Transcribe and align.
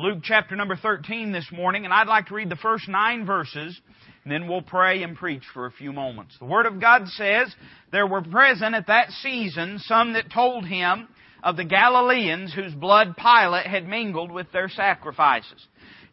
Luke 0.00 0.20
chapter 0.22 0.56
number 0.56 0.76
13 0.76 1.30
this 1.30 1.52
morning, 1.52 1.84
and 1.84 1.92
I'd 1.92 2.06
like 2.06 2.28
to 2.28 2.34
read 2.34 2.48
the 2.48 2.56
first 2.56 2.88
nine 2.88 3.26
verses, 3.26 3.78
and 4.24 4.32
then 4.32 4.48
we'll 4.48 4.62
pray 4.62 5.02
and 5.02 5.14
preach 5.14 5.42
for 5.52 5.66
a 5.66 5.70
few 5.70 5.92
moments. 5.92 6.34
The 6.38 6.46
Word 6.46 6.64
of 6.64 6.80
God 6.80 7.06
says, 7.08 7.54
There 7.92 8.06
were 8.06 8.22
present 8.22 8.74
at 8.74 8.86
that 8.86 9.10
season 9.10 9.78
some 9.78 10.14
that 10.14 10.32
told 10.32 10.64
him 10.64 11.06
of 11.44 11.58
the 11.58 11.66
Galileans 11.66 12.54
whose 12.54 12.72
blood 12.72 13.14
Pilate 13.14 13.66
had 13.66 13.86
mingled 13.86 14.32
with 14.32 14.50
their 14.52 14.70
sacrifices. 14.70 15.66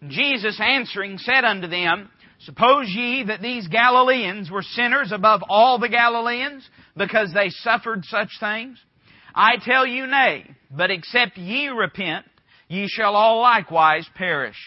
Jesus 0.06 0.60
answering 0.62 1.18
said 1.18 1.46
unto 1.46 1.68
them, 1.68 2.10
Suppose 2.40 2.90
ye 2.90 3.24
that 3.24 3.42
these 3.42 3.70
Galileans 3.70 4.52
were 4.52 4.64
sinners 4.64 5.14
above 5.14 5.44
all 5.48 5.80
the 5.80 5.88
Galileans 5.88 6.70
because 6.98 7.34
they 7.34 7.52
suffered 7.52 8.04
such 8.04 8.32
things? 8.42 8.78
I 9.34 9.56
tell 9.64 9.88
you 9.88 10.08
nay, 10.08 10.52
but 10.70 10.92
except 10.92 11.38
ye 11.38 11.70
repent, 11.70 12.26
ye 12.68 12.88
shall 12.88 13.16
all 13.16 13.42
likewise 13.42 14.08
perish. 14.16 14.58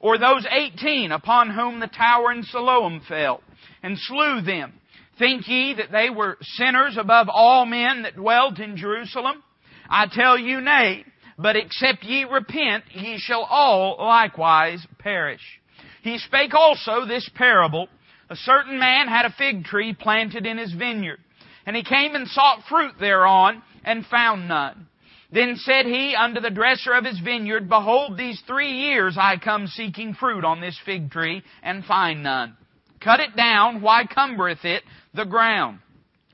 Or 0.00 0.18
those 0.18 0.46
eighteen 0.50 1.12
upon 1.12 1.50
whom 1.50 1.80
the 1.80 1.86
tower 1.86 2.32
in 2.32 2.42
Siloam 2.42 3.02
fell, 3.06 3.42
and 3.82 3.98
slew 3.98 4.40
them. 4.40 4.72
Think 5.18 5.46
ye 5.46 5.74
that 5.74 5.92
they 5.92 6.08
were 6.08 6.38
sinners 6.40 6.96
above 6.98 7.28
all 7.30 7.66
men 7.66 8.02
that 8.02 8.16
dwelt 8.16 8.58
in 8.58 8.78
Jerusalem? 8.78 9.42
I 9.88 10.06
tell 10.10 10.38
you 10.38 10.62
nay, 10.62 11.04
but 11.36 11.56
except 11.56 12.04
ye 12.04 12.24
repent, 12.24 12.84
ye 12.92 13.18
shall 13.18 13.42
all 13.42 13.96
likewise 13.98 14.86
perish. 14.98 15.42
He 16.02 16.16
spake 16.18 16.54
also 16.54 17.04
this 17.04 17.28
parable. 17.34 17.88
A 18.30 18.36
certain 18.36 18.78
man 18.78 19.08
had 19.08 19.26
a 19.26 19.34
fig 19.36 19.64
tree 19.64 19.92
planted 19.92 20.46
in 20.46 20.56
his 20.56 20.72
vineyard, 20.72 21.18
and 21.66 21.76
he 21.76 21.82
came 21.82 22.14
and 22.14 22.28
sought 22.28 22.62
fruit 22.68 22.94
thereon, 22.98 23.62
and 23.84 24.06
found 24.06 24.48
none. 24.48 24.86
Then 25.32 25.56
said 25.56 25.86
he 25.86 26.16
unto 26.16 26.40
the 26.40 26.50
dresser 26.50 26.92
of 26.92 27.04
his 27.04 27.18
vineyard, 27.20 27.68
Behold, 27.68 28.16
these 28.16 28.42
three 28.46 28.72
years 28.72 29.16
I 29.18 29.36
come 29.36 29.68
seeking 29.68 30.14
fruit 30.14 30.44
on 30.44 30.60
this 30.60 30.78
fig 30.84 31.10
tree, 31.10 31.42
and 31.62 31.84
find 31.84 32.22
none. 32.22 32.56
Cut 33.00 33.20
it 33.20 33.36
down, 33.36 33.80
why 33.80 34.04
cumbereth 34.06 34.64
it 34.64 34.82
the 35.14 35.24
ground? 35.24 35.78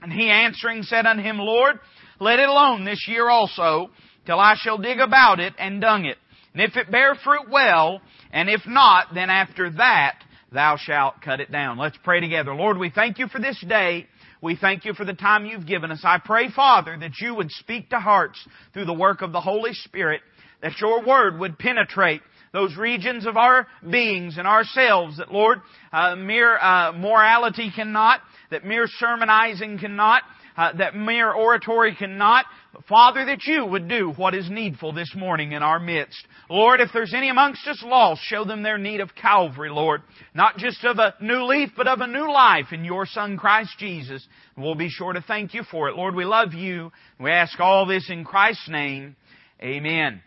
And 0.03 0.13
he 0.13 0.31
answering 0.31 0.83
said 0.83 1.07
unto 1.07 1.23
him, 1.23 1.39
Lord, 1.39 1.79
let 2.21 2.39
it 2.39 2.49
alone 2.49 2.85
this 2.85 3.07
year 3.07 3.29
also, 3.29 3.91
till 4.25 4.41
I 4.41 4.55
shall 4.57 4.79
dig 4.79 4.99
about 4.99 5.41
it 5.41 5.55
and 5.59 5.81
dung 5.81 6.07
it. 6.07 6.17
And 6.55 6.63
if 6.63 6.77
it 6.77 6.91
bear 6.91 7.15
fruit 7.15 7.51
well, 7.51 8.01
and 8.33 8.49
if 8.49 8.63
not, 8.67 9.09
then 9.15 9.29
after 9.29 9.71
that 9.71 10.19
thou 10.51 10.77
shalt 10.79 11.21
cut 11.21 11.41
it 11.41 11.53
down. 11.53 11.77
Let's 11.79 11.99
pray 12.03 12.21
together. 12.21 12.55
Lord, 12.55 12.79
we 12.79 12.91
thank 12.91 13.19
you 13.19 13.29
for 13.29 13.41
this 13.41 13.63
day. 13.69 14.07
We 14.43 14.57
thank 14.57 14.85
you 14.85 14.93
for 14.93 15.05
the 15.05 15.15
time 15.15 15.47
you've 15.47 15.67
given 15.67 15.91
us. 15.91 16.01
I 16.05 16.19
pray, 16.23 16.51
Father, 16.51 16.97
that 17.01 17.19
you 17.21 17.35
would 17.35 17.51
speak 17.51 17.91
to 17.91 17.99
hearts 17.99 18.39
through 18.73 18.85
the 18.85 18.93
work 18.93 19.23
of 19.23 19.33
the 19.33 19.41
Holy 19.41 19.73
Spirit, 19.73 20.21
that 20.63 20.79
your 20.81 21.05
word 21.05 21.39
would 21.39 21.59
penetrate 21.59 22.21
those 22.53 22.77
regions 22.77 23.27
of 23.27 23.37
our 23.37 23.67
beings 23.91 24.39
and 24.39 24.47
ourselves 24.47 25.19
that, 25.19 25.33
Lord, 25.33 25.61
uh, 25.93 26.17
mere 26.17 26.57
uh, 26.59 26.93
morality 26.93 27.71
cannot, 27.75 28.21
that 28.51 28.65
mere 28.65 28.87
sermonizing 28.87 29.79
cannot, 29.79 30.23
uh, 30.57 30.73
that 30.79 30.95
mere 30.95 31.33
oratory 31.33 31.95
cannot. 31.95 32.47
Father, 32.89 33.25
that 33.27 33.45
you 33.45 33.65
would 33.65 33.89
do 33.89 34.13
what 34.17 34.35
is 34.35 34.51
needful 34.51 34.93
this 34.93 35.13
morning 35.17 35.53
in 35.53 35.63
our 35.63 35.79
midst. 35.79 36.27
Lord, 36.51 36.81
if 36.81 36.91
there's 36.93 37.15
any 37.15 37.31
amongst 37.31 37.67
us 37.67 37.83
lost, 37.85 38.23
show 38.23 38.45
them 38.45 38.63
their 38.63 38.79
need 38.79 39.01
of 39.01 39.15
Calvary, 39.15 39.71
Lord. 39.71 40.03
Not 40.35 40.59
just 40.59 40.85
of 40.85 40.99
a 40.99 41.15
new 41.21 41.45
leaf, 41.45 41.71
but 41.77 41.89
of 41.89 42.01
a 42.01 42.07
new 42.07 42.31
life 42.31 42.67
in 42.73 42.85
your 42.85 43.07
Son, 43.07 43.37
Christ 43.37 43.73
Jesus. 43.79 44.27
we'll 44.57 44.75
be 44.75 44.89
sure 44.89 45.13
to 45.13 45.23
thank 45.23 45.55
you 45.55 45.63
for 45.71 45.89
it. 45.89 45.97
Lord, 45.97 46.15
we 46.15 46.25
love 46.25 46.55
you. 46.55 46.93
We 47.19 47.31
ask 47.31 47.59
all 47.61 47.87
this 47.87 48.09
in 48.11 48.25
Christ's 48.25 48.69
name. 48.69 49.17
Amen. 49.63 50.23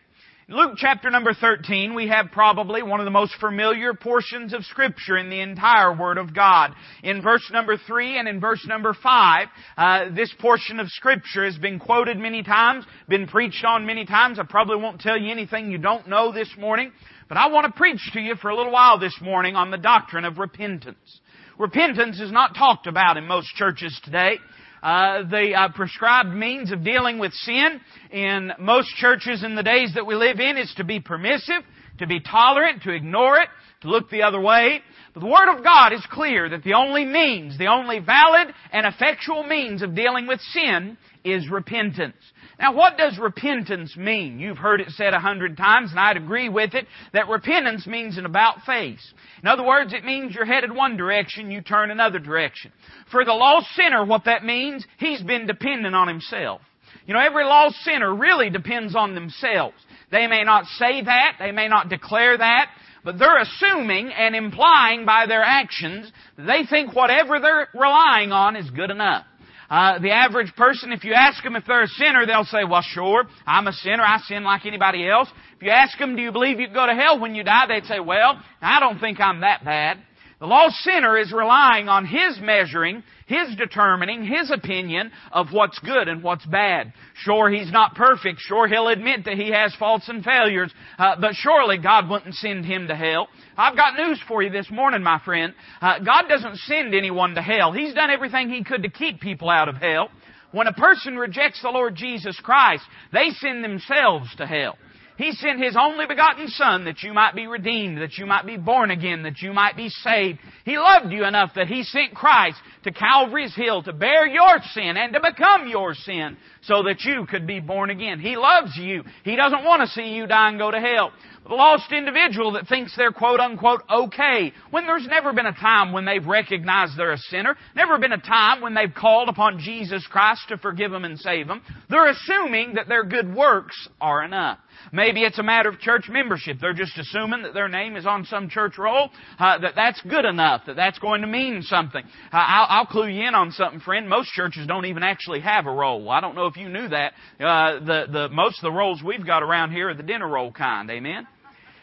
Luke 0.52 0.72
chapter 0.78 1.10
number 1.10 1.32
13, 1.32 1.94
we 1.94 2.08
have 2.08 2.32
probably 2.32 2.82
one 2.82 2.98
of 2.98 3.04
the 3.04 3.10
most 3.12 3.36
familiar 3.38 3.94
portions 3.94 4.52
of 4.52 4.64
Scripture 4.64 5.16
in 5.16 5.30
the 5.30 5.38
entire 5.38 5.96
Word 5.96 6.18
of 6.18 6.34
God. 6.34 6.74
In 7.04 7.22
verse 7.22 7.48
number 7.52 7.76
3 7.76 8.18
and 8.18 8.26
in 8.26 8.40
verse 8.40 8.66
number 8.66 8.92
5, 8.92 9.46
uh, 9.76 10.06
this 10.12 10.34
portion 10.40 10.80
of 10.80 10.88
Scripture 10.88 11.44
has 11.44 11.56
been 11.56 11.78
quoted 11.78 12.18
many 12.18 12.42
times, 12.42 12.84
been 13.08 13.28
preached 13.28 13.64
on 13.64 13.86
many 13.86 14.04
times. 14.04 14.40
I 14.40 14.42
probably 14.42 14.78
won't 14.78 15.00
tell 15.00 15.16
you 15.16 15.30
anything 15.30 15.70
you 15.70 15.78
don't 15.78 16.08
know 16.08 16.32
this 16.32 16.50
morning, 16.58 16.90
but 17.28 17.38
I 17.38 17.46
want 17.46 17.66
to 17.66 17.78
preach 17.78 18.10
to 18.14 18.20
you 18.20 18.34
for 18.34 18.50
a 18.50 18.56
little 18.56 18.72
while 18.72 18.98
this 18.98 19.16
morning 19.22 19.54
on 19.54 19.70
the 19.70 19.78
doctrine 19.78 20.24
of 20.24 20.38
repentance. 20.38 21.20
Repentance 21.60 22.18
is 22.18 22.32
not 22.32 22.56
talked 22.56 22.88
about 22.88 23.16
in 23.16 23.24
most 23.24 23.54
churches 23.54 24.00
today. 24.02 24.38
Uh, 24.82 25.28
the 25.28 25.52
uh, 25.54 25.68
prescribed 25.74 26.30
means 26.34 26.72
of 26.72 26.82
dealing 26.82 27.18
with 27.18 27.32
sin 27.34 27.80
in 28.10 28.52
most 28.58 28.88
churches 28.96 29.44
in 29.44 29.54
the 29.54 29.62
days 29.62 29.92
that 29.94 30.06
we 30.06 30.14
live 30.14 30.40
in 30.40 30.56
is 30.56 30.72
to 30.76 30.84
be 30.84 31.00
permissive, 31.00 31.62
to 31.98 32.06
be 32.06 32.20
tolerant, 32.20 32.82
to 32.82 32.90
ignore 32.90 33.36
it, 33.36 33.48
to 33.82 33.88
look 33.88 34.08
the 34.08 34.22
other 34.22 34.40
way. 34.40 34.80
But 35.12 35.20
the 35.20 35.26
Word 35.26 35.54
of 35.54 35.62
God 35.62 35.92
is 35.92 36.06
clear 36.10 36.48
that 36.48 36.64
the 36.64 36.74
only 36.74 37.04
means, 37.04 37.58
the 37.58 37.66
only 37.66 37.98
valid 37.98 38.54
and 38.72 38.86
effectual 38.86 39.42
means 39.42 39.82
of 39.82 39.94
dealing 39.94 40.26
with 40.26 40.40
sin 40.40 40.96
is 41.24 41.50
repentance. 41.50 42.16
Now 42.60 42.74
what 42.74 42.98
does 42.98 43.18
repentance 43.18 43.96
mean? 43.96 44.38
You've 44.38 44.58
heard 44.58 44.82
it 44.82 44.90
said 44.90 45.14
a 45.14 45.18
hundred 45.18 45.56
times 45.56 45.90
and 45.92 45.98
I'd 45.98 46.18
agree 46.18 46.50
with 46.50 46.74
it 46.74 46.86
that 47.14 47.28
repentance 47.28 47.86
means 47.86 48.18
an 48.18 48.26
about 48.26 48.62
face. 48.66 49.14
In 49.42 49.48
other 49.48 49.66
words, 49.66 49.94
it 49.94 50.04
means 50.04 50.34
you're 50.34 50.44
headed 50.44 50.70
one 50.70 50.98
direction, 50.98 51.50
you 51.50 51.62
turn 51.62 51.90
another 51.90 52.18
direction. 52.18 52.70
For 53.10 53.24
the 53.24 53.32
lost 53.32 53.68
sinner, 53.74 54.04
what 54.04 54.26
that 54.26 54.44
means, 54.44 54.86
he's 54.98 55.22
been 55.22 55.46
dependent 55.46 55.94
on 55.94 56.06
himself. 56.06 56.60
You 57.06 57.14
know, 57.14 57.20
every 57.20 57.44
lost 57.44 57.76
sinner 57.76 58.14
really 58.14 58.50
depends 58.50 58.94
on 58.94 59.14
themselves. 59.14 59.76
They 60.10 60.26
may 60.26 60.44
not 60.44 60.66
say 60.66 61.02
that, 61.02 61.36
they 61.38 61.52
may 61.52 61.68
not 61.68 61.88
declare 61.88 62.36
that, 62.36 62.70
but 63.02 63.18
they're 63.18 63.40
assuming 63.40 64.12
and 64.12 64.36
implying 64.36 65.06
by 65.06 65.24
their 65.26 65.42
actions 65.42 66.12
that 66.36 66.46
they 66.46 66.66
think 66.68 66.94
whatever 66.94 67.40
they're 67.40 67.68
relying 67.72 68.32
on 68.32 68.54
is 68.54 68.68
good 68.70 68.90
enough. 68.90 69.24
Uh, 69.70 70.00
the 70.00 70.10
average 70.10 70.52
person, 70.56 70.92
if 70.92 71.04
you 71.04 71.12
ask 71.14 71.44
them 71.44 71.54
if 71.54 71.64
they're 71.64 71.84
a 71.84 71.88
sinner, 71.88 72.26
they'll 72.26 72.44
say, 72.44 72.64
well, 72.68 72.82
sure, 72.82 73.24
I'm 73.46 73.68
a 73.68 73.72
sinner. 73.72 74.02
I 74.02 74.18
sin 74.26 74.42
like 74.42 74.66
anybody 74.66 75.08
else. 75.08 75.28
If 75.56 75.62
you 75.62 75.70
ask 75.70 75.96
them, 75.96 76.16
do 76.16 76.22
you 76.22 76.32
believe 76.32 76.58
you 76.58 76.68
go 76.68 76.86
to 76.86 76.94
hell 76.94 77.20
when 77.20 77.36
you 77.36 77.44
die? 77.44 77.66
They'd 77.68 77.84
say, 77.84 78.00
well, 78.00 78.42
I 78.60 78.80
don't 78.80 78.98
think 78.98 79.20
I'm 79.20 79.42
that 79.42 79.64
bad. 79.64 79.98
The 80.40 80.46
lost 80.46 80.76
sinner 80.76 81.18
is 81.18 81.32
relying 81.32 81.88
on 81.88 82.06
his 82.06 82.38
measuring 82.40 83.02
his 83.30 83.54
determining, 83.56 84.24
His 84.24 84.50
opinion 84.50 85.12
of 85.30 85.52
what's 85.52 85.78
good 85.78 86.08
and 86.08 86.20
what's 86.20 86.44
bad. 86.44 86.92
Sure, 87.14 87.48
He's 87.48 87.70
not 87.70 87.94
perfect. 87.94 88.40
Sure, 88.40 88.66
He'll 88.66 88.88
admit 88.88 89.24
that 89.26 89.34
He 89.34 89.52
has 89.52 89.72
faults 89.76 90.08
and 90.08 90.24
failures. 90.24 90.74
Uh, 90.98 91.14
but 91.20 91.34
surely 91.34 91.78
God 91.78 92.10
wouldn't 92.10 92.34
send 92.34 92.64
Him 92.64 92.88
to 92.88 92.96
hell. 92.96 93.28
I've 93.56 93.76
got 93.76 93.94
news 93.94 94.20
for 94.26 94.42
you 94.42 94.50
this 94.50 94.68
morning, 94.68 95.04
my 95.04 95.20
friend. 95.24 95.54
Uh, 95.80 96.00
God 96.00 96.24
doesn't 96.28 96.56
send 96.56 96.92
anyone 96.92 97.36
to 97.36 97.42
hell. 97.42 97.70
He's 97.70 97.94
done 97.94 98.10
everything 98.10 98.50
He 98.50 98.64
could 98.64 98.82
to 98.82 98.90
keep 98.90 99.20
people 99.20 99.48
out 99.48 99.68
of 99.68 99.76
hell. 99.76 100.08
When 100.50 100.66
a 100.66 100.72
person 100.72 101.14
rejects 101.14 101.62
the 101.62 101.68
Lord 101.68 101.94
Jesus 101.94 102.36
Christ, 102.42 102.82
they 103.12 103.30
send 103.38 103.62
themselves 103.62 104.34
to 104.38 104.46
hell. 104.46 104.76
He 105.20 105.32
sent 105.32 105.62
His 105.62 105.76
only 105.78 106.06
begotten 106.06 106.48
Son 106.48 106.86
that 106.86 107.02
you 107.02 107.12
might 107.12 107.34
be 107.34 107.46
redeemed, 107.46 108.00
that 108.00 108.16
you 108.16 108.24
might 108.24 108.46
be 108.46 108.56
born 108.56 108.90
again, 108.90 109.24
that 109.24 109.42
you 109.42 109.52
might 109.52 109.76
be 109.76 109.90
saved. 109.90 110.38
He 110.64 110.78
loved 110.78 111.12
you 111.12 111.26
enough 111.26 111.50
that 111.56 111.66
He 111.66 111.82
sent 111.82 112.14
Christ 112.14 112.56
to 112.84 112.90
Calvary's 112.90 113.54
Hill 113.54 113.82
to 113.82 113.92
bear 113.92 114.26
your 114.26 114.58
sin 114.72 114.96
and 114.96 115.12
to 115.12 115.20
become 115.20 115.68
your 115.68 115.94
sin 115.94 116.38
so 116.62 116.84
that 116.84 117.02
you 117.02 117.26
could 117.26 117.46
be 117.46 117.60
born 117.60 117.90
again. 117.90 118.18
He 118.18 118.36
loves 118.38 118.74
you. 118.78 119.04
He 119.22 119.36
doesn't 119.36 119.62
want 119.62 119.82
to 119.82 119.88
see 119.88 120.14
you 120.14 120.26
die 120.26 120.48
and 120.48 120.58
go 120.58 120.70
to 120.70 120.80
hell. 120.80 121.12
The 121.48 121.54
lost 121.54 121.90
individual 121.90 122.52
that 122.52 122.68
thinks 122.68 122.94
they're 122.96 123.12
quote 123.12 123.40
unquote 123.40 123.82
okay 123.90 124.52
when 124.70 124.86
there's 124.86 125.06
never 125.06 125.32
been 125.32 125.46
a 125.46 125.52
time 125.52 125.92
when 125.92 126.04
they've 126.04 126.24
recognized 126.24 126.96
they're 126.96 127.12
a 127.12 127.18
sinner, 127.18 127.56
never 127.74 127.98
been 127.98 128.12
a 128.12 128.20
time 128.20 128.60
when 128.60 128.74
they've 128.74 128.94
called 128.94 129.28
upon 129.28 129.58
Jesus 129.58 130.06
Christ 130.06 130.42
to 130.48 130.58
forgive 130.58 130.90
them 130.92 131.04
and 131.04 131.18
save 131.18 131.48
them. 131.48 131.62
They're 131.88 132.10
assuming 132.10 132.74
that 132.74 132.88
their 132.88 133.04
good 133.04 133.34
works 133.34 133.88
are 134.00 134.22
enough. 134.22 134.58
Maybe 134.92 135.22
it's 135.22 135.38
a 135.38 135.42
matter 135.42 135.68
of 135.68 135.78
church 135.80 136.08
membership. 136.08 136.58
They're 136.60 136.72
just 136.72 136.96
assuming 136.98 137.42
that 137.42 137.54
their 137.54 137.68
name 137.68 137.96
is 137.96 138.06
on 138.06 138.24
some 138.26 138.48
church 138.48 138.78
roll, 138.78 139.10
uh, 139.38 139.58
that 139.58 139.74
that's 139.74 140.00
good 140.02 140.24
enough, 140.24 140.62
that 140.66 140.76
that's 140.76 140.98
going 140.98 141.22
to 141.22 141.26
mean 141.26 141.62
something. 141.62 142.02
Uh, 142.32 142.36
I'll, 142.36 142.66
I'll, 142.68 142.86
clue 142.86 143.08
you 143.08 143.26
in 143.26 143.34
on 143.34 143.52
something, 143.52 143.80
friend. 143.80 144.08
Most 144.08 144.30
churches 144.32 144.66
don't 144.66 144.86
even 144.86 145.02
actually 145.02 145.40
have 145.40 145.66
a 145.66 145.70
roll. 145.70 146.08
I 146.10 146.20
don't 146.20 146.34
know 146.34 146.46
if 146.46 146.56
you 146.56 146.68
knew 146.68 146.88
that. 146.88 147.12
Uh, 147.38 147.78
the, 147.80 148.06
the, 148.10 148.28
most 148.30 148.58
of 148.58 148.62
the 148.62 148.72
rolls 148.72 149.02
we've 149.04 149.24
got 149.24 149.42
around 149.42 149.72
here 149.72 149.90
are 149.90 149.94
the 149.94 150.02
dinner 150.02 150.28
roll 150.28 150.50
kind. 150.52 150.90
Amen? 150.90 151.26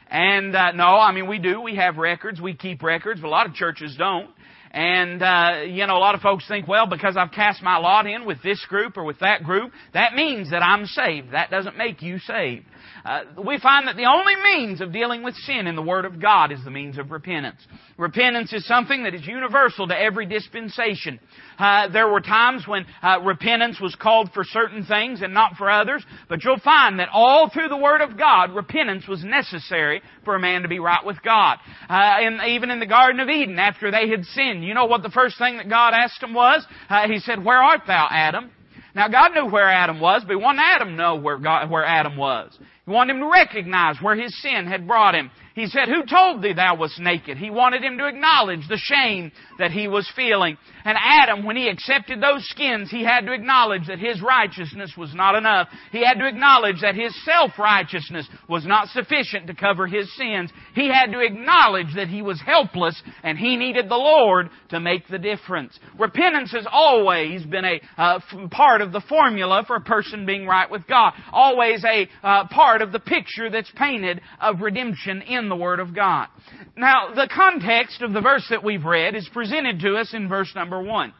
And 0.09 0.55
uh, 0.55 0.71
no, 0.71 0.97
I 0.97 1.11
mean 1.11 1.27
we 1.27 1.39
do. 1.39 1.61
We 1.61 1.75
have 1.75 1.97
records. 1.97 2.39
We 2.41 2.53
keep 2.53 2.83
records, 2.83 3.21
but 3.21 3.27
a 3.27 3.29
lot 3.29 3.45
of 3.45 3.53
churches 3.53 3.95
don't. 3.97 4.29
And, 4.71 5.23
uh, 5.23 5.61
you 5.65 5.87
know, 5.87 5.97
a 5.97 5.99
lot 5.99 6.13
of 6.13 6.21
folks 6.21 6.47
think, 6.47 6.67
well, 6.67 6.87
because 6.87 7.15
I've 7.17 7.31
cast 7.31 7.63
my 7.63 7.77
lot 7.77 8.05
in 8.05 8.25
with 8.25 8.43
this 8.43 8.63
group 8.67 8.97
or 8.97 9.05
with 9.05 9.19
that 9.19 9.43
group, 9.43 9.71
that 9.93 10.13
means 10.13 10.51
that 10.51 10.61
I'm 10.61 10.85
saved. 10.85 11.31
That 11.31 11.49
doesn't 11.49 11.77
make 11.77 12.01
you 12.01 12.19
saved. 12.19 12.65
Uh, 13.07 13.23
we 13.45 13.57
find 13.59 13.87
that 13.87 13.95
the 13.95 14.03
only 14.03 14.35
means 14.35 14.81
of 14.81 14.91
dealing 14.91 15.23
with 15.23 15.33
sin 15.35 15.65
in 15.65 15.77
the 15.77 15.81
Word 15.81 16.03
of 16.03 16.21
God 16.21 16.51
is 16.51 16.61
the 16.65 16.71
means 16.71 16.97
of 16.97 17.09
repentance. 17.09 17.65
Repentance 17.97 18.51
is 18.51 18.67
something 18.67 19.03
that 19.03 19.15
is 19.15 19.25
universal 19.25 19.87
to 19.87 19.97
every 19.97 20.25
dispensation. 20.25 21.17
Uh, 21.57 21.87
there 21.87 22.09
were 22.09 22.19
times 22.19 22.67
when 22.67 22.85
uh, 23.01 23.21
repentance 23.21 23.79
was 23.79 23.95
called 23.95 24.31
for 24.33 24.43
certain 24.43 24.83
things 24.83 25.21
and 25.21 25.33
not 25.33 25.55
for 25.55 25.71
others, 25.71 26.03
but 26.27 26.43
you'll 26.43 26.59
find 26.59 26.99
that 26.99 27.07
all 27.13 27.49
through 27.49 27.69
the 27.69 27.77
Word 27.77 28.01
of 28.01 28.17
God, 28.17 28.53
repentance 28.53 29.07
was 29.07 29.23
necessary 29.23 30.01
for 30.25 30.35
a 30.35 30.39
man 30.39 30.63
to 30.63 30.67
be 30.67 30.79
right 30.79 31.05
with 31.05 31.23
God. 31.23 31.59
Uh, 31.89 31.93
and 31.93 32.41
even 32.49 32.71
in 32.71 32.81
the 32.81 32.85
Garden 32.85 33.21
of 33.21 33.29
Eden, 33.29 33.57
after 33.57 33.89
they 33.89 34.09
had 34.09 34.25
sinned, 34.25 34.65
you 34.65 34.73
know 34.73 34.85
what 34.85 35.01
the 35.01 35.11
first 35.11 35.37
thing 35.37 35.55
that 35.57 35.69
God 35.69 35.93
asked 35.93 36.19
them 36.19 36.33
was? 36.33 36.65
Uh, 36.89 37.07
he 37.07 37.19
said, 37.19 37.41
"Where 37.41 37.63
art 37.63 37.83
thou, 37.87 38.05
Adam?" 38.11 38.51
Now 38.93 39.07
God 39.07 39.33
knew 39.33 39.49
where 39.49 39.69
Adam 39.69 39.99
was, 39.99 40.23
but 40.23 40.31
he 40.31 40.41
wanted 40.41 40.63
Adam 40.63 40.97
know 40.97 41.15
where, 41.17 41.37
God, 41.37 41.69
where 41.69 41.85
Adam 41.85 42.17
was. 42.17 42.57
He 42.87 42.93
wanted 42.93 43.17
him 43.17 43.19
to 43.19 43.29
recognize 43.29 43.97
where 44.01 44.15
his 44.15 44.33
sin 44.41 44.65
had 44.65 44.87
brought 44.87 45.13
him. 45.13 45.29
He 45.55 45.65
said, 45.65 45.89
Who 45.89 46.05
told 46.05 46.43
thee 46.43 46.53
thou 46.53 46.75
wast 46.75 46.99
naked? 46.99 47.37
He 47.37 47.49
wanted 47.49 47.83
him 47.83 47.97
to 47.97 48.07
acknowledge 48.07 48.67
the 48.69 48.77
shame 48.77 49.31
that 49.57 49.71
he 49.71 49.87
was 49.87 50.07
feeling. 50.15 50.55
And 50.85 50.95
Adam, 51.01 51.43
when 51.43 51.57
he 51.57 51.67
accepted 51.67 52.21
those 52.21 52.47
skins, 52.47 52.91
he 52.91 53.03
had 53.03 53.25
to 53.25 53.33
acknowledge 53.33 53.87
that 53.87 53.97
his 53.97 54.21
righteousness 54.21 54.93
was 54.95 55.15
not 55.15 55.33
enough. 55.33 55.67
He 55.91 56.05
had 56.05 56.19
to 56.19 56.27
acknowledge 56.27 56.81
that 56.81 56.93
his 56.93 57.11
self-righteousness 57.25 58.29
was 58.47 58.67
not 58.67 58.89
sufficient 58.89 59.47
to 59.47 59.55
cover 59.55 59.87
his 59.87 60.15
sins. 60.15 60.51
He 60.75 60.87
had 60.89 61.11
to 61.11 61.21
acknowledge 61.21 61.95
that 61.95 62.07
he 62.07 62.21
was 62.21 62.39
helpless 62.39 63.01
and 63.23 63.35
he 63.35 63.57
needed 63.57 63.89
the 63.89 63.95
Lord 63.95 64.51
to 64.69 64.79
make 64.79 65.07
the 65.07 65.17
difference. 65.17 65.77
Repentance 65.97 66.51
has 66.51 66.67
always 66.71 67.43
been 67.43 67.65
a 67.65 67.81
uh, 67.97 68.19
part 68.51 68.81
of 68.81 68.91
the 68.91 69.01
formula 69.09 69.63
for 69.65 69.75
a 69.75 69.81
person 69.81 70.27
being 70.27 70.45
right 70.45 70.69
with 70.69 70.85
God. 70.85 71.13
Always 71.33 71.83
a 71.83 72.07
uh, 72.21 72.47
part 72.47 72.76
of 72.81 72.91
the 72.91 72.99
picture 72.99 73.49
that's 73.49 73.71
painted 73.75 74.21
of 74.39 74.61
redemption 74.61 75.21
in 75.21 75.49
the 75.49 75.55
Word 75.55 75.79
of 75.79 75.95
God. 75.95 76.27
Now, 76.75 77.13
the 77.13 77.29
context 77.33 78.01
of 78.01 78.13
the 78.13 78.21
verse 78.21 78.45
that 78.49 78.63
we've 78.63 78.85
read 78.85 79.15
is 79.15 79.29
presented 79.33 79.79
to 79.81 79.95
us 79.95 80.13
in 80.13 80.29
verse 80.29 80.53
number 80.55 80.81
one. 80.81 81.13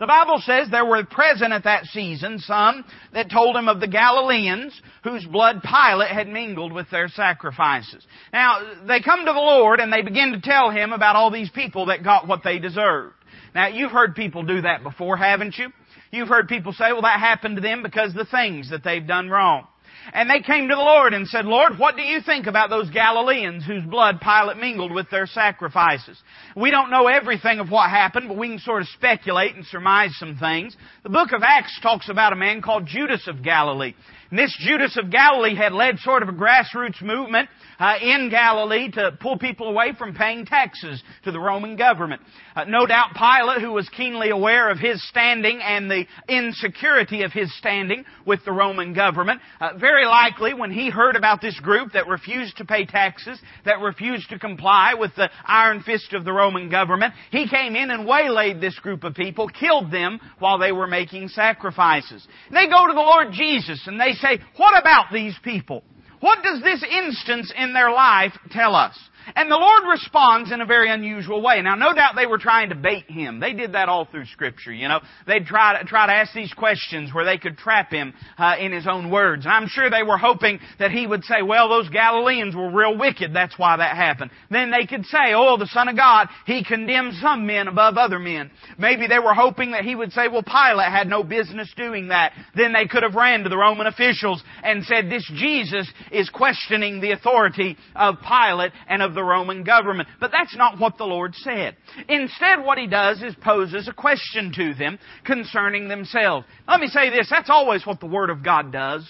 The 0.00 0.06
Bible 0.06 0.40
says 0.46 0.68
there 0.70 0.86
were 0.86 1.04
present 1.04 1.52
at 1.52 1.64
that 1.64 1.84
season 1.84 2.38
some 2.38 2.86
that 3.12 3.30
told 3.30 3.54
him 3.54 3.68
of 3.68 3.80
the 3.80 3.86
Galileans 3.86 4.80
whose 5.04 5.26
blood 5.26 5.62
Pilate 5.62 6.10
had 6.10 6.26
mingled 6.26 6.72
with 6.72 6.88
their 6.90 7.08
sacrifices. 7.08 8.06
Now, 8.32 8.60
they 8.86 9.00
come 9.00 9.26
to 9.26 9.32
the 9.32 9.38
Lord 9.38 9.78
and 9.78 9.92
they 9.92 10.00
begin 10.00 10.32
to 10.32 10.40
tell 10.40 10.70
him 10.70 10.92
about 10.92 11.16
all 11.16 11.30
these 11.30 11.50
people 11.50 11.86
that 11.86 12.02
got 12.02 12.26
what 12.26 12.42
they 12.42 12.58
deserved. 12.58 13.14
Now, 13.54 13.68
you've 13.68 13.90
heard 13.90 14.14
people 14.14 14.42
do 14.42 14.62
that 14.62 14.82
before, 14.82 15.18
haven't 15.18 15.58
you? 15.58 15.68
You've 16.10 16.28
heard 16.28 16.48
people 16.48 16.72
say, 16.72 16.92
well, 16.92 17.02
that 17.02 17.20
happened 17.20 17.56
to 17.56 17.62
them 17.62 17.82
because 17.82 18.10
of 18.10 18.16
the 18.16 18.24
things 18.24 18.70
that 18.70 18.82
they've 18.82 19.06
done 19.06 19.28
wrong. 19.28 19.66
And 20.12 20.28
they 20.28 20.40
came 20.40 20.68
to 20.68 20.74
the 20.74 20.80
Lord 20.80 21.14
and 21.14 21.26
said, 21.28 21.44
Lord, 21.44 21.78
what 21.78 21.96
do 21.96 22.02
you 22.02 22.20
think 22.20 22.46
about 22.46 22.70
those 22.70 22.90
Galileans 22.90 23.64
whose 23.64 23.84
blood 23.84 24.20
Pilate 24.20 24.56
mingled 24.56 24.92
with 24.92 25.10
their 25.10 25.26
sacrifices? 25.26 26.18
We 26.56 26.70
don't 26.70 26.90
know 26.90 27.06
everything 27.06 27.60
of 27.60 27.70
what 27.70 27.90
happened, 27.90 28.28
but 28.28 28.36
we 28.36 28.48
can 28.48 28.58
sort 28.58 28.82
of 28.82 28.88
speculate 28.88 29.54
and 29.54 29.64
surmise 29.66 30.16
some 30.18 30.36
things. 30.36 30.76
The 31.02 31.10
book 31.10 31.32
of 31.32 31.42
Acts 31.42 31.78
talks 31.82 32.08
about 32.08 32.32
a 32.32 32.36
man 32.36 32.62
called 32.62 32.86
Judas 32.86 33.26
of 33.28 33.42
Galilee. 33.42 33.94
And 34.30 34.38
this 34.38 34.56
Judas 34.60 34.96
of 34.96 35.10
Galilee 35.10 35.56
had 35.56 35.72
led 35.72 35.98
sort 35.98 36.22
of 36.22 36.28
a 36.28 36.32
grassroots 36.32 37.02
movement 37.02 37.48
uh, 37.80 37.94
in 38.00 38.28
Galilee 38.30 38.90
to 38.92 39.16
pull 39.20 39.38
people 39.38 39.68
away 39.68 39.92
from 39.98 40.14
paying 40.14 40.46
taxes 40.46 41.02
to 41.24 41.32
the 41.32 41.40
Roman 41.40 41.76
government. 41.76 42.22
Uh, 42.54 42.64
no 42.64 42.86
doubt 42.86 43.14
Pilate, 43.14 43.60
who 43.60 43.72
was 43.72 43.88
keenly 43.88 44.30
aware 44.30 44.70
of 44.70 44.78
his 44.78 45.02
standing 45.08 45.60
and 45.60 45.90
the 45.90 46.06
insecurity 46.28 47.22
of 47.22 47.32
his 47.32 47.52
standing 47.58 48.04
with 48.24 48.44
the 48.44 48.52
Roman 48.52 48.94
government, 48.94 49.40
uh, 49.60 49.70
very 49.78 50.06
likely 50.06 50.54
when 50.54 50.70
he 50.70 50.90
heard 50.90 51.16
about 51.16 51.40
this 51.40 51.58
group 51.58 51.92
that 51.94 52.06
refused 52.06 52.56
to 52.58 52.64
pay 52.64 52.86
taxes, 52.86 53.40
that 53.64 53.80
refused 53.80 54.28
to 54.30 54.38
comply 54.38 54.94
with 54.94 55.10
the 55.16 55.28
iron 55.44 55.82
fist 55.82 56.12
of 56.12 56.24
the 56.24 56.32
Roman 56.32 56.70
government, 56.70 57.14
he 57.32 57.48
came 57.48 57.74
in 57.74 57.90
and 57.90 58.06
waylaid 58.06 58.60
this 58.60 58.78
group 58.78 59.02
of 59.02 59.14
people, 59.14 59.48
killed 59.48 59.90
them 59.90 60.20
while 60.38 60.58
they 60.58 60.70
were 60.70 60.86
making 60.86 61.28
sacrifices. 61.28 62.26
And 62.46 62.56
they 62.56 62.68
go 62.68 62.86
to 62.86 62.92
the 62.92 63.00
Lord 63.00 63.32
Jesus 63.32 63.82
and 63.86 63.98
they 63.98 64.12
say, 64.20 64.38
what 64.56 64.78
about 64.80 65.12
these 65.12 65.36
people? 65.42 65.82
What 66.20 66.42
does 66.42 66.62
this 66.62 66.84
instance 66.84 67.52
in 67.56 67.72
their 67.72 67.90
life 67.90 68.32
tell 68.50 68.74
us? 68.74 68.96
And 69.34 69.50
the 69.50 69.56
Lord 69.56 69.82
responds 69.90 70.52
in 70.52 70.60
a 70.60 70.66
very 70.66 70.90
unusual 70.90 71.42
way. 71.42 71.60
Now, 71.62 71.74
no 71.74 71.94
doubt 71.94 72.14
they 72.16 72.26
were 72.26 72.38
trying 72.38 72.70
to 72.70 72.74
bait 72.74 73.10
him. 73.10 73.40
They 73.40 73.52
did 73.52 73.72
that 73.72 73.88
all 73.88 74.04
through 74.04 74.26
Scripture, 74.26 74.72
you 74.72 74.88
know. 74.88 75.00
They'd 75.26 75.46
try 75.46 75.78
to, 75.78 75.84
try 75.84 76.06
to 76.06 76.12
ask 76.12 76.32
these 76.32 76.52
questions 76.52 77.12
where 77.12 77.24
they 77.24 77.38
could 77.38 77.58
trap 77.58 77.90
him 77.90 78.14
uh, 78.38 78.56
in 78.58 78.72
his 78.72 78.86
own 78.86 79.10
words. 79.10 79.44
And 79.44 79.52
I'm 79.52 79.68
sure 79.68 79.90
they 79.90 80.02
were 80.02 80.18
hoping 80.18 80.60
that 80.78 80.90
he 80.90 81.06
would 81.06 81.24
say, 81.24 81.42
well, 81.42 81.68
those 81.68 81.88
Galileans 81.88 82.54
were 82.54 82.70
real 82.70 82.96
wicked. 82.98 83.34
That's 83.34 83.58
why 83.58 83.76
that 83.76 83.96
happened. 83.96 84.30
Then 84.50 84.70
they 84.70 84.86
could 84.86 85.06
say, 85.06 85.32
oh, 85.34 85.56
the 85.56 85.66
Son 85.66 85.88
of 85.88 85.96
God, 85.96 86.28
He 86.46 86.64
condemned 86.64 87.14
some 87.20 87.46
men 87.46 87.68
above 87.68 87.96
other 87.96 88.18
men. 88.18 88.50
Maybe 88.78 89.06
they 89.06 89.18
were 89.18 89.34
hoping 89.34 89.72
that 89.72 89.84
he 89.84 89.94
would 89.94 90.12
say, 90.12 90.28
well, 90.28 90.42
Pilate 90.42 90.90
had 90.90 91.08
no 91.08 91.22
business 91.22 91.72
doing 91.76 92.08
that. 92.08 92.32
Then 92.54 92.72
they 92.72 92.86
could 92.86 93.02
have 93.02 93.14
ran 93.14 93.42
to 93.42 93.48
the 93.48 93.56
Roman 93.56 93.86
officials 93.86 94.42
and 94.62 94.84
said, 94.84 95.10
this 95.10 95.28
Jesus 95.34 95.90
is 96.10 96.28
questioning 96.30 97.00
the 97.00 97.12
authority 97.12 97.76
of 97.94 98.16
Pilate 98.20 98.72
and 98.88 99.02
of 99.02 99.09
the 99.14 99.24
Roman 99.24 99.64
government. 99.64 100.08
But 100.20 100.30
that's 100.32 100.56
not 100.56 100.78
what 100.78 100.98
the 100.98 101.04
Lord 101.04 101.34
said. 101.34 101.76
Instead, 102.08 102.64
what 102.64 102.78
He 102.78 102.86
does 102.86 103.22
is 103.22 103.34
poses 103.42 103.88
a 103.88 103.92
question 103.92 104.52
to 104.56 104.74
them 104.74 104.98
concerning 105.24 105.88
themselves. 105.88 106.46
Let 106.68 106.80
me 106.80 106.88
say 106.88 107.10
this, 107.10 107.28
that's 107.30 107.50
always 107.50 107.86
what 107.86 108.00
the 108.00 108.06
Word 108.06 108.30
of 108.30 108.44
God 108.44 108.72
does. 108.72 109.08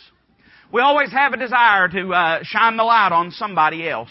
We 0.72 0.80
always 0.80 1.10
have 1.10 1.32
a 1.32 1.36
desire 1.36 1.88
to 1.88 2.12
uh, 2.12 2.38
shine 2.42 2.76
the 2.76 2.84
light 2.84 3.12
on 3.12 3.32
somebody 3.32 3.88
else. 3.88 4.10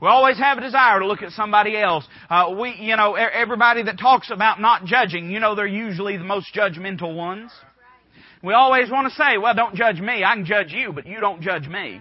We 0.00 0.06
always 0.06 0.38
have 0.38 0.58
a 0.58 0.60
desire 0.60 1.00
to 1.00 1.06
look 1.06 1.22
at 1.22 1.32
somebody 1.32 1.76
else. 1.76 2.06
Uh, 2.30 2.54
we, 2.58 2.76
you 2.78 2.96
know, 2.96 3.14
everybody 3.14 3.82
that 3.84 3.98
talks 3.98 4.30
about 4.30 4.60
not 4.60 4.84
judging, 4.84 5.30
you 5.30 5.40
know, 5.40 5.54
they're 5.56 5.66
usually 5.66 6.16
the 6.16 6.24
most 6.24 6.54
judgmental 6.54 7.16
ones. 7.16 7.50
We 8.42 8.54
always 8.54 8.90
want 8.90 9.08
to 9.08 9.14
say, 9.14 9.38
well, 9.38 9.54
don't 9.54 9.74
judge 9.74 10.00
me. 10.00 10.22
I 10.22 10.34
can 10.34 10.44
judge 10.44 10.72
you, 10.72 10.92
but 10.92 11.06
you 11.06 11.18
don't 11.18 11.42
judge 11.42 11.66
me. 11.66 12.00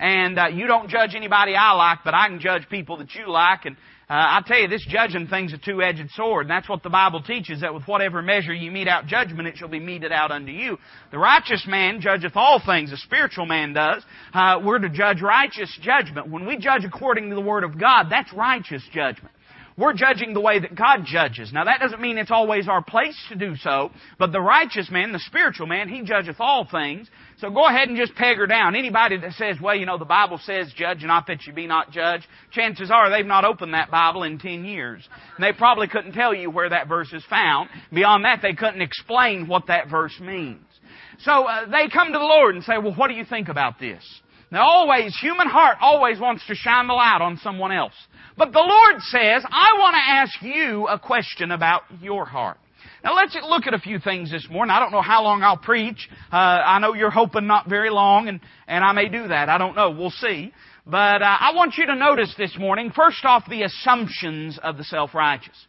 And 0.00 0.38
uh, 0.38 0.46
you 0.46 0.66
don't 0.66 0.88
judge 0.88 1.14
anybody 1.14 1.54
I 1.54 1.72
like, 1.72 1.98
but 2.04 2.14
I 2.14 2.28
can 2.28 2.40
judge 2.40 2.62
people 2.70 2.96
that 2.96 3.14
you 3.14 3.30
like. 3.30 3.66
And 3.66 3.76
uh, 4.08 4.14
I 4.14 4.42
tell 4.46 4.58
you, 4.58 4.66
this 4.66 4.84
judging 4.88 5.28
thing's 5.28 5.52
a 5.52 5.58
two-edged 5.58 6.10
sword, 6.12 6.46
and 6.46 6.50
that's 6.50 6.68
what 6.68 6.82
the 6.82 6.88
Bible 6.88 7.22
teaches, 7.22 7.60
that 7.60 7.74
with 7.74 7.86
whatever 7.86 8.22
measure 8.22 8.54
you 8.54 8.70
mete 8.70 8.88
out 8.88 9.06
judgment, 9.06 9.46
it 9.46 9.58
shall 9.58 9.68
be 9.68 9.78
meted 9.78 10.10
out 10.10 10.30
unto 10.30 10.50
you. 10.50 10.78
The 11.12 11.18
righteous 11.18 11.66
man 11.68 12.00
judgeth 12.00 12.32
all 12.34 12.62
things, 12.64 12.90
the 12.90 12.96
spiritual 12.96 13.44
man 13.44 13.74
does. 13.74 14.02
Uh, 14.32 14.60
we're 14.64 14.78
to 14.78 14.88
judge 14.88 15.20
righteous 15.20 15.78
judgment. 15.82 16.30
When 16.30 16.46
we 16.46 16.56
judge 16.56 16.84
according 16.84 17.28
to 17.28 17.34
the 17.34 17.42
Word 17.42 17.62
of 17.62 17.78
God, 17.78 18.06
that's 18.10 18.32
righteous 18.32 18.82
judgment. 18.92 19.34
We're 19.76 19.94
judging 19.94 20.34
the 20.34 20.40
way 20.40 20.58
that 20.58 20.74
God 20.74 21.04
judges. 21.06 21.52
Now 21.52 21.64
that 21.64 21.80
doesn't 21.80 22.00
mean 22.00 22.18
it's 22.18 22.30
always 22.30 22.68
our 22.68 22.82
place 22.82 23.16
to 23.30 23.36
do 23.36 23.56
so, 23.56 23.90
but 24.18 24.30
the 24.30 24.40
righteous 24.40 24.90
man, 24.90 25.12
the 25.12 25.20
spiritual 25.20 25.66
man, 25.66 25.88
he 25.88 26.02
judgeth 26.02 26.36
all 26.38 26.66
things. 26.70 27.08
So 27.40 27.48
go 27.48 27.66
ahead 27.66 27.88
and 27.88 27.96
just 27.96 28.14
peg 28.14 28.36
her 28.36 28.46
down. 28.46 28.76
Anybody 28.76 29.16
that 29.16 29.32
says, 29.32 29.56
well, 29.62 29.74
you 29.74 29.86
know, 29.86 29.96
the 29.96 30.04
Bible 30.04 30.38
says 30.44 30.70
judge 30.76 31.02
not 31.02 31.26
that 31.28 31.46
you 31.46 31.54
be 31.54 31.66
not 31.66 31.90
judged, 31.90 32.26
chances 32.52 32.90
are 32.90 33.08
they've 33.08 33.24
not 33.24 33.46
opened 33.46 33.72
that 33.72 33.90
Bible 33.90 34.24
in 34.24 34.38
ten 34.38 34.64
years. 34.66 35.08
And 35.36 35.44
they 35.44 35.52
probably 35.52 35.88
couldn't 35.88 36.12
tell 36.12 36.34
you 36.34 36.50
where 36.50 36.68
that 36.68 36.86
verse 36.86 37.12
is 37.14 37.24
found. 37.30 37.70
Beyond 37.92 38.26
that, 38.26 38.40
they 38.42 38.52
couldn't 38.52 38.82
explain 38.82 39.46
what 39.46 39.68
that 39.68 39.88
verse 39.88 40.18
means. 40.20 40.60
So 41.20 41.46
uh, 41.46 41.66
they 41.70 41.88
come 41.88 42.12
to 42.12 42.18
the 42.18 42.24
Lord 42.24 42.54
and 42.56 42.64
say, 42.64 42.76
well, 42.76 42.94
what 42.94 43.08
do 43.08 43.14
you 43.14 43.24
think 43.24 43.48
about 43.48 43.80
this? 43.80 44.02
Now 44.50 44.66
always, 44.66 45.16
human 45.18 45.48
heart 45.48 45.78
always 45.80 46.18
wants 46.18 46.46
to 46.48 46.54
shine 46.54 46.88
the 46.88 46.94
light 46.94 47.20
on 47.22 47.38
someone 47.38 47.72
else. 47.72 47.94
But 48.36 48.52
the 48.52 48.58
Lord 48.58 49.00
says, 49.02 49.44
I 49.48 49.78
want 49.78 49.94
to 49.94 50.12
ask 50.12 50.42
you 50.42 50.88
a 50.88 50.98
question 50.98 51.52
about 51.52 51.82
your 52.02 52.24
heart. 52.24 52.58
Now 53.02 53.14
let's 53.14 53.36
look 53.48 53.66
at 53.66 53.72
a 53.72 53.78
few 53.78 53.98
things 53.98 54.30
this 54.30 54.46
morning. 54.50 54.70
I 54.70 54.78
don't 54.78 54.92
know 54.92 55.00
how 55.00 55.22
long 55.22 55.42
I'll 55.42 55.56
preach. 55.56 56.08
Uh, 56.30 56.36
I 56.36 56.78
know 56.80 56.94
you're 56.94 57.10
hoping 57.10 57.46
not 57.46 57.68
very 57.68 57.88
long, 57.88 58.28
and, 58.28 58.40
and 58.66 58.84
I 58.84 58.92
may 58.92 59.08
do 59.08 59.28
that. 59.28 59.48
I 59.48 59.56
don't 59.56 59.74
know. 59.74 59.90
We'll 59.90 60.10
see. 60.10 60.52
But 60.86 61.22
uh, 61.22 61.36
I 61.40 61.52
want 61.54 61.74
you 61.78 61.86
to 61.86 61.94
notice 61.94 62.34
this 62.36 62.56
morning, 62.58 62.92
first 62.94 63.24
off, 63.24 63.44
the 63.48 63.62
assumptions 63.62 64.58
of 64.62 64.76
the 64.76 64.84
self-righteous. 64.84 65.66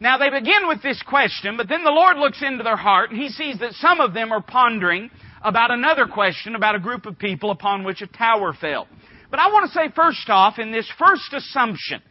Now 0.00 0.18
they 0.18 0.28
begin 0.28 0.68
with 0.68 0.82
this 0.82 1.02
question, 1.02 1.56
but 1.56 1.68
then 1.68 1.84
the 1.84 1.90
Lord 1.90 2.18
looks 2.18 2.42
into 2.42 2.62
their 2.62 2.76
heart, 2.76 3.10
and 3.10 3.20
He 3.20 3.28
sees 3.28 3.58
that 3.60 3.72
some 3.74 4.00
of 4.00 4.12
them 4.12 4.32
are 4.32 4.42
pondering 4.42 5.10
about 5.42 5.70
another 5.70 6.06
question 6.06 6.54
about 6.54 6.74
a 6.74 6.80
group 6.80 7.06
of 7.06 7.18
people 7.18 7.50
upon 7.50 7.84
which 7.84 8.02
a 8.02 8.06
tower 8.06 8.52
fell. 8.52 8.88
But 9.30 9.40
I 9.40 9.48
want 9.48 9.70
to 9.70 9.72
say 9.72 9.88
first 9.94 10.28
off, 10.28 10.58
in 10.58 10.72
this 10.72 10.90
first 10.98 11.32
assumption, 11.32 12.02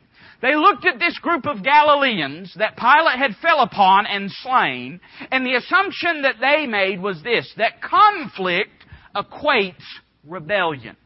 they 0.44 0.58
looked 0.58 0.86
at 0.86 1.00
this 1.00 1.18
group 1.20 1.48
of 1.48 1.64
Galileans 1.64 2.54
that 2.58 2.76
Pilate 2.76 3.18
had 3.18 3.38
fell 3.42 3.62
upon 3.62 4.06
and 4.06 4.30
slain, 4.30 5.00
and 5.32 5.46
the 5.46 5.56
assumption 5.56 6.24
that 6.24 6.36
they 6.42 6.68
made 6.68 7.02
was 7.02 7.24
this, 7.24 7.50
that 7.56 7.82
conflict 7.82 8.86
equates 9.16 9.82
rebellion. 10.28 10.98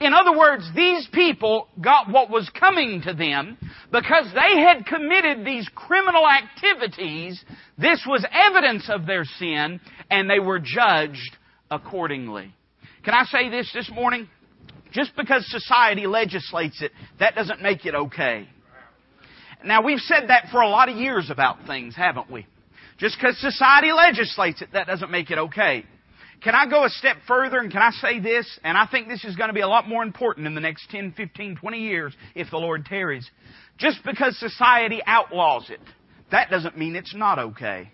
In 0.00 0.14
other 0.14 0.36
words, 0.36 0.64
these 0.74 1.06
people 1.12 1.68
got 1.78 2.10
what 2.10 2.30
was 2.30 2.50
coming 2.58 3.02
to 3.02 3.12
them, 3.12 3.58
Because 3.92 4.26
they 4.34 4.60
had 4.60 4.86
committed 4.86 5.44
these 5.44 5.68
criminal 5.74 6.24
activities, 6.26 7.44
this 7.76 8.02
was 8.06 8.24
evidence 8.32 8.88
of 8.88 9.04
their 9.04 9.24
sin, 9.24 9.80
and 10.10 10.30
they 10.30 10.40
were 10.40 10.60
judged 10.60 11.36
accordingly. 11.70 12.54
Can 13.04 13.12
I 13.12 13.24
say 13.24 13.50
this 13.50 13.70
this 13.74 13.90
morning? 13.90 14.28
Just 14.92 15.14
because 15.14 15.46
society 15.50 16.06
legislates 16.06 16.80
it, 16.80 16.92
that 17.18 17.34
doesn't 17.34 17.60
make 17.60 17.84
it 17.84 17.94
okay. 17.94 18.48
Now, 19.64 19.82
we've 19.82 20.00
said 20.00 20.28
that 20.28 20.46
for 20.50 20.60
a 20.60 20.68
lot 20.68 20.88
of 20.88 20.96
years 20.96 21.30
about 21.30 21.66
things, 21.66 21.96
haven't 21.96 22.30
we? 22.30 22.46
Just 22.98 23.16
because 23.18 23.38
society 23.38 23.92
legislates 23.92 24.62
it, 24.62 24.70
that 24.72 24.86
doesn't 24.86 25.10
make 25.10 25.30
it 25.30 25.38
okay. 25.38 25.84
Can 26.42 26.54
I 26.54 26.68
go 26.68 26.84
a 26.84 26.88
step 26.88 27.16
further 27.26 27.58
and 27.58 27.70
can 27.70 27.82
I 27.82 27.90
say 27.90 28.20
this? 28.20 28.46
And 28.62 28.78
I 28.78 28.86
think 28.86 29.08
this 29.08 29.24
is 29.24 29.34
going 29.34 29.48
to 29.48 29.54
be 29.54 29.60
a 29.60 29.68
lot 29.68 29.88
more 29.88 30.02
important 30.02 30.46
in 30.46 30.54
the 30.54 30.60
next 30.60 30.88
10, 30.90 31.14
15, 31.16 31.56
20 31.56 31.78
years 31.78 32.14
if 32.34 32.50
the 32.50 32.58
Lord 32.58 32.86
tarries. 32.86 33.28
Just 33.78 33.98
because 34.04 34.38
society 34.38 35.00
outlaws 35.04 35.68
it, 35.70 35.80
that 36.30 36.50
doesn't 36.50 36.76
mean 36.76 36.94
it's 36.94 37.14
not 37.14 37.38
okay. 37.38 37.90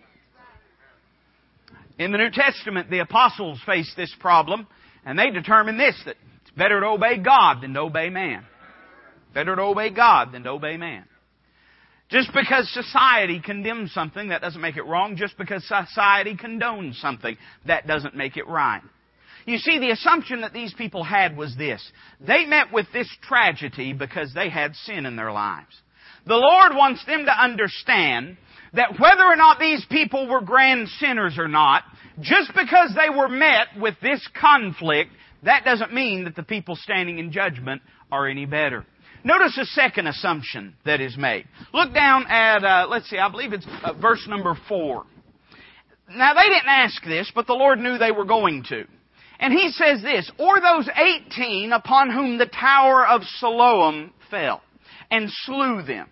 In 1.98 2.10
the 2.12 2.18
New 2.18 2.30
Testament, 2.30 2.90
the 2.90 2.98
apostles 2.98 3.60
faced 3.64 3.96
this 3.96 4.14
problem, 4.18 4.66
and 5.06 5.18
they 5.18 5.30
determined 5.30 5.78
this, 5.78 5.94
that 6.04 6.16
it's 6.42 6.50
better 6.56 6.80
to 6.80 6.86
obey 6.86 7.18
God 7.18 7.62
than 7.62 7.72
to 7.74 7.80
obey 7.80 8.10
man. 8.10 8.44
Better 9.32 9.54
to 9.54 9.62
obey 9.62 9.90
God 9.90 10.32
than 10.32 10.42
to 10.42 10.50
obey 10.50 10.76
man. 10.76 11.04
Just 12.14 12.32
because 12.32 12.72
society 12.72 13.40
condemns 13.44 13.92
something, 13.92 14.28
that 14.28 14.40
doesn't 14.40 14.60
make 14.60 14.76
it 14.76 14.86
wrong. 14.86 15.16
Just 15.16 15.36
because 15.36 15.66
society 15.66 16.36
condones 16.36 16.94
something, 17.00 17.36
that 17.66 17.88
doesn't 17.88 18.14
make 18.14 18.36
it 18.36 18.46
right. 18.46 18.82
You 19.46 19.58
see, 19.58 19.80
the 19.80 19.90
assumption 19.90 20.42
that 20.42 20.52
these 20.52 20.72
people 20.74 21.02
had 21.02 21.36
was 21.36 21.56
this. 21.58 21.84
They 22.20 22.44
met 22.44 22.72
with 22.72 22.86
this 22.92 23.10
tragedy 23.22 23.94
because 23.94 24.32
they 24.32 24.48
had 24.48 24.76
sin 24.76 25.06
in 25.06 25.16
their 25.16 25.32
lives. 25.32 25.74
The 26.24 26.36
Lord 26.36 26.76
wants 26.76 27.04
them 27.04 27.24
to 27.24 27.32
understand 27.32 28.36
that 28.74 28.92
whether 29.00 29.24
or 29.24 29.34
not 29.34 29.58
these 29.58 29.84
people 29.90 30.28
were 30.28 30.40
grand 30.40 30.88
sinners 31.00 31.34
or 31.36 31.48
not, 31.48 31.82
just 32.20 32.52
because 32.54 32.94
they 32.94 33.10
were 33.10 33.28
met 33.28 33.76
with 33.76 33.96
this 34.00 34.24
conflict, 34.40 35.10
that 35.42 35.64
doesn't 35.64 35.92
mean 35.92 36.24
that 36.24 36.36
the 36.36 36.44
people 36.44 36.76
standing 36.76 37.18
in 37.18 37.32
judgment 37.32 37.82
are 38.12 38.28
any 38.28 38.46
better. 38.46 38.86
Notice 39.24 39.56
a 39.56 39.64
second 39.64 40.06
assumption 40.06 40.74
that 40.84 41.00
is 41.00 41.16
made. 41.16 41.46
Look 41.72 41.94
down 41.94 42.26
at, 42.28 42.62
uh, 42.62 42.86
let's 42.90 43.08
see, 43.08 43.16
I 43.16 43.30
believe 43.30 43.54
it's 43.54 43.66
uh, 43.82 43.94
verse 43.94 44.26
number 44.28 44.54
four. 44.68 45.06
Now 46.10 46.34
they 46.34 46.42
didn't 46.42 46.68
ask 46.68 47.02
this, 47.04 47.32
but 47.34 47.46
the 47.46 47.54
Lord 47.54 47.78
knew 47.78 47.96
they 47.96 48.12
were 48.12 48.26
going 48.26 48.64
to. 48.68 48.84
And 49.40 49.52
he 49.52 49.70
says 49.70 50.02
this, 50.02 50.30
or 50.38 50.60
those 50.60 50.88
eighteen 50.94 51.72
upon 51.72 52.10
whom 52.10 52.36
the 52.36 52.46
tower 52.46 53.06
of 53.06 53.22
Siloam 53.38 54.12
fell, 54.30 54.60
and 55.10 55.28
slew 55.28 55.82
them. 55.82 56.08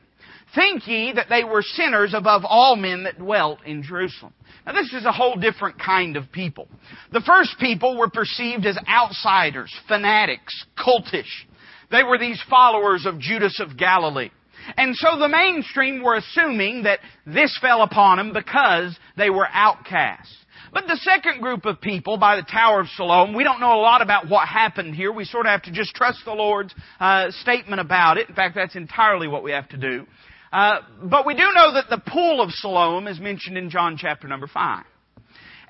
Think 0.55 0.87
ye 0.87 1.13
that 1.13 1.29
they 1.29 1.45
were 1.45 1.63
sinners 1.63 2.15
above 2.15 2.43
all 2.45 2.77
men 2.77 3.05
that 3.05 3.19
dwelt 3.19 3.61
in 3.65 3.83
Jerusalem. 3.83 4.33
Now 4.67 4.73
this 4.73 4.93
is 4.93 5.05
a 5.05 5.13
whole 5.13 5.37
different 5.37 5.79
kind 5.79 6.17
of 6.17 6.33
people. 6.33 6.69
The 7.13 7.23
first 7.27 7.57
people 7.61 7.97
were 7.97 8.11
perceived 8.11 8.67
as 8.67 8.79
outsiders, 8.89 9.73
fanatics, 9.87 10.65
cultish. 10.77 11.47
They 11.93 12.03
were 12.03 12.19
these 12.19 12.43
followers 12.51 13.07
of 13.07 13.21
Judas 13.21 13.61
of 13.61 13.77
Galilee. 13.77 14.31
And 14.77 14.97
so 14.97 15.19
the 15.19 15.29
mainstream 15.29 16.03
were 16.03 16.17
assuming 16.17 16.85
that 16.85 17.01
this 17.27 17.57
fell 17.61 17.83
upon 17.83 18.17
them 18.17 18.33
because 18.33 18.97
they 19.17 19.31
were 19.31 19.47
outcasts. 19.53 20.35
But 20.73 20.87
the 20.87 20.97
second 20.97 21.43
group 21.43 21.67
of 21.67 21.81
people 21.81 22.17
by 22.17 22.37
the 22.37 22.43
Tower 22.43 22.81
of 22.81 22.89
Siloam, 22.97 23.35
we 23.35 23.45
don't 23.45 23.61
know 23.61 23.75
a 23.75 23.83
lot 23.83 24.01
about 24.01 24.29
what 24.29 24.49
happened 24.49 24.95
here. 24.95 25.13
We 25.13 25.25
sort 25.25 25.45
of 25.45 25.51
have 25.51 25.63
to 25.63 25.73
just 25.73 25.95
trust 25.95 26.21
the 26.25 26.33
Lord's 26.33 26.75
uh, 26.99 27.31
statement 27.43 27.81
about 27.81 28.17
it. 28.17 28.29
In 28.29 28.35
fact, 28.35 28.55
that's 28.55 28.75
entirely 28.75 29.29
what 29.29 29.43
we 29.43 29.53
have 29.53 29.69
to 29.71 29.77
do. 29.77 30.07
Uh, 30.51 30.77
but 31.03 31.27
we 31.27 31.35
do 31.35 31.51
know 31.55 31.75
that 31.75 31.91
the 31.91 32.01
pool 32.11 32.41
of 32.41 32.51
Siloam 32.53 33.07
is 33.07 33.21
mentioned 33.21 33.59
in 33.59 33.69
John 33.69 33.97
chapter 33.99 34.29
number 34.29 34.47
5. 34.47 34.85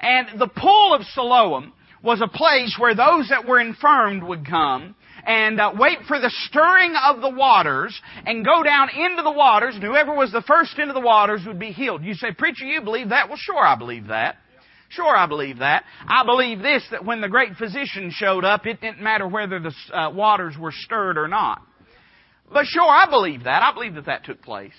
And 0.00 0.40
the 0.40 0.48
pool 0.48 0.94
of 0.94 1.02
Siloam 1.14 1.72
was 2.02 2.20
a 2.20 2.28
place 2.28 2.76
where 2.78 2.94
those 2.94 3.28
that 3.30 3.46
were 3.46 3.60
infirmed 3.60 4.22
would 4.22 4.46
come 4.46 4.94
and 5.26 5.60
uh, 5.60 5.72
wait 5.76 5.98
for 6.08 6.18
the 6.18 6.30
stirring 6.48 6.94
of 6.96 7.20
the 7.20 7.30
waters 7.30 7.98
and 8.26 8.44
go 8.44 8.62
down 8.62 8.88
into 8.90 9.22
the 9.22 9.30
waters, 9.30 9.74
and 9.74 9.82
whoever 9.82 10.14
was 10.14 10.32
the 10.32 10.42
first 10.42 10.78
into 10.78 10.92
the 10.92 11.00
waters 11.00 11.42
would 11.46 11.58
be 11.58 11.72
healed. 11.72 12.02
You 12.04 12.14
say, 12.14 12.32
Preacher, 12.32 12.64
you 12.64 12.82
believe 12.82 13.10
that? 13.10 13.28
Well, 13.28 13.38
sure, 13.38 13.64
I 13.64 13.76
believe 13.76 14.08
that. 14.08 14.36
Sure, 14.88 15.16
I 15.16 15.26
believe 15.26 15.58
that. 15.60 15.84
I 16.06 16.24
believe 16.24 16.58
this, 16.58 16.84
that 16.90 17.04
when 17.04 17.22
the 17.22 17.28
great 17.28 17.56
physician 17.56 18.10
showed 18.12 18.44
up, 18.44 18.66
it 18.66 18.80
didn't 18.80 19.00
matter 19.00 19.26
whether 19.26 19.58
the 19.58 19.72
uh, 19.96 20.10
waters 20.10 20.54
were 20.58 20.72
stirred 20.72 21.16
or 21.16 21.28
not. 21.28 21.62
But 22.52 22.66
sure, 22.66 22.88
I 22.88 23.08
believe 23.08 23.44
that. 23.44 23.62
I 23.62 23.72
believe 23.72 23.94
that 23.94 24.06
that 24.06 24.24
took 24.24 24.42
place. 24.42 24.74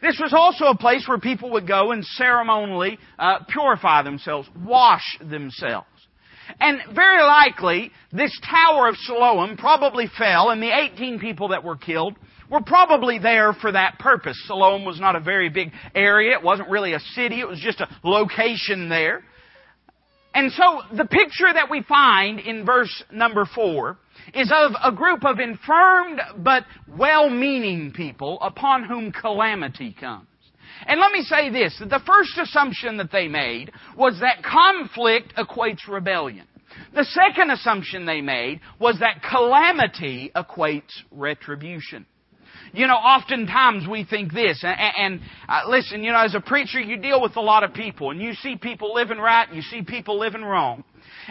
This 0.00 0.18
was 0.20 0.32
also 0.32 0.64
a 0.64 0.76
place 0.76 1.06
where 1.06 1.18
people 1.18 1.52
would 1.52 1.68
go 1.68 1.92
and 1.92 2.04
ceremonially 2.04 2.98
uh, 3.20 3.44
purify 3.48 4.02
themselves, 4.02 4.48
wash 4.64 5.16
themselves. 5.20 5.86
And 6.60 6.80
very 6.94 7.22
likely, 7.22 7.90
this 8.12 8.38
Tower 8.48 8.88
of 8.88 8.96
Siloam 8.96 9.56
probably 9.56 10.06
fell, 10.18 10.50
and 10.50 10.62
the 10.62 10.70
18 10.70 11.18
people 11.18 11.48
that 11.48 11.64
were 11.64 11.76
killed 11.76 12.16
were 12.50 12.60
probably 12.60 13.18
there 13.18 13.52
for 13.54 13.72
that 13.72 13.98
purpose. 13.98 14.36
Siloam 14.46 14.84
was 14.84 15.00
not 15.00 15.16
a 15.16 15.20
very 15.20 15.48
big 15.48 15.72
area. 15.94 16.36
It 16.36 16.42
wasn't 16.42 16.68
really 16.68 16.92
a 16.92 17.00
city. 17.00 17.40
It 17.40 17.48
was 17.48 17.58
just 17.58 17.80
a 17.80 17.88
location 18.04 18.88
there. 18.88 19.24
And 20.34 20.50
so 20.52 20.82
the 20.96 21.04
picture 21.04 21.52
that 21.52 21.70
we 21.70 21.82
find 21.82 22.40
in 22.40 22.64
verse 22.64 23.02
number 23.10 23.46
four 23.54 23.98
is 24.34 24.50
of 24.54 24.72
a 24.82 24.92
group 24.92 25.24
of 25.24 25.40
infirmed 25.40 26.20
but 26.38 26.64
well-meaning 26.88 27.92
people 27.92 28.38
upon 28.40 28.84
whom 28.84 29.12
calamity 29.12 29.94
comes. 29.98 30.26
And 30.86 31.00
let 31.00 31.12
me 31.12 31.22
say 31.22 31.50
this, 31.50 31.76
the 31.78 32.00
first 32.06 32.38
assumption 32.38 32.96
that 32.98 33.12
they 33.12 33.28
made 33.28 33.72
was 33.96 34.20
that 34.20 34.42
conflict 34.42 35.34
equates 35.36 35.86
rebellion. 35.88 36.46
The 36.94 37.04
second 37.04 37.50
assumption 37.50 38.06
they 38.06 38.20
made 38.20 38.60
was 38.78 38.98
that 39.00 39.22
calamity 39.22 40.30
equates 40.34 40.90
retribution. 41.10 42.06
You 42.74 42.86
know, 42.86 42.94
oftentimes 42.94 43.86
we 43.86 44.04
think 44.04 44.32
this, 44.32 44.62
and, 44.62 44.78
and 44.98 45.20
uh, 45.46 45.68
listen, 45.68 46.02
you 46.02 46.10
know, 46.10 46.20
as 46.20 46.34
a 46.34 46.40
preacher, 46.40 46.80
you 46.80 46.96
deal 46.96 47.20
with 47.20 47.36
a 47.36 47.40
lot 47.40 47.64
of 47.64 47.74
people, 47.74 48.10
and 48.10 48.20
you 48.20 48.32
see 48.34 48.56
people 48.56 48.94
living 48.94 49.18
right, 49.18 49.46
and 49.46 49.56
you 49.56 49.62
see 49.62 49.82
people 49.82 50.18
living 50.18 50.42
wrong. 50.42 50.82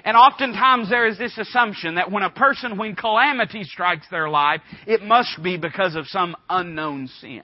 And 0.05 0.15
oftentimes 0.15 0.89
there 0.89 1.08
is 1.08 1.17
this 1.17 1.38
assumption 1.38 1.96
that 1.96 2.12
when 2.12 2.24
a 2.24 2.29
person, 2.29 2.77
when 2.77 2.96
calamity 2.96 3.63
strikes 3.63 4.05
their 4.12 4.29
life, 4.29 4.62
it 4.86 5.01
must 5.01 5.41
be 5.41 5.58
because 5.58 5.96
of 5.96 6.08
some 6.08 6.36
unknown 6.50 7.08
sin. 7.20 7.43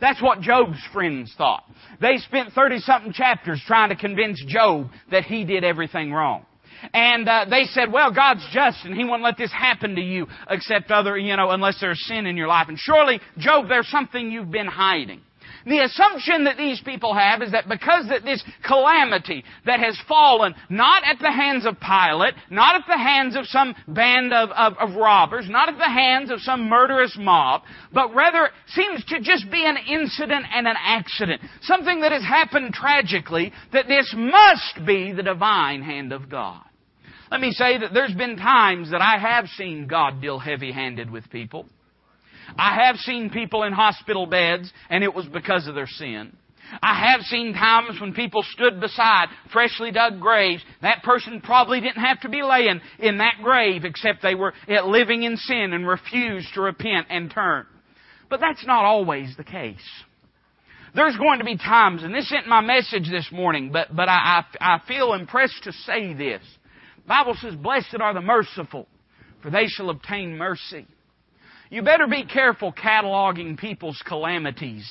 That's 0.00 0.20
what 0.22 0.40
Job's 0.40 0.78
friends 0.92 1.32
thought. 1.36 1.64
They 2.00 2.18
spent 2.18 2.52
30 2.52 2.78
something 2.80 3.12
chapters 3.12 3.62
trying 3.66 3.90
to 3.90 3.96
convince 3.96 4.42
Job 4.46 4.90
that 5.10 5.24
he 5.24 5.44
did 5.44 5.64
everything 5.64 6.12
wrong. 6.12 6.46
And 6.92 7.28
uh, 7.28 7.46
they 7.48 7.64
said, 7.64 7.92
well, 7.92 8.12
God's 8.12 8.46
just 8.52 8.84
and 8.84 8.94
He 8.94 9.04
won't 9.04 9.22
let 9.22 9.38
this 9.38 9.52
happen 9.52 9.94
to 9.94 10.02
you 10.02 10.26
except 10.50 10.90
other, 10.90 11.16
you 11.16 11.36
know, 11.36 11.50
unless 11.50 11.80
there's 11.80 12.04
sin 12.06 12.26
in 12.26 12.36
your 12.36 12.48
life. 12.48 12.68
And 12.68 12.78
surely, 12.78 13.20
Job, 13.38 13.68
there's 13.68 13.88
something 13.88 14.30
you've 14.30 14.50
been 14.50 14.66
hiding. 14.66 15.22
The 15.66 15.80
assumption 15.80 16.44
that 16.44 16.58
these 16.58 16.80
people 16.82 17.14
have 17.14 17.40
is 17.40 17.52
that 17.52 17.68
because 17.68 18.08
that 18.08 18.22
this 18.22 18.42
calamity 18.66 19.44
that 19.64 19.80
has 19.80 19.98
fallen 20.06 20.54
not 20.68 21.02
at 21.04 21.18
the 21.20 21.32
hands 21.32 21.64
of 21.64 21.80
Pilate, 21.80 22.34
not 22.50 22.74
at 22.74 22.86
the 22.86 22.98
hands 22.98 23.34
of 23.34 23.46
some 23.46 23.74
band 23.88 24.32
of, 24.32 24.50
of, 24.50 24.74
of 24.78 24.96
robbers, 24.96 25.46
not 25.48 25.70
at 25.70 25.78
the 25.78 25.84
hands 25.84 26.30
of 26.30 26.40
some 26.40 26.68
murderous 26.68 27.16
mob, 27.18 27.62
but 27.92 28.14
rather 28.14 28.50
seems 28.68 29.04
to 29.06 29.20
just 29.20 29.50
be 29.50 29.64
an 29.64 29.76
incident 29.88 30.44
and 30.52 30.68
an 30.68 30.76
accident. 30.78 31.40
Something 31.62 32.00
that 32.02 32.12
has 32.12 32.22
happened 32.22 32.74
tragically, 32.74 33.52
that 33.72 33.88
this 33.88 34.12
must 34.16 34.86
be 34.86 35.12
the 35.12 35.22
divine 35.22 35.82
hand 35.82 36.12
of 36.12 36.28
God. 36.28 36.62
Let 37.30 37.40
me 37.40 37.52
say 37.52 37.78
that 37.78 37.94
there's 37.94 38.14
been 38.14 38.36
times 38.36 38.90
that 38.90 39.00
I 39.00 39.18
have 39.18 39.46
seen 39.56 39.86
God 39.86 40.20
deal 40.20 40.38
heavy 40.38 40.72
handed 40.72 41.10
with 41.10 41.30
people. 41.30 41.66
I 42.58 42.86
have 42.86 42.96
seen 42.96 43.30
people 43.30 43.62
in 43.64 43.72
hospital 43.72 44.26
beds, 44.26 44.72
and 44.90 45.02
it 45.02 45.14
was 45.14 45.26
because 45.26 45.66
of 45.66 45.74
their 45.74 45.86
sin. 45.86 46.36
I 46.82 47.12
have 47.12 47.20
seen 47.22 47.52
times 47.52 48.00
when 48.00 48.14
people 48.14 48.42
stood 48.42 48.80
beside 48.80 49.26
freshly 49.52 49.92
dug 49.92 50.20
graves. 50.20 50.62
That 50.82 51.02
person 51.02 51.40
probably 51.40 51.80
didn't 51.80 52.02
have 52.02 52.20
to 52.20 52.28
be 52.28 52.42
laying 52.42 52.80
in 52.98 53.18
that 53.18 53.36
grave 53.42 53.84
except 53.84 54.22
they 54.22 54.34
were 54.34 54.54
eh, 54.68 54.80
living 54.80 55.22
in 55.22 55.36
sin 55.36 55.72
and 55.72 55.86
refused 55.86 56.54
to 56.54 56.62
repent 56.62 57.08
and 57.10 57.30
turn. 57.30 57.66
But 58.30 58.40
that's 58.40 58.66
not 58.66 58.84
always 58.84 59.36
the 59.36 59.44
case. 59.44 59.76
There's 60.94 61.16
going 61.16 61.40
to 61.40 61.44
be 61.44 61.56
times, 61.56 62.02
and 62.02 62.14
this 62.14 62.26
isn't 62.26 62.48
my 62.48 62.60
message 62.60 63.10
this 63.10 63.28
morning, 63.32 63.70
but, 63.72 63.94
but 63.94 64.08
I, 64.08 64.44
I, 64.60 64.76
I 64.76 64.80
feel 64.86 65.12
impressed 65.12 65.64
to 65.64 65.72
say 65.72 66.14
this. 66.14 66.42
The 66.98 67.08
Bible 67.08 67.36
says, 67.40 67.56
Blessed 67.56 67.96
are 68.00 68.14
the 68.14 68.20
merciful, 68.20 68.86
for 69.42 69.50
they 69.50 69.66
shall 69.66 69.90
obtain 69.90 70.36
mercy. 70.36 70.86
You 71.74 71.82
better 71.82 72.06
be 72.06 72.24
careful 72.24 72.72
cataloging 72.72 73.58
people's 73.58 74.00
calamities 74.06 74.88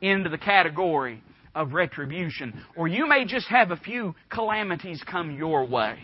into 0.00 0.30
the 0.30 0.38
category 0.38 1.22
of 1.54 1.74
retribution, 1.74 2.58
or 2.74 2.88
you 2.88 3.06
may 3.06 3.26
just 3.26 3.48
have 3.48 3.70
a 3.70 3.76
few 3.76 4.14
calamities 4.30 5.02
come 5.06 5.36
your 5.36 5.66
way. 5.66 5.98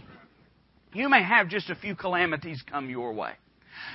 You 0.93 1.09
may 1.09 1.23
have 1.23 1.49
just 1.49 1.71
a 1.71 1.75
few 1.75 1.95
calamities 1.95 2.63
come 2.71 2.91
your 2.91 3.15
way. 3.15 3.33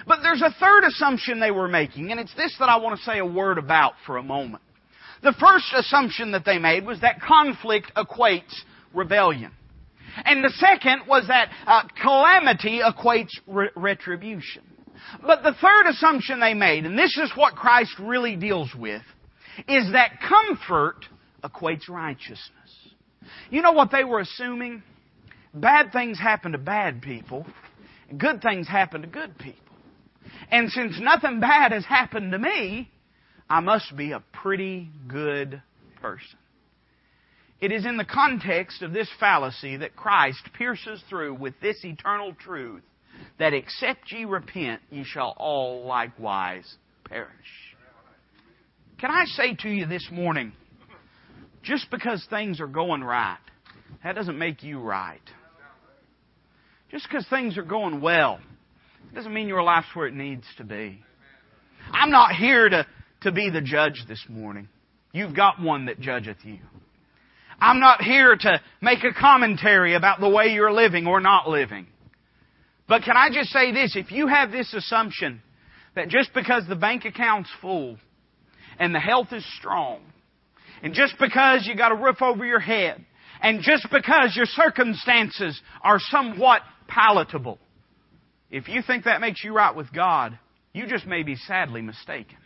But 0.08 0.24
there's 0.24 0.42
a 0.42 0.50
third 0.60 0.86
assumption 0.86 1.40
they 1.40 1.52
were 1.52 1.68
making, 1.68 2.10
and 2.10 2.20
it's 2.20 2.34
this 2.34 2.56
that 2.58 2.68
I 2.68 2.78
want 2.78 2.98
to 2.98 3.06
say 3.06 3.20
a 3.20 3.26
word 3.28 3.60
about 3.60 3.94
for 4.08 4.18
a 4.18 4.24
moment. 4.24 4.64
The 5.22 5.36
first 5.40 5.72
assumption 5.76 6.32
that 6.32 6.46
they 6.46 6.58
made 6.58 6.84
was 6.84 7.00
that 7.02 7.22
conflict 7.22 7.92
equates 7.96 8.56
rebellion. 8.92 9.52
And 10.26 10.44
the 10.44 10.50
second 10.50 11.04
was 11.08 11.28
that 11.28 11.52
uh, 11.68 11.84
calamity 12.02 12.82
equates 12.84 13.30
re- 13.46 13.70
retribution. 13.76 14.64
But 15.26 15.44
the 15.44 15.54
third 15.54 15.90
assumption 15.90 16.40
they 16.40 16.54
made, 16.54 16.86
and 16.86 16.98
this 16.98 17.18
is 17.18 17.32
what 17.36 17.56
Christ 17.56 17.94
really 18.00 18.36
deals 18.36 18.74
with, 18.76 19.02
is 19.68 19.92
that 19.94 20.20
comfort 20.28 21.06
equates 21.44 21.90
righteousness. 21.90 22.50
You 23.50 23.62
know 23.62 23.74
what 23.74 23.92
they 23.92 24.04
were 24.04 24.20
assuming? 24.20 24.84
Bad 25.54 25.92
things 25.92 26.20
happen 26.20 26.54
to 26.54 26.58
bad 26.58 27.02
people, 27.02 27.46
and 28.10 28.20
good 28.20 28.42
things 28.42 28.68
happen 28.68 29.02
to 29.02 29.08
good 29.08 29.38
people. 29.38 29.60
And 30.50 30.70
since 30.72 31.00
nothing 31.00 31.40
bad 31.40 31.72
has 31.72 31.86
happened 31.86 32.32
to 32.32 32.40
me, 32.40 32.90
I 33.50 33.60
must 33.60 33.96
be 33.96 34.12
a 34.12 34.24
pretty 34.32 34.90
good 35.08 35.62
person. 36.02 36.38
It 37.62 37.72
is 37.72 37.86
in 37.86 37.98
the 37.98 38.06
context 38.06 38.82
of 38.82 38.94
this 38.94 39.08
fallacy 39.20 39.78
that 39.78 39.96
Christ 39.96 40.42
pierces 40.58 41.02
through 41.10 41.36
with 41.36 41.54
this 41.62 41.78
eternal 41.86 42.34
truth 42.34 42.84
that 43.40 43.54
except 43.54 44.12
ye 44.12 44.26
repent, 44.26 44.82
ye 44.90 45.04
shall 45.04 45.34
all 45.38 45.86
likewise 45.86 46.76
perish. 47.06 47.30
Can 49.00 49.12
I 49.12 49.26
say 49.26 49.56
to 49.56 49.70
you 49.70 49.86
this 49.86 50.08
morning, 50.12 50.54
just 51.64 51.90
because 51.92 52.26
things 52.30 52.60
are 52.60 52.68
going 52.68 53.04
right, 53.04 53.38
that 54.04 54.16
doesn't 54.16 54.38
make 54.38 54.64
you 54.64 54.80
right. 54.80 55.22
Just 56.92 57.08
because 57.10 57.26
things 57.30 57.58
are 57.58 57.64
going 57.64 58.02
well, 58.02 58.40
doesn't 59.14 59.34
mean 59.34 59.48
your 59.48 59.64
life's 59.64 59.88
where 59.94 60.08
it 60.08 60.14
needs 60.14 60.46
to 60.58 60.64
be. 60.64 61.04
I'm 61.92 62.12
not 62.12 62.32
here 62.32 62.70
to, 62.70 62.86
to 63.22 63.32
be 63.32 63.50
the 63.50 63.62
judge 63.62 64.04
this 64.08 64.24
morning. 64.30 64.70
You've 65.12 65.36
got 65.36 65.62
one 65.62 65.86
that 65.86 66.00
judgeth 66.00 66.38
you. 66.44 66.60
I'm 67.60 67.80
not 67.80 68.02
here 68.02 68.36
to 68.36 68.62
make 68.82 69.04
a 69.04 69.14
commentary 69.14 69.96
about 69.96 70.20
the 70.20 70.30
way 70.30 70.48
you're 70.48 70.72
living 70.74 71.08
or 71.08 71.20
not 71.20 71.48
living. 71.48 71.88
But 72.88 73.04
can 73.04 73.16
I 73.16 73.30
just 73.32 73.50
say 73.50 73.72
this? 73.72 73.96
If 73.96 74.12
you 74.12 74.28
have 74.28 74.52
this 74.52 74.74
assumption 74.74 75.42
that 75.96 76.10
just 76.10 76.34
because 76.34 76.68
the 76.68 76.76
bank 76.76 77.06
account's 77.06 77.50
full 77.62 77.98
and 78.80 78.94
the 78.94 79.00
health 79.00 79.28
is 79.32 79.46
strong, 79.58 80.02
and 80.82 80.94
just 80.94 81.16
because 81.20 81.66
you 81.66 81.76
got 81.76 81.92
a 81.92 81.96
roof 81.96 82.22
over 82.22 82.46
your 82.46 82.60
head, 82.60 83.04
and 83.42 83.62
just 83.62 83.88
because 83.92 84.36
your 84.36 84.46
circumstances 84.46 85.60
are 85.82 86.00
somewhat 86.00 86.62
palatable, 86.88 87.60
if 88.50 88.68
you 88.68 88.82
think 88.86 89.06
that 89.06 89.22
makes 89.22 89.44
you 89.44 89.54
right 89.54 89.76
with 89.76 89.92
God, 89.94 90.38
you 90.74 90.88
just 90.88 91.06
may 91.06 91.24
be 91.24 91.36
sadly 91.36 91.82
mistaken. 91.82 92.38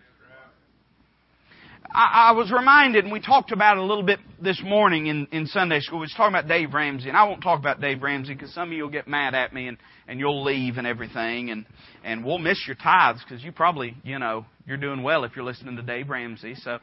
I, 1.98 2.30
I 2.30 2.32
was 2.34 2.52
reminded, 2.52 3.06
and 3.06 3.12
we 3.12 3.20
talked 3.20 3.52
about 3.52 3.78
it 3.78 3.80
a 3.80 3.84
little 3.84 4.04
bit 4.04 4.20
this 4.40 4.62
morning 4.64 5.08
in, 5.08 5.28
in 5.32 5.48
Sunday 5.48 5.80
school. 5.80 5.98
We 5.98 6.04
was 6.04 6.14
talking 6.16 6.36
about 6.36 6.48
Dave 6.48 6.72
Ramsey, 6.72 7.10
and 7.10 7.18
I 7.18 7.24
won't 7.24 7.42
talk 7.42 7.60
about 7.60 7.82
Dave 7.82 8.04
Ramsey 8.04 8.36
because 8.36 8.54
some 8.54 8.70
of 8.70 8.74
you 8.74 8.84
will 8.84 8.92
get 8.92 9.08
mad 9.08 9.34
at 9.34 9.52
me 9.52 9.68
and, 9.68 9.78
and 10.08 10.20
you'll 10.20 10.44
leave 10.44 10.78
and 10.78 10.86
everything, 10.86 11.50
and 11.50 11.66
and 12.04 12.24
we'll 12.24 12.38
miss 12.38 12.60
your 12.68 12.76
tithes 12.76 13.24
because 13.24 13.44
you 13.44 13.52
probably, 13.52 13.98
you 14.04 14.20
know, 14.20 14.46
you're 14.68 14.78
doing 14.78 15.02
well 15.02 15.24
if 15.24 15.36
you're 15.36 15.44
listening 15.44 15.76
to 15.76 15.82
Dave 15.82 16.08
Ramsey. 16.08 16.54
So, 16.62 16.78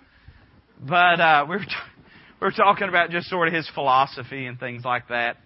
but 0.80 1.21
uh, 1.21 1.47
we 1.49 1.59
were 1.59 1.64
t- 1.64 1.71
we 2.40 2.47
were 2.47 2.50
talking 2.50 2.88
about 2.88 3.11
just 3.11 3.28
sort 3.28 3.47
of 3.47 3.54
his 3.54 3.71
philosophy 3.73 4.47
and 4.47 4.59
things 4.59 4.85
like 4.85 5.06
that, 5.11 5.37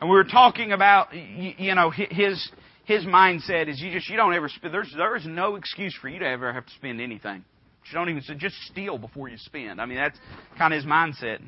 and 0.00 0.10
we 0.10 0.16
were 0.16 0.24
talking 0.24 0.72
about 0.72 1.14
you, 1.14 1.52
you 1.56 1.74
know 1.76 1.90
his 1.90 2.50
his 2.84 3.04
mindset 3.04 3.68
is 3.68 3.80
you 3.80 3.92
just 3.92 4.08
you 4.08 4.16
don't 4.16 4.34
ever 4.34 4.48
spend. 4.48 4.74
There's 4.74 4.92
there 4.96 5.14
is 5.14 5.24
no 5.24 5.54
excuse 5.54 5.96
for 6.02 6.08
you 6.08 6.18
to 6.18 6.26
ever 6.26 6.52
have 6.52 6.66
to 6.66 6.72
spend 6.72 7.00
anything. 7.00 7.44
You 7.90 7.94
don't 7.94 8.08
even 8.08 8.22
say 8.22 8.34
just 8.34 8.56
steal 8.70 8.98
before 8.98 9.28
you 9.28 9.38
spend. 9.38 9.80
I 9.80 9.86
mean, 9.86 9.98
that's 9.98 10.18
kind 10.58 10.72
of 10.72 10.78
his 10.78 10.86
mindset. 10.86 11.40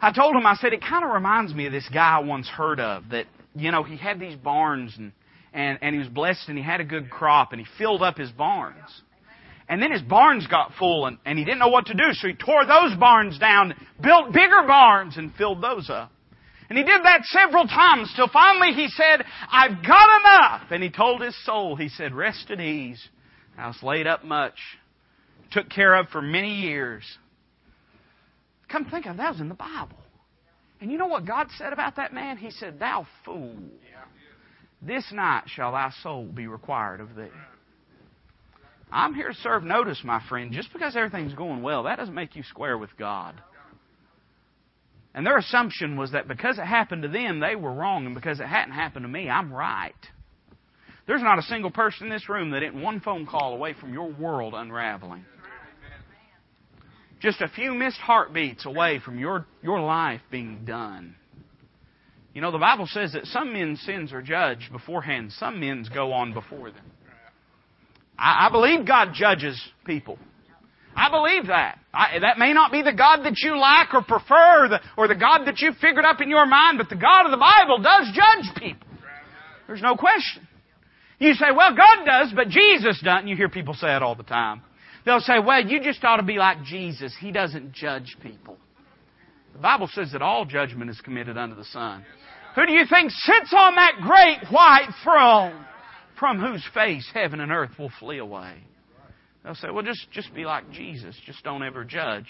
I 0.00 0.12
told 0.12 0.36
him, 0.36 0.46
I 0.46 0.54
said, 0.54 0.72
it 0.72 0.80
kind 0.80 1.04
of 1.04 1.10
reminds 1.10 1.52
me 1.54 1.66
of 1.66 1.72
this 1.72 1.88
guy 1.92 2.16
I 2.16 2.20
once 2.20 2.48
heard 2.48 2.78
of 2.80 3.10
that, 3.10 3.26
you 3.54 3.72
know, 3.72 3.82
he 3.82 3.96
had 3.96 4.20
these 4.20 4.36
barns 4.36 4.94
and, 4.96 5.12
and, 5.52 5.78
and 5.82 5.94
he 5.94 5.98
was 5.98 6.08
blessed 6.08 6.48
and 6.48 6.56
he 6.56 6.62
had 6.62 6.80
a 6.80 6.84
good 6.84 7.10
crop 7.10 7.52
and 7.52 7.60
he 7.60 7.66
filled 7.76 8.02
up 8.02 8.16
his 8.16 8.30
barns. 8.30 9.02
And 9.68 9.82
then 9.82 9.92
his 9.92 10.02
barns 10.02 10.46
got 10.46 10.72
full 10.78 11.06
and, 11.06 11.18
and 11.26 11.38
he 11.38 11.44
didn't 11.44 11.58
know 11.58 11.68
what 11.68 11.86
to 11.86 11.94
do, 11.94 12.12
so 12.12 12.28
he 12.28 12.34
tore 12.34 12.64
those 12.64 12.96
barns 12.96 13.38
down, 13.38 13.74
built 14.00 14.32
bigger 14.32 14.62
barns 14.66 15.16
and 15.16 15.34
filled 15.34 15.62
those 15.62 15.90
up. 15.90 16.10
And 16.70 16.78
he 16.78 16.84
did 16.84 17.02
that 17.02 17.24
several 17.24 17.66
times 17.66 18.12
till 18.14 18.28
finally 18.28 18.72
he 18.72 18.88
said, 18.88 19.24
I've 19.50 19.82
got 19.84 20.20
enough. 20.20 20.70
And 20.70 20.82
he 20.82 20.90
told 20.90 21.22
his 21.22 21.36
soul, 21.44 21.76
he 21.76 21.88
said, 21.88 22.14
rest 22.14 22.50
at 22.50 22.60
ease. 22.60 23.08
Was 23.58 23.82
laid 23.82 24.06
up 24.06 24.24
much 24.24 24.54
took 25.50 25.68
care 25.70 25.94
of 25.94 26.08
for 26.08 26.22
many 26.22 26.60
years. 26.60 27.04
Come 28.68 28.84
think 28.84 29.06
of 29.06 29.14
it, 29.14 29.18
that 29.18 29.32
was 29.32 29.40
in 29.40 29.48
the 29.48 29.54
Bible. 29.54 29.96
And 30.80 30.92
you 30.92 30.98
know 30.98 31.06
what 31.06 31.26
God 31.26 31.48
said 31.56 31.72
about 31.72 31.96
that 31.96 32.12
man? 32.12 32.36
He 32.36 32.50
said, 32.50 32.78
Thou 32.78 33.06
fool, 33.24 33.56
this 34.80 35.04
night 35.12 35.44
shall 35.46 35.72
thy 35.72 35.90
soul 36.02 36.24
be 36.24 36.46
required 36.46 37.00
of 37.00 37.16
thee. 37.16 37.30
I'm 38.90 39.14
here 39.14 39.28
to 39.28 39.34
serve 39.34 39.64
notice, 39.64 40.00
my 40.04 40.22
friend. 40.28 40.52
Just 40.52 40.72
because 40.72 40.96
everything's 40.96 41.34
going 41.34 41.62
well, 41.62 41.82
that 41.82 41.96
doesn't 41.96 42.14
make 42.14 42.36
you 42.36 42.42
square 42.42 42.78
with 42.78 42.96
God. 42.96 43.34
And 45.14 45.26
their 45.26 45.36
assumption 45.36 45.96
was 45.96 46.12
that 46.12 46.28
because 46.28 46.58
it 46.58 46.64
happened 46.64 47.02
to 47.02 47.08
them, 47.08 47.40
they 47.40 47.56
were 47.56 47.72
wrong, 47.72 48.06
and 48.06 48.14
because 48.14 48.38
it 48.40 48.46
hadn't 48.46 48.72
happened 48.72 49.04
to 49.04 49.08
me, 49.08 49.28
I'm 49.28 49.52
right. 49.52 49.94
There's 51.06 51.22
not 51.22 51.38
a 51.38 51.42
single 51.42 51.70
person 51.70 52.06
in 52.06 52.12
this 52.12 52.28
room 52.28 52.50
that 52.50 52.62
isn't 52.62 52.80
one 52.80 53.00
phone 53.00 53.26
call 53.26 53.54
away 53.54 53.74
from 53.74 53.92
your 53.92 54.10
world 54.12 54.54
unraveling 54.54 55.24
just 57.20 57.40
a 57.40 57.48
few 57.48 57.74
missed 57.74 57.98
heartbeats 57.98 58.66
away 58.66 59.00
from 59.04 59.18
your, 59.18 59.46
your 59.62 59.80
life 59.80 60.20
being 60.30 60.64
done. 60.64 61.16
You 62.34 62.42
know, 62.42 62.52
the 62.52 62.58
Bible 62.58 62.86
says 62.86 63.12
that 63.14 63.26
some 63.26 63.52
men's 63.52 63.80
sins 63.80 64.12
are 64.12 64.22
judged 64.22 64.70
beforehand, 64.70 65.32
some 65.32 65.58
men's 65.58 65.88
go 65.88 66.12
on 66.12 66.32
before 66.32 66.70
them. 66.70 66.84
I, 68.16 68.46
I 68.46 68.50
believe 68.50 68.86
God 68.86 69.10
judges 69.14 69.60
people. 69.84 70.18
I 70.94 71.10
believe 71.10 71.46
that. 71.46 71.78
I, 71.94 72.18
that 72.20 72.38
may 72.38 72.52
not 72.52 72.72
be 72.72 72.82
the 72.82 72.92
God 72.92 73.22
that 73.24 73.38
you 73.38 73.58
like 73.58 73.94
or 73.94 74.02
prefer, 74.02 74.68
the, 74.68 74.80
or 74.96 75.06
the 75.06 75.14
God 75.14 75.44
that 75.46 75.60
you've 75.60 75.76
figured 75.76 76.04
up 76.04 76.20
in 76.20 76.28
your 76.28 76.46
mind, 76.46 76.78
but 76.78 76.88
the 76.88 76.96
God 76.96 77.24
of 77.24 77.30
the 77.30 77.36
Bible 77.36 77.78
does 77.78 78.10
judge 78.14 78.56
people. 78.56 78.88
There's 79.66 79.82
no 79.82 79.96
question. 79.96 80.46
You 81.18 81.34
say, 81.34 81.46
well, 81.54 81.70
God 81.70 82.04
does, 82.04 82.32
but 82.34 82.48
Jesus 82.48 83.00
doesn't. 83.02 83.28
You 83.28 83.36
hear 83.36 83.48
people 83.48 83.74
say 83.74 83.94
it 83.94 84.02
all 84.02 84.14
the 84.14 84.22
time. 84.22 84.62
They'll 85.08 85.20
say, 85.20 85.38
well, 85.38 85.66
you 85.66 85.80
just 85.80 86.04
ought 86.04 86.18
to 86.18 86.22
be 86.22 86.36
like 86.36 86.64
Jesus. 86.64 87.16
He 87.18 87.32
doesn't 87.32 87.72
judge 87.72 88.18
people. 88.22 88.58
The 89.54 89.58
Bible 89.58 89.88
says 89.90 90.12
that 90.12 90.20
all 90.20 90.44
judgment 90.44 90.90
is 90.90 91.00
committed 91.00 91.38
under 91.38 91.54
the 91.54 91.64
Son. 91.64 92.04
Who 92.54 92.66
do 92.66 92.72
you 92.72 92.84
think 92.84 93.10
sits 93.10 93.54
on 93.56 93.74
that 93.76 93.92
great 94.02 94.52
white 94.52 94.90
throne 95.02 95.64
from 96.20 96.38
whose 96.38 96.62
face 96.74 97.10
heaven 97.14 97.40
and 97.40 97.50
earth 97.50 97.70
will 97.78 97.90
flee 97.98 98.18
away? 98.18 98.56
They'll 99.42 99.54
say, 99.54 99.70
well, 99.72 99.82
just, 99.82 100.10
just 100.10 100.34
be 100.34 100.44
like 100.44 100.70
Jesus. 100.72 101.16
Just 101.24 101.42
don't 101.42 101.62
ever 101.62 101.84
judge. 101.84 102.26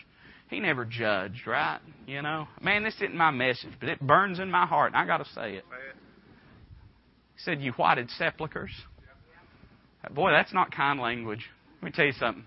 He 0.48 0.60
never 0.60 0.84
judged, 0.84 1.48
right? 1.48 1.80
You 2.06 2.22
know? 2.22 2.46
Man, 2.62 2.84
this 2.84 2.94
isn't 2.94 3.16
my 3.16 3.32
message, 3.32 3.72
but 3.80 3.88
it 3.88 4.00
burns 4.00 4.38
in 4.38 4.52
my 4.52 4.66
heart, 4.66 4.92
and 4.92 5.02
I 5.02 5.04
got 5.04 5.18
to 5.18 5.28
say 5.34 5.54
it. 5.54 5.64
He 7.34 7.40
said, 7.42 7.60
You 7.60 7.72
whited 7.72 8.08
sepulchres. 8.10 8.70
Boy, 10.14 10.30
that's 10.30 10.54
not 10.54 10.70
kind 10.70 11.00
language. 11.00 11.44
Let 11.82 11.84
me 11.84 11.90
tell 11.90 12.06
you 12.06 12.12
something. 12.12 12.44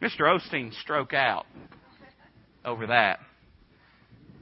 Mr. 0.00 0.20
Osteen 0.20 0.72
stroke 0.80 1.12
out 1.12 1.46
over 2.64 2.86
that. 2.86 3.20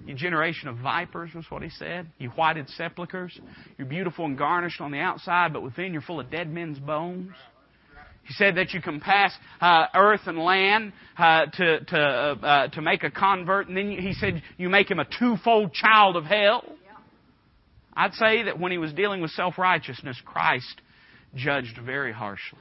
You 0.06 0.14
generation 0.14 0.68
of 0.68 0.76
vipers 0.76 1.30
was 1.34 1.44
what 1.48 1.62
he 1.62 1.70
said. 1.70 2.06
You 2.18 2.28
whited 2.30 2.68
sepulchres. 2.70 3.38
You're 3.76 3.88
beautiful 3.88 4.24
and 4.24 4.38
garnished 4.38 4.80
on 4.80 4.92
the 4.92 4.98
outside, 4.98 5.52
but 5.52 5.62
within 5.62 5.92
you're 5.92 6.02
full 6.02 6.20
of 6.20 6.30
dead 6.30 6.52
men's 6.52 6.78
bones. 6.78 7.32
He 8.22 8.34
said 8.34 8.56
that 8.56 8.72
you 8.72 8.80
can 8.80 9.00
pass 9.00 9.32
uh, 9.60 9.86
earth 9.94 10.22
and 10.26 10.38
land 10.38 10.92
uh, 11.16 11.46
to 11.46 11.84
to 11.84 11.98
uh, 11.98 12.46
uh 12.46 12.68
to 12.68 12.82
make 12.82 13.04
a 13.04 13.10
convert, 13.10 13.68
and 13.68 13.76
then 13.76 13.90
he 13.90 14.12
said 14.14 14.42
you 14.56 14.68
make 14.68 14.90
him 14.90 14.98
a 14.98 15.06
twofold 15.18 15.72
child 15.72 16.16
of 16.16 16.24
hell. 16.24 16.64
I'd 17.94 18.14
say 18.14 18.44
that 18.44 18.58
when 18.58 18.72
he 18.72 18.78
was 18.78 18.92
dealing 18.92 19.22
with 19.22 19.30
self 19.30 19.58
righteousness, 19.58 20.20
Christ 20.24 20.80
judged 21.34 21.78
very 21.84 22.12
harshly. 22.12 22.58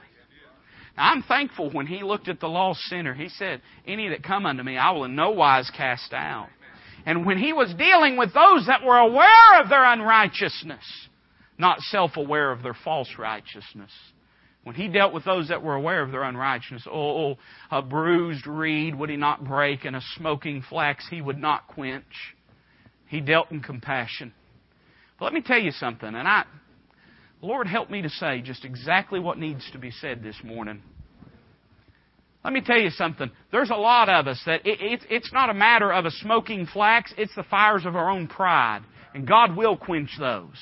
I'm 0.96 1.22
thankful 1.22 1.70
when 1.70 1.86
he 1.86 2.02
looked 2.02 2.28
at 2.28 2.40
the 2.40 2.48
lost 2.48 2.80
sinner, 2.82 3.14
he 3.14 3.28
said, 3.28 3.60
Any 3.86 4.08
that 4.08 4.22
come 4.22 4.46
unto 4.46 4.62
me, 4.62 4.78
I 4.78 4.92
will 4.92 5.04
in 5.04 5.14
no 5.14 5.30
wise 5.30 5.70
cast 5.76 6.12
out. 6.12 6.48
And 7.04 7.24
when 7.26 7.38
he 7.38 7.52
was 7.52 7.72
dealing 7.74 8.16
with 8.16 8.32
those 8.32 8.66
that 8.66 8.82
were 8.82 8.98
aware 8.98 9.60
of 9.62 9.68
their 9.68 9.84
unrighteousness, 9.84 11.08
not 11.58 11.80
self 11.80 12.16
aware 12.16 12.50
of 12.50 12.62
their 12.62 12.76
false 12.84 13.10
righteousness, 13.18 13.92
when 14.64 14.74
he 14.74 14.88
dealt 14.88 15.14
with 15.14 15.24
those 15.24 15.48
that 15.48 15.62
were 15.62 15.76
aware 15.76 16.02
of 16.02 16.10
their 16.10 16.24
unrighteousness, 16.24 16.88
oh, 16.90 17.30
oh, 17.30 17.38
a 17.70 17.82
bruised 17.82 18.48
reed 18.48 18.96
would 18.96 19.10
he 19.10 19.16
not 19.16 19.44
break, 19.44 19.84
and 19.84 19.94
a 19.94 20.00
smoking 20.16 20.64
flax 20.68 21.06
he 21.08 21.20
would 21.20 21.38
not 21.38 21.68
quench. 21.68 22.34
He 23.06 23.20
dealt 23.20 23.52
in 23.52 23.60
compassion. 23.60 24.34
But 25.18 25.26
let 25.26 25.34
me 25.34 25.42
tell 25.42 25.60
you 25.60 25.70
something, 25.70 26.08
and 26.08 26.26
I, 26.26 26.44
Lord, 27.42 27.66
help 27.66 27.90
me 27.90 28.02
to 28.02 28.08
say 28.08 28.40
just 28.40 28.64
exactly 28.64 29.20
what 29.20 29.38
needs 29.38 29.68
to 29.72 29.78
be 29.78 29.90
said 29.90 30.22
this 30.22 30.36
morning. 30.42 30.82
Let 32.42 32.52
me 32.52 32.60
tell 32.60 32.78
you 32.78 32.90
something. 32.90 33.30
There's 33.50 33.70
a 33.70 33.76
lot 33.76 34.08
of 34.08 34.28
us 34.28 34.40
that 34.46 34.64
it, 34.64 34.80
it, 34.80 35.00
it's 35.10 35.32
not 35.32 35.50
a 35.50 35.54
matter 35.54 35.92
of 35.92 36.04
a 36.06 36.10
smoking 36.10 36.66
flax, 36.66 37.12
it's 37.18 37.34
the 37.34 37.42
fires 37.42 37.84
of 37.84 37.96
our 37.96 38.08
own 38.08 38.28
pride. 38.28 38.82
And 39.14 39.26
God 39.26 39.56
will 39.56 39.76
quench 39.76 40.10
those. 40.18 40.54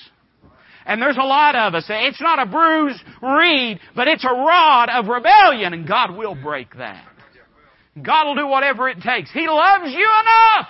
And 0.87 1.01
there's 1.01 1.17
a 1.17 1.25
lot 1.25 1.55
of 1.55 1.75
us. 1.75 1.87
That 1.89 2.05
it's 2.05 2.21
not 2.21 2.39
a 2.39 2.47
bruised 2.47 3.03
reed, 3.23 3.81
but 3.95 4.09
it's 4.09 4.25
a 4.25 4.29
rod 4.29 4.89
of 4.91 5.09
rebellion, 5.09 5.73
and 5.73 5.89
God 5.89 6.17
will 6.17 6.35
break 6.35 6.77
that. 6.77 7.05
God 8.01 8.27
will 8.27 8.35
do 8.35 8.47
whatever 8.47 8.89
it 8.89 9.01
takes. 9.01 9.31
He 9.31 9.47
loves 9.47 9.93
you 9.93 10.09
enough 10.23 10.69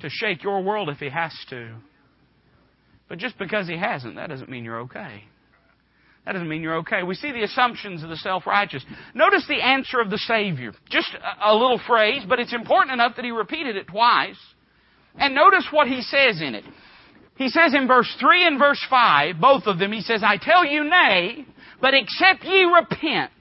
to 0.00 0.08
shake 0.10 0.42
your 0.42 0.62
world 0.62 0.88
if 0.88 0.98
He 0.98 1.08
has 1.08 1.32
to. 1.50 1.74
But 3.12 3.18
just 3.18 3.36
because 3.36 3.68
He 3.68 3.76
hasn't, 3.76 4.14
that 4.16 4.30
doesn't 4.30 4.48
mean 4.48 4.64
you're 4.64 4.80
okay. 4.80 5.24
That 6.24 6.32
doesn't 6.32 6.48
mean 6.48 6.62
you're 6.62 6.78
okay. 6.78 7.02
We 7.02 7.14
see 7.14 7.30
the 7.30 7.42
assumptions 7.42 8.02
of 8.02 8.08
the 8.08 8.16
self-righteous. 8.16 8.82
Notice 9.12 9.44
the 9.46 9.60
answer 9.60 10.00
of 10.00 10.08
the 10.08 10.16
Savior. 10.16 10.72
Just 10.88 11.10
a, 11.44 11.52
little 11.52 11.78
phrase, 11.86 12.22
but 12.26 12.40
it's 12.40 12.54
important 12.54 12.90
enough 12.90 13.16
that 13.16 13.26
He 13.26 13.30
repeated 13.30 13.76
it 13.76 13.88
twice. 13.88 14.38
And 15.16 15.34
notice 15.34 15.66
what 15.70 15.88
He 15.88 16.00
says 16.00 16.40
in 16.40 16.54
it. 16.54 16.64
He 17.36 17.50
says 17.50 17.74
in 17.74 17.86
verse 17.86 18.10
3 18.18 18.46
and 18.46 18.58
verse 18.58 18.82
5, 18.88 19.38
both 19.38 19.64
of 19.66 19.78
them, 19.78 19.92
He 19.92 20.00
says, 20.00 20.22
I 20.24 20.38
tell 20.38 20.64
you 20.64 20.82
nay, 20.84 21.44
but 21.82 21.92
except 21.92 22.44
ye 22.44 22.64
repent, 22.64 23.32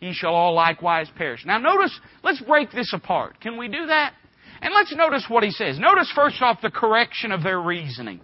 ye 0.00 0.12
shall 0.12 0.34
all 0.34 0.54
likewise 0.54 1.06
perish. 1.16 1.46
Now 1.46 1.58
notice, 1.58 1.96
let's 2.24 2.40
break 2.40 2.72
this 2.72 2.92
apart. 2.92 3.40
Can 3.40 3.58
we 3.58 3.68
do 3.68 3.86
that? 3.86 4.12
And 4.60 4.74
let's 4.74 4.92
notice 4.96 5.24
what 5.28 5.44
he 5.44 5.52
says. 5.52 5.78
Notice 5.78 6.10
first 6.16 6.42
off 6.42 6.60
the 6.60 6.70
correction 6.72 7.30
of 7.30 7.44
their 7.44 7.60
reasoning. 7.60 8.20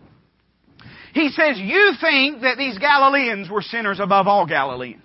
He 1.16 1.30
says, 1.30 1.58
You 1.58 1.94
think 1.98 2.42
that 2.42 2.58
these 2.58 2.76
Galileans 2.76 3.48
were 3.48 3.62
sinners 3.62 4.00
above 4.00 4.26
all 4.26 4.44
Galileans. 4.46 5.00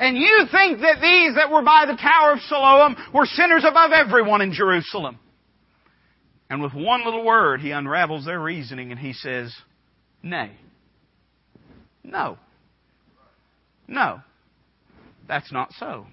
And 0.00 0.16
you 0.16 0.46
think 0.50 0.80
that 0.80 1.00
these 1.00 1.36
that 1.36 1.52
were 1.52 1.62
by 1.62 1.84
the 1.86 1.96
Tower 1.96 2.32
of 2.32 2.40
Siloam 2.40 2.96
were 3.14 3.26
sinners 3.26 3.64
above 3.64 3.92
everyone 3.92 4.40
in 4.42 4.52
Jerusalem. 4.52 5.20
And 6.50 6.60
with 6.60 6.74
one 6.74 7.04
little 7.04 7.24
word, 7.24 7.60
he 7.60 7.70
unravels 7.70 8.24
their 8.24 8.40
reasoning 8.40 8.90
and 8.90 8.98
he 8.98 9.12
says, 9.12 9.54
Nay. 10.20 10.50
No. 12.02 12.38
No. 13.86 14.22
That's 15.28 15.52
not 15.52 15.72
so. 15.74 16.08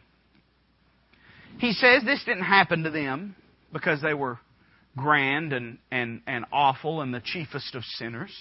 He 1.57 1.71
says 1.71 2.03
this 2.03 2.23
didn't 2.23 2.43
happen 2.43 2.83
to 2.83 2.91
them 2.91 3.35
because 3.71 3.99
they 3.99 4.13
were 4.13 4.37
grand 4.95 5.53
and, 5.53 5.79
and, 5.89 6.21
and 6.27 6.45
awful 6.51 7.01
and 7.01 7.11
the 7.11 7.21
chiefest 7.21 7.73
of 7.73 7.83
sinners. 7.83 8.31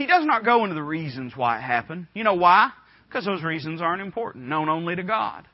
He 0.00 0.06
does 0.06 0.24
not 0.24 0.46
go 0.46 0.62
into 0.62 0.74
the 0.74 0.82
reasons 0.82 1.34
why 1.36 1.58
it 1.58 1.60
happened. 1.60 2.06
You 2.14 2.24
know 2.24 2.32
why? 2.32 2.70
Because 3.06 3.26
those 3.26 3.42
reasons 3.42 3.82
aren't 3.82 4.00
important, 4.00 4.46
known 4.46 4.70
only 4.70 4.96
to 4.96 5.02
God. 5.02 5.46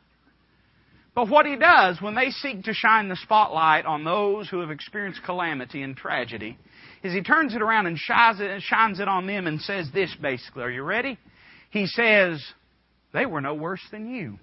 But 1.17 1.29
what 1.29 1.47
he 1.47 1.57
does 1.57 2.01
when 2.01 2.15
they 2.15 2.31
seek 2.31 2.63
to 2.63 2.73
shine 2.73 3.09
the 3.09 3.17
spotlight 3.17 3.87
on 3.87 4.05
those 4.05 4.49
who 4.49 4.61
have 4.61 4.71
experienced 4.71 5.25
calamity 5.25 5.83
and 5.83 5.97
tragedy 5.97 6.59
is 7.03 7.13
he 7.13 7.23
turns 7.23 7.57
it 7.57 7.61
around 7.61 7.87
and 7.87 7.99
shines 7.99 8.39
it, 8.39 8.63
shines 8.63 9.01
it 9.01 9.09
on 9.09 9.27
them 9.27 9.49
and 9.49 9.61
says 9.61 9.89
this 9.93 10.15
basically. 10.23 10.63
Are 10.63 10.71
you 10.71 10.85
ready? 10.85 11.19
He 11.71 11.87
says, 11.89 12.41
they 13.13 13.27
were 13.27 13.41
no 13.41 13.55
worse 13.55 13.83
than 13.91 14.15
you. 14.15 14.39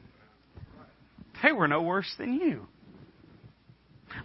They 1.42 1.54
were 1.54 1.70
no 1.70 1.82
worse 1.82 2.14
than 2.18 2.34
you. 2.34 2.68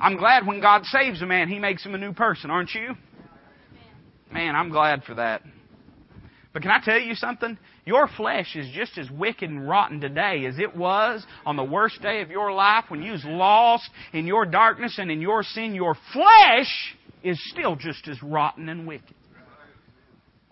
I'm 0.00 0.16
glad 0.16 0.44
when 0.44 0.60
God 0.60 0.84
saves 0.86 1.22
a 1.22 1.26
man, 1.26 1.48
He 1.48 1.60
makes 1.60 1.86
him 1.86 1.94
a 1.94 1.98
new 1.98 2.14
person, 2.14 2.50
aren't 2.50 2.74
you? 2.74 2.96
Man, 4.32 4.56
I'm 4.56 4.70
glad 4.70 5.04
for 5.04 5.14
that. 5.14 5.42
But 6.52 6.62
can 6.62 6.70
I 6.70 6.80
tell 6.82 6.98
you 6.98 7.14
something? 7.14 7.58
Your 7.84 8.08
flesh 8.16 8.56
is 8.56 8.68
just 8.74 8.96
as 8.96 9.10
wicked 9.10 9.50
and 9.50 9.68
rotten 9.68 10.00
today 10.00 10.46
as 10.46 10.58
it 10.58 10.74
was 10.74 11.24
on 11.44 11.56
the 11.56 11.64
worst 11.64 12.00
day 12.00 12.22
of 12.22 12.30
your 12.30 12.52
life 12.52 12.84
when 12.88 13.02
you 13.02 13.12
was 13.12 13.24
lost 13.24 13.88
in 14.12 14.26
your 14.26 14.46
darkness 14.46 14.98
and 14.98 15.10
in 15.10 15.20
your 15.20 15.42
sin. 15.42 15.74
Your 15.74 15.94
flesh 16.12 16.96
is 17.22 17.38
still 17.50 17.76
just 17.76 18.08
as 18.08 18.22
rotten 18.22 18.68
and 18.68 18.86
wicked. 18.86 19.14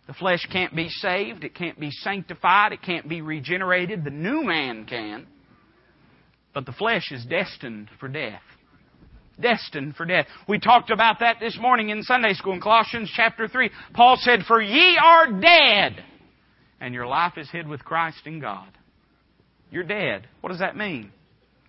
The 0.06 0.14
flesh 0.14 0.46
can't 0.52 0.74
be 0.74 0.88
saved, 0.88 1.42
it 1.42 1.54
can't 1.54 1.80
be 1.80 1.90
sanctified, 1.90 2.72
it 2.72 2.82
can't 2.82 3.08
be 3.08 3.22
regenerated. 3.22 4.04
The 4.04 4.10
new 4.10 4.44
man 4.44 4.84
can. 4.86 5.26
But 6.54 6.64
the 6.64 6.72
flesh 6.72 7.10
is 7.10 7.24
destined 7.24 7.88
for 7.98 8.08
death. 8.08 8.40
Destined 9.38 9.96
for 9.96 10.06
death. 10.06 10.26
We 10.48 10.58
talked 10.58 10.90
about 10.90 11.20
that 11.20 11.36
this 11.40 11.58
morning 11.60 11.90
in 11.90 12.02
Sunday 12.02 12.32
school 12.32 12.54
in 12.54 12.60
Colossians 12.60 13.12
chapter 13.14 13.48
3. 13.48 13.70
Paul 13.92 14.16
said, 14.18 14.40
For 14.48 14.62
ye 14.62 14.98
are 15.02 15.30
dead, 15.40 16.02
and 16.80 16.94
your 16.94 17.06
life 17.06 17.36
is 17.36 17.50
hid 17.50 17.68
with 17.68 17.84
Christ 17.84 18.26
in 18.26 18.40
God. 18.40 18.68
You're 19.70 19.84
dead. 19.84 20.26
What 20.40 20.50
does 20.50 20.60
that 20.60 20.76
mean? 20.76 21.12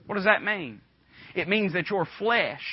What 0.06 0.16
does 0.16 0.24
that 0.24 0.44
mean? 0.44 0.80
It 1.36 1.50
means 1.50 1.74
that 1.74 1.90
your 1.90 2.08
flesh, 2.18 2.64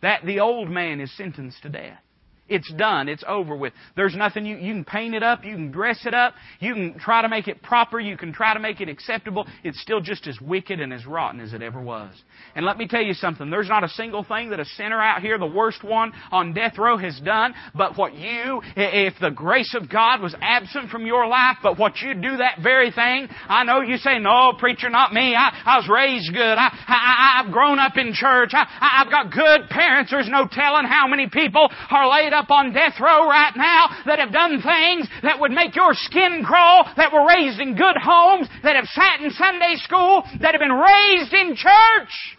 that 0.00 0.24
the 0.24 0.40
old 0.40 0.70
man 0.70 1.00
is 1.00 1.14
sentenced 1.16 1.62
to 1.62 1.68
death. 1.68 2.00
It's 2.48 2.72
done. 2.74 3.08
It's 3.08 3.24
over 3.26 3.56
with. 3.56 3.72
There's 3.96 4.16
nothing 4.16 4.46
you, 4.46 4.56
you 4.56 4.72
can 4.72 4.84
paint 4.84 5.14
it 5.14 5.22
up, 5.22 5.44
you 5.44 5.54
can 5.54 5.70
dress 5.70 6.06
it 6.06 6.14
up, 6.14 6.34
you 6.60 6.74
can 6.74 6.98
try 6.98 7.22
to 7.22 7.28
make 7.28 7.48
it 7.48 7.62
proper, 7.62 8.00
you 8.00 8.16
can 8.16 8.32
try 8.32 8.54
to 8.54 8.60
make 8.60 8.80
it 8.80 8.88
acceptable. 8.88 9.46
It's 9.64 9.80
still 9.80 10.00
just 10.00 10.26
as 10.26 10.40
wicked 10.40 10.80
and 10.80 10.92
as 10.92 11.06
rotten 11.06 11.40
as 11.40 11.52
it 11.52 11.62
ever 11.62 11.80
was. 11.80 12.14
And 12.54 12.64
let 12.64 12.78
me 12.78 12.88
tell 12.88 13.02
you 13.02 13.14
something. 13.14 13.50
There's 13.50 13.68
not 13.68 13.84
a 13.84 13.88
single 13.88 14.24
thing 14.24 14.50
that 14.50 14.60
a 14.60 14.64
sinner 14.64 15.00
out 15.00 15.20
here, 15.20 15.38
the 15.38 15.46
worst 15.46 15.84
one 15.84 16.12
on 16.30 16.54
death 16.54 16.78
row, 16.78 16.96
has 16.96 17.20
done, 17.20 17.54
but 17.74 17.96
what 17.98 18.14
you, 18.14 18.62
if 18.76 19.14
the 19.20 19.30
grace 19.30 19.74
of 19.74 19.90
God 19.90 20.20
was 20.20 20.34
absent 20.40 20.90
from 20.90 21.06
your 21.06 21.26
life, 21.26 21.58
but 21.62 21.78
what 21.78 21.98
you 21.98 22.14
do 22.14 22.38
that 22.38 22.60
very 22.62 22.90
thing, 22.90 23.28
I 23.48 23.64
know 23.64 23.80
you 23.80 23.98
say, 23.98 24.18
no, 24.18 24.54
preacher, 24.58 24.88
not 24.88 25.12
me. 25.12 25.34
I, 25.34 25.50
I 25.64 25.76
was 25.78 25.88
raised 25.88 26.32
good. 26.32 26.58
I, 26.58 26.68
I, 26.86 27.42
I've 27.42 27.52
grown 27.52 27.78
up 27.78 27.96
in 27.96 28.12
church. 28.14 28.50
I, 28.52 28.66
I've 28.80 29.10
got 29.10 29.32
good 29.32 29.68
parents. 29.68 30.10
There's 30.10 30.28
no 30.28 30.48
telling 30.50 30.86
how 30.86 31.06
many 31.08 31.28
people 31.28 31.68
are 31.90 32.08
laid 32.08 32.32
up 32.32 32.37
on 32.48 32.72
death 32.72 32.94
row 33.00 33.28
right 33.28 33.52
now 33.56 33.88
that 34.06 34.18
have 34.18 34.32
done 34.32 34.62
things 34.62 35.08
that 35.22 35.40
would 35.40 35.52
make 35.52 35.74
your 35.74 35.92
skin 35.92 36.42
crawl, 36.46 36.84
that 36.96 37.12
were 37.12 37.26
raised 37.26 37.60
in 37.60 37.76
good 37.76 37.96
homes, 38.00 38.48
that 38.62 38.76
have 38.76 38.86
sat 38.86 39.20
in 39.20 39.30
Sunday 39.30 39.74
school, 39.76 40.22
that 40.40 40.52
have 40.54 40.60
been 40.60 40.72
raised 40.72 41.32
in 41.32 41.56
church. 41.56 42.36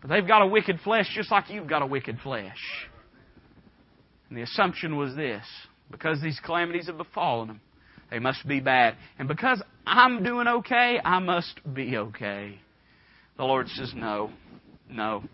But 0.00 0.10
they've 0.10 0.26
got 0.26 0.42
a 0.42 0.46
wicked 0.46 0.80
flesh 0.80 1.10
just 1.14 1.30
like 1.30 1.50
you've 1.50 1.66
got 1.66 1.82
a 1.82 1.86
wicked 1.86 2.18
flesh. 2.20 2.88
And 4.28 4.38
the 4.38 4.42
assumption 4.42 4.96
was 4.96 5.14
this 5.14 5.42
because 5.90 6.20
these 6.22 6.38
calamities 6.44 6.86
have 6.86 6.98
befallen 6.98 7.48
them, 7.48 7.60
they 8.10 8.18
must 8.18 8.46
be 8.46 8.60
bad. 8.60 8.96
And 9.18 9.28
because 9.28 9.62
I'm 9.86 10.22
doing 10.22 10.46
okay, 10.46 11.00
I 11.04 11.18
must 11.18 11.60
be 11.72 11.96
okay. 11.96 12.58
The 13.36 13.44
Lord 13.44 13.68
says, 13.68 13.92
no, 13.94 14.30
no. 14.90 15.24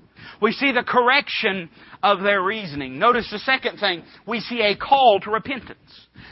We 0.41 0.53
see 0.53 0.73
the 0.73 0.83
correction 0.83 1.71
of 2.03 2.21
their 2.21 2.43
reasoning. 2.43 2.99
Notice 2.99 3.29
the 3.31 3.39
second 3.39 3.79
thing. 3.79 4.03
We 4.27 4.41
see 4.41 4.61
a 4.61 4.77
call 4.77 5.21
to 5.21 5.31
repentance. 5.31 5.79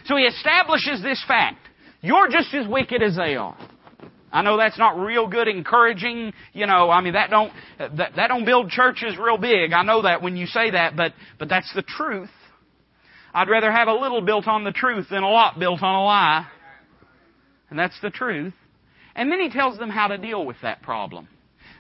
So 0.05 0.17
he 0.17 0.25
establishes 0.25 1.03
this 1.03 1.23
fact. 1.27 1.59
You're 2.01 2.29
just 2.29 2.53
as 2.55 2.67
wicked 2.67 3.03
as 3.03 3.17
they 3.17 3.37
are. 3.37 3.57
I 4.33 4.43
know 4.43 4.57
that's 4.57 4.79
not 4.79 4.99
real 4.99 5.29
good 5.29 5.47
encouraging, 5.47 6.33
you 6.55 6.67
know, 6.67 6.91
I 6.91 7.03
mean 7.03 7.13
that 7.13 7.29
don't 7.29 7.53
that, 7.79 8.17
that 8.17 8.29
don't 8.29 8.47
build 8.47 8.71
churches 8.71 9.19
real 9.19 9.37
big. 9.37 9.75
I 9.75 9.83
know 9.83 10.03
that 10.03 10.23
when 10.23 10.37
you 10.37 10.47
say 10.47 10.71
that, 10.71 10.97
but 10.97 11.13
but 11.39 11.51
that's 11.51 11.71
the 11.75 11.83
truth. 11.83 12.31
I'd 13.35 13.51
rather 13.51 13.71
have 13.71 13.89
a 13.89 13.95
little 13.95 14.23
built 14.23 14.47
on 14.47 14.65
the 14.65 14.73
truth 14.73 15.09
than 15.11 15.23
a 15.23 15.29
lot 15.29 15.59
built 15.59 15.83
on 15.83 15.95
a 15.95 16.05
lie. 16.05 16.47
And 17.71 17.79
that's 17.79 17.99
the 18.03 18.11
truth. 18.11 18.55
And 19.15 19.31
then 19.31 19.41
he 19.41 19.51
tells 19.51 19.79
them 19.79 19.91
how 19.91 20.09
to 20.09 20.19
deal 20.19 20.45
with 20.45 20.57
that 20.63 20.83
problem. 20.83 21.29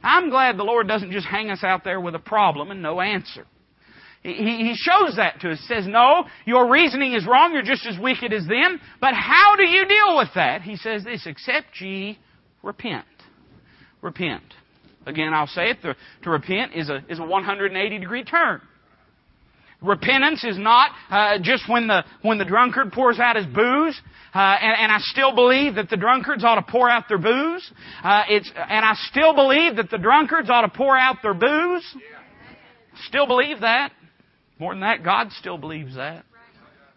I'm 0.03 0.31
glad 0.31 0.57
the 0.57 0.65
Lord 0.65 0.89
doesn't 0.89 1.13
just 1.13 1.27
hang 1.27 1.51
us 1.51 1.63
out 1.63 1.85
there 1.85 2.01
with 2.01 2.15
a 2.15 2.21
problem 2.21 2.71
and 2.71 2.83
no 2.83 3.01
answer. 3.01 3.47
He, 4.23 4.77
shows 4.77 5.17
that 5.17 5.41
to 5.41 5.51
us. 5.51 5.59
He 5.67 5.75
says, 5.75 5.87
no, 5.87 6.25
your 6.45 6.71
reasoning 6.71 7.13
is 7.13 7.27
wrong. 7.27 7.53
You're 7.53 7.63
just 7.63 7.87
as 7.87 7.99
wicked 7.99 8.33
as 8.33 8.47
them. 8.47 8.81
But 9.01 9.15
how 9.15 9.57
do 9.57 9.65
you 9.65 9.87
deal 9.87 10.17
with 10.17 10.29
that? 10.37 10.63
He 10.63 10.77
says 10.77 11.03
this, 11.03 11.27
except 11.27 11.81
ye 11.81 12.19
repent. 12.63 13.05
Repent. 14.01 14.45
Again, 15.07 15.35
I'll 15.35 15.49
say 15.49 15.71
it. 15.71 15.79
To 16.23 16.31
repent 16.31 16.73
is 16.77 16.89
a, 16.89 17.05
is 17.09 17.19
a 17.19 17.25
180 17.25 17.99
degree 17.99 18.23
turn. 18.23 18.61
Repentance 19.83 20.45
is 20.45 20.57
not 20.59 20.91
uh, 21.11 21.39
just 21.43 21.69
when 21.69 21.89
the 21.89 22.05
when 22.23 22.39
the 22.39 22.45
drunkard 22.45 22.93
pours 22.93 23.19
out 23.19 23.37
his 23.37 23.47
booze, 23.47 24.01
uh, 24.33 24.39
and, 24.39 24.77
and, 24.81 24.93
I 24.93 24.99
still 25.01 25.35
believe 25.35 25.75
that 25.75 25.91
the 25.91 25.97
drunkards 25.97 26.45
ought 26.45 26.55
to 26.55 26.63
pour 26.71 26.89
out 26.89 27.05
their 27.09 27.19
booze. 27.19 27.69
Uh, 28.03 28.23
it's 28.29 28.49
and 28.55 28.85
I 28.85 28.95
still 29.11 29.35
believe 29.35 29.77
that 29.77 29.91
the 29.91 29.99
drunkards 29.99 30.49
ought 30.49 30.63
to 30.63 30.69
pour 30.69 30.97
out 30.97 31.17
their 31.23 31.35
booze. 31.35 31.85
Still 33.09 33.27
believe 33.27 33.61
that. 33.61 33.93
More 34.59 34.73
than 34.73 34.83
that, 34.83 35.03
God 35.03 35.33
still 35.33 35.59
believes 35.59 35.97
that. 35.97 36.25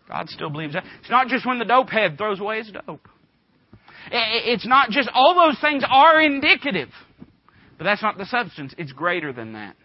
God 0.08 0.30
still 0.30 0.52
believes 0.52 0.74
that. 0.74 0.84
It's 1.00 1.10
not 1.10 1.28
just 1.28 1.45
when 1.45 1.58
the 1.58 1.65
dope 1.65 1.89
head 1.89 2.17
throws 2.17 2.39
away 2.39 2.60
his 2.60 2.71
dope. 2.71 3.08
It's 4.12 4.67
not 4.67 4.91
just 4.91 5.10
all 5.12 5.34
those 5.34 5.60
things 5.60 5.84
are 5.89 6.21
indicative, 6.21 6.89
but 7.80 7.86
that's 7.86 8.04
not 8.04 8.19
the 8.19 8.26
substance. 8.28 8.76
It's 8.78 8.91
greater 8.91 9.34
than 9.34 9.54
that. 9.54 9.76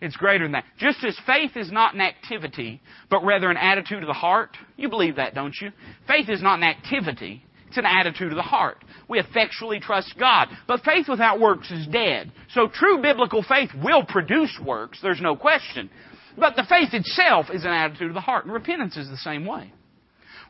It's 0.00 0.16
greater 0.16 0.44
than 0.44 0.52
that. 0.52 0.64
Just 0.78 1.02
as 1.04 1.18
faith 1.26 1.56
is 1.56 1.72
not 1.72 1.94
an 1.94 2.00
activity, 2.00 2.80
but 3.10 3.24
rather 3.24 3.50
an 3.50 3.56
attitude 3.56 4.02
of 4.02 4.06
the 4.06 4.12
heart. 4.12 4.56
You 4.76 4.88
believe 4.88 5.16
that, 5.16 5.34
don't 5.34 5.54
you? 5.60 5.72
Faith 6.06 6.28
is 6.28 6.42
not 6.42 6.58
an 6.58 6.64
activity. 6.64 7.42
It's 7.68 7.76
an 7.76 7.84
attitude 7.84 8.32
of 8.32 8.36
the 8.36 8.42
heart. 8.42 8.84
We 9.08 9.18
effectually 9.18 9.80
trust 9.80 10.14
God. 10.18 10.48
But 10.66 10.82
faith 10.84 11.06
without 11.08 11.40
works 11.40 11.70
is 11.70 11.86
dead. 11.86 12.32
So 12.52 12.68
true 12.68 13.02
biblical 13.02 13.42
faith 13.42 13.70
will 13.82 14.04
produce 14.04 14.58
works, 14.64 15.00
there's 15.02 15.20
no 15.20 15.36
question. 15.36 15.90
But 16.36 16.54
the 16.54 16.64
faith 16.68 16.94
itself 16.94 17.46
is 17.52 17.64
an 17.64 17.72
attitude 17.72 18.08
of 18.08 18.14
the 18.14 18.20
heart, 18.20 18.44
and 18.44 18.54
repentance 18.54 18.96
is 18.96 19.08
the 19.08 19.16
same 19.16 19.44
way. 19.44 19.72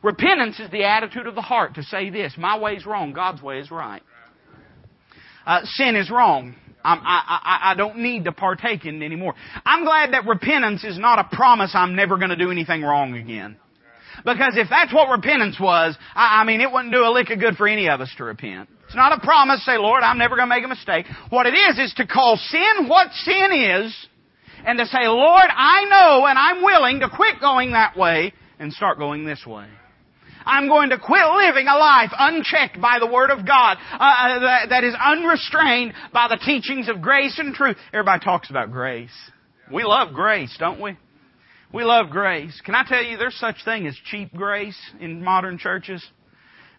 Repentance 0.03 0.59
is 0.59 0.69
the 0.71 0.83
attitude 0.83 1.27
of 1.27 1.35
the 1.35 1.41
heart 1.41 1.75
to 1.75 1.83
say 1.83 2.09
this 2.09 2.35
my 2.37 2.57
way 2.57 2.75
is 2.75 2.85
wrong, 2.85 3.11
God's 3.11 3.41
way 3.41 3.59
is 3.59 3.71
right. 3.71 4.03
Uh, 5.45 5.61
sin 5.63 5.95
is 5.95 6.11
wrong. 6.11 6.55
I, 6.83 6.93
I, 6.93 7.71
I 7.71 7.75
don't 7.75 7.97
need 7.97 8.25
to 8.25 8.31
partake 8.31 8.85
in 8.85 9.01
it 9.01 9.05
anymore. 9.05 9.35
I'm 9.65 9.83
glad 9.83 10.13
that 10.13 10.25
repentance 10.25 10.83
is 10.83 10.97
not 10.97 11.19
a 11.19 11.35
promise 11.35 11.71
I'm 11.73 11.95
never 11.95 12.17
going 12.17 12.29
to 12.29 12.37
do 12.37 12.51
anything 12.51 12.81
wrong 12.81 13.15
again. 13.15 13.57
Because 14.25 14.53
if 14.55 14.69
that's 14.69 14.93
what 14.93 15.09
repentance 15.09 15.57
was, 15.59 15.97
I, 16.15 16.41
I 16.41 16.43
mean, 16.45 16.61
it 16.61 16.71
wouldn't 16.71 16.93
do 16.93 17.01
a 17.01 17.11
lick 17.11 17.29
of 17.29 17.39
good 17.39 17.55
for 17.55 17.67
any 17.67 17.89
of 17.89 18.01
us 18.01 18.13
to 18.17 18.23
repent. 18.23 18.69
It's 18.85 18.95
not 18.95 19.17
a 19.17 19.19
promise, 19.19 19.63
say, 19.65 19.77
Lord, 19.77 20.03
I'm 20.03 20.17
never 20.17 20.35
going 20.35 20.49
to 20.49 20.55
make 20.55 20.65
a 20.65 20.67
mistake. 20.67 21.05
What 21.29 21.45
it 21.45 21.53
is, 21.53 21.77
is 21.77 21.93
to 21.95 22.07
call 22.07 22.37
sin 22.37 22.87
what 22.87 23.11
sin 23.13 23.51
is, 23.51 24.07
and 24.65 24.79
to 24.79 24.85
say, 24.87 25.07
Lord, 25.07 25.45
I 25.47 25.85
know 25.85 26.25
and 26.25 26.37
I'm 26.37 26.63
willing 26.63 26.99
to 27.01 27.09
quit 27.09 27.39
going 27.39 27.71
that 27.73 27.95
way 27.95 28.33
and 28.57 28.73
start 28.73 28.97
going 28.97 29.25
this 29.25 29.45
way. 29.45 29.67
I'm 30.49 30.67
going 30.67 30.89
to 30.89 30.97
quit 30.97 31.21
living 31.37 31.67
a 31.67 31.77
life 31.77 32.09
unchecked 32.17 32.81
by 32.81 32.97
the 32.99 33.05
Word 33.05 33.29
of 33.29 33.45
God, 33.45 33.77
uh, 33.93 33.97
uh, 33.97 34.39
that, 34.39 34.69
that 34.69 34.83
is 34.83 34.95
unrestrained 34.99 35.93
by 36.11 36.27
the 36.27 36.37
teachings 36.37 36.89
of 36.89 37.01
grace 37.01 37.37
and 37.37 37.53
truth. 37.53 37.77
Everybody 37.93 38.25
talks 38.25 38.49
about 38.49 38.71
grace. 38.71 39.11
We 39.71 39.83
love 39.83 40.13
grace, 40.13 40.55
don't 40.57 40.81
we? 40.81 40.97
We 41.71 41.83
love 41.83 42.09
grace. 42.09 42.59
Can 42.65 42.73
I 42.73 42.83
tell 42.83 43.03
you, 43.03 43.17
there's 43.17 43.37
such 43.37 43.63
thing 43.63 43.85
as 43.85 43.95
cheap 44.09 44.33
grace 44.33 44.77
in 44.99 45.23
modern 45.23 45.59
churches? 45.59 46.03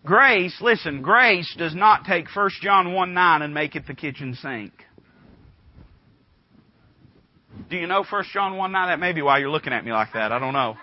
Grace, 0.04 0.56
listen, 0.60 1.00
grace 1.00 1.54
does 1.56 1.74
not 1.74 2.04
take 2.04 2.26
1 2.34 2.50
John 2.60 2.92
1 2.92 3.14
9 3.14 3.42
and 3.42 3.54
make 3.54 3.76
it 3.76 3.86
the 3.86 3.94
kitchen 3.94 4.34
sink. 4.34 4.72
Do 7.68 7.76
you 7.76 7.86
know 7.86 8.02
1 8.08 8.24
John 8.32 8.56
1 8.56 8.72
9? 8.72 8.88
That 8.88 8.98
may 8.98 9.12
be 9.12 9.22
why 9.22 9.38
you're 9.38 9.50
looking 9.50 9.72
at 9.72 9.84
me 9.84 9.92
like 9.92 10.14
that. 10.14 10.32
I 10.32 10.40
don't 10.40 10.54
know. 10.54 10.76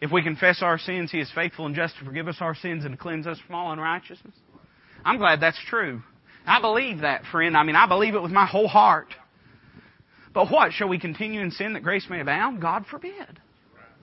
If 0.00 0.12
we 0.12 0.22
confess 0.22 0.62
our 0.62 0.78
sins, 0.78 1.10
He 1.10 1.18
is 1.18 1.30
faithful 1.34 1.66
and 1.66 1.74
just 1.74 1.98
to 1.98 2.04
forgive 2.04 2.28
us 2.28 2.36
our 2.40 2.54
sins 2.54 2.84
and 2.84 2.92
to 2.94 2.98
cleanse 2.98 3.26
us 3.26 3.38
from 3.46 3.56
all 3.56 3.72
unrighteousness. 3.72 4.34
I'm 5.04 5.18
glad 5.18 5.40
that's 5.40 5.60
true. 5.68 6.02
I 6.46 6.60
believe 6.60 7.00
that, 7.00 7.24
friend. 7.30 7.56
I 7.56 7.62
mean, 7.62 7.76
I 7.76 7.86
believe 7.86 8.14
it 8.14 8.22
with 8.22 8.30
my 8.30 8.46
whole 8.46 8.68
heart. 8.68 9.14
But 10.32 10.50
what? 10.50 10.72
Shall 10.72 10.88
we 10.88 10.98
continue 10.98 11.40
in 11.40 11.50
sin 11.50 11.72
that 11.72 11.82
grace 11.82 12.06
may 12.08 12.20
abound? 12.20 12.60
God 12.60 12.86
forbid. 12.90 13.40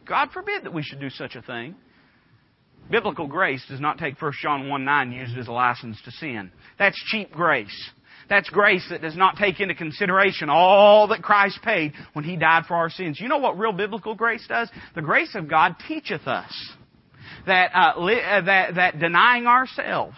God 0.06 0.30
forbid 0.32 0.64
that 0.64 0.74
we 0.74 0.84
should 0.84 1.00
do 1.00 1.10
such 1.10 1.36
a 1.36 1.42
thing. 1.42 1.76
Biblical 2.90 3.28
grace 3.28 3.66
does 3.68 3.80
not 3.80 3.98
take 3.98 4.22
1 4.22 4.32
John 4.42 4.70
1 4.70 4.86
9 4.86 5.12
used 5.12 5.38
as 5.38 5.48
a 5.48 5.52
license 5.52 6.00
to 6.06 6.12
sin. 6.12 6.52
That's 6.78 7.02
cheap 7.08 7.32
grace. 7.32 7.90
That's 8.30 8.50
grace 8.50 8.86
that 8.90 9.02
does 9.02 9.16
not 9.16 9.36
take 9.38 9.60
into 9.60 9.76
consideration 9.76 10.50
all 10.50 11.08
that 11.10 11.22
Christ 11.22 11.60
paid 11.64 11.94
when 12.14 12.26
He 12.26 12.38
died 12.38 12.64
for 12.68 12.76
our 12.76 12.90
sins. 12.90 13.20
You 13.20 13.28
know 13.28 13.38
what 13.38 13.58
real 13.58 13.74
biblical 13.74 14.16
grace 14.16 14.46
does? 14.48 14.70
The 14.96 15.02
grace 15.02 15.36
of 15.36 15.50
God 15.50 15.76
teacheth 15.88 16.28
us 16.28 16.52
that, 17.46 17.72
uh, 17.74 18.00
li- 18.00 18.22
uh, 18.22 18.42
that, 18.42 18.76
that 18.76 19.00
denying 19.00 19.46
ourselves, 19.46 20.18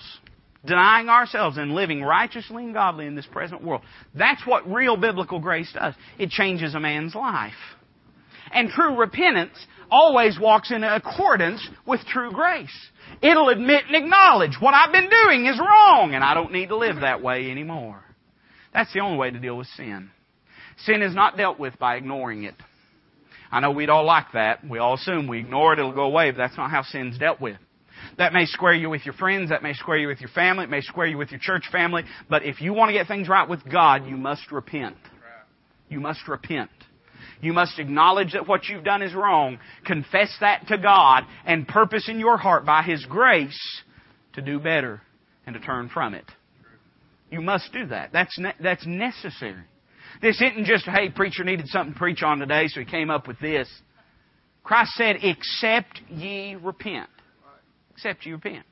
denying 0.66 1.10
ourselves 1.10 1.58
and 1.58 1.74
living 1.74 2.02
righteously 2.02 2.64
and 2.64 2.74
godly 2.74 3.06
in 3.08 3.16
this 3.16 3.28
present 3.28 3.64
world, 3.64 3.82
that's 4.16 4.46
what 4.46 4.72
real 4.72 4.98
biblical 4.98 5.40
grace 5.40 5.72
does. 5.74 5.94
It 6.18 6.30
changes 6.30 6.76
a 6.76 6.80
man's 6.80 7.16
life. 7.16 7.54
And 8.52 8.70
true 8.70 8.98
repentance 8.98 9.58
always 9.92 10.40
walks 10.40 10.72
in 10.72 10.84
accordance 10.84 11.66
with 11.86 12.02
true 12.06 12.32
grace. 12.32 12.74
It'll 13.22 13.50
admit 13.50 13.86
and 13.88 13.96
acknowledge 13.96 14.58
what 14.60 14.74
I've 14.74 14.92
been 14.92 15.10
doing 15.10 15.46
is 15.46 15.60
wrong 15.60 16.14
and 16.14 16.24
I 16.24 16.34
don't 16.34 16.52
need 16.52 16.70
to 16.70 16.78
live 16.78 16.98
that 17.02 17.22
way 17.22 17.50
anymore. 17.50 18.04
That's 18.74 18.94
the 18.94 19.00
only 19.00 19.18
way 19.18 19.32
to 19.32 19.40
deal 19.40 19.58
with 19.58 19.68
sin. 19.68 20.12
Sin 20.86 21.02
is 21.02 21.16
not 21.16 21.38
dealt 21.38 21.60
with 21.60 21.78
by 21.80 21.96
ignoring 21.96 22.44
it. 22.44 22.56
I 23.52 23.60
know 23.60 23.72
we'd 23.72 23.90
all 23.90 24.06
like 24.06 24.34
that. 24.34 24.68
We 24.68 24.78
all 24.78 24.96
assume 24.96 25.28
we 25.28 25.40
ignore 25.40 25.74
it, 25.74 25.80
it'll 25.80 25.94
go 25.94 26.04
away, 26.04 26.32
but 26.32 26.38
that's 26.38 26.58
not 26.58 26.70
how 26.70 26.84
sin's 26.84 27.18
dealt 27.18 27.42
with. 27.42 27.58
That 28.18 28.34
may 28.34 28.46
square 28.46 28.74
you 28.74 28.90
with 28.90 29.06
your 29.06 29.16
friends, 29.16 29.50
that 29.50 29.64
may 29.64 29.74
square 29.74 29.98
you 29.98 30.08
with 30.08 30.22
your 30.22 30.30
family, 30.30 30.66
it 30.66 30.70
may 30.70 30.82
square 30.82 31.08
you 31.08 31.18
with 31.18 31.32
your 31.32 31.40
church 31.40 31.64
family, 31.72 32.04
but 32.30 32.44
if 32.44 32.62
you 32.62 32.74
want 32.74 32.90
to 32.90 32.94
get 32.94 33.08
things 33.08 33.28
right 33.28 33.48
with 33.48 33.62
God, 33.70 34.06
you 34.06 34.18
must 34.18 34.52
repent. 34.52 34.98
You 35.90 36.00
must 36.00 36.28
repent. 36.28 36.70
You 37.42 37.54
must 37.54 37.80
acknowledge 37.80 38.34
that 38.34 38.48
what 38.48 38.68
you've 38.68 38.84
done 38.84 39.02
is 39.02 39.14
wrong, 39.14 39.60
confess 39.86 40.36
that 40.42 40.68
to 40.68 40.78
God, 40.78 41.24
and 41.46 41.68
purpose 41.68 42.10
in 42.10 42.20
your 42.20 42.38
heart 42.38 42.66
by 42.66 42.82
His 42.84 43.06
grace 43.06 43.82
to 44.34 44.42
do 44.42 44.60
better 44.60 45.02
and 45.46 45.54
to 45.56 45.60
turn 45.60 45.90
from 45.90 46.14
it. 46.14 46.26
You 47.30 47.42
must 47.42 47.72
do 47.74 47.88
that. 47.88 48.12
That's, 48.14 48.38
ne- 48.40 48.56
that's 48.62 48.86
necessary. 48.86 49.64
This 50.22 50.42
isn't 50.42 50.66
just, 50.66 50.86
hey, 50.86 51.10
preacher 51.10 51.44
needed 51.44 51.68
something 51.68 51.94
to 51.94 52.00
preach 52.00 52.24
on 52.24 52.40
today, 52.40 52.68
so 52.68 52.80
he 52.80 52.86
came 52.86 53.10
up 53.10 53.28
with 53.28 53.40
this. 53.40 53.70
Christ 54.64 54.92
said, 54.96 55.18
except 55.22 56.02
ye 56.10 56.56
repent. 56.56 57.10
Except 57.92 58.26
ye 58.26 58.34
repent. 58.34 58.66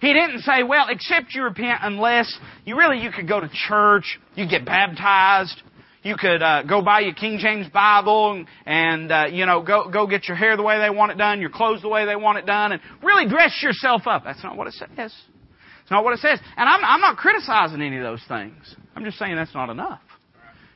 He 0.00 0.12
didn't 0.12 0.40
say, 0.40 0.64
well, 0.64 0.86
except 0.88 1.32
you 1.32 1.44
repent 1.44 1.80
unless 1.82 2.36
you 2.64 2.76
really, 2.76 2.98
you 2.98 3.12
could 3.12 3.28
go 3.28 3.38
to 3.38 3.48
church, 3.68 4.18
you 4.34 4.48
get 4.48 4.64
baptized, 4.64 5.62
you 6.02 6.16
could 6.16 6.42
uh, 6.42 6.62
go 6.64 6.82
buy 6.82 7.00
your 7.00 7.14
King 7.14 7.38
James 7.38 7.68
Bible 7.68 8.32
and, 8.32 8.46
and 8.66 9.12
uh, 9.12 9.24
you 9.30 9.46
know 9.46 9.62
go 9.62 9.88
go 9.90 10.06
get 10.06 10.28
your 10.28 10.36
hair 10.36 10.56
the 10.56 10.62
way 10.62 10.78
they 10.78 10.90
want 10.90 11.12
it 11.12 11.18
done, 11.18 11.40
your 11.40 11.50
clothes 11.50 11.82
the 11.82 11.88
way 11.88 12.06
they 12.06 12.16
want 12.16 12.38
it 12.38 12.46
done, 12.46 12.72
and 12.72 12.80
really 13.02 13.28
dress 13.28 13.62
yourself 13.62 14.02
up. 14.06 14.24
That's 14.24 14.42
not 14.42 14.56
what 14.56 14.66
it 14.66 14.74
says. 14.74 15.12
It's 15.82 15.90
not 15.90 16.04
what 16.04 16.14
it 16.14 16.20
says. 16.20 16.38
And 16.56 16.68
I'm, 16.68 16.84
I'm 16.84 17.00
not 17.00 17.16
criticizing 17.16 17.82
any 17.82 17.96
of 17.96 18.02
those 18.02 18.22
things. 18.28 18.76
I'm 18.94 19.04
just 19.04 19.18
saying 19.18 19.34
that's 19.36 19.54
not 19.54 19.68
enough. 19.68 20.00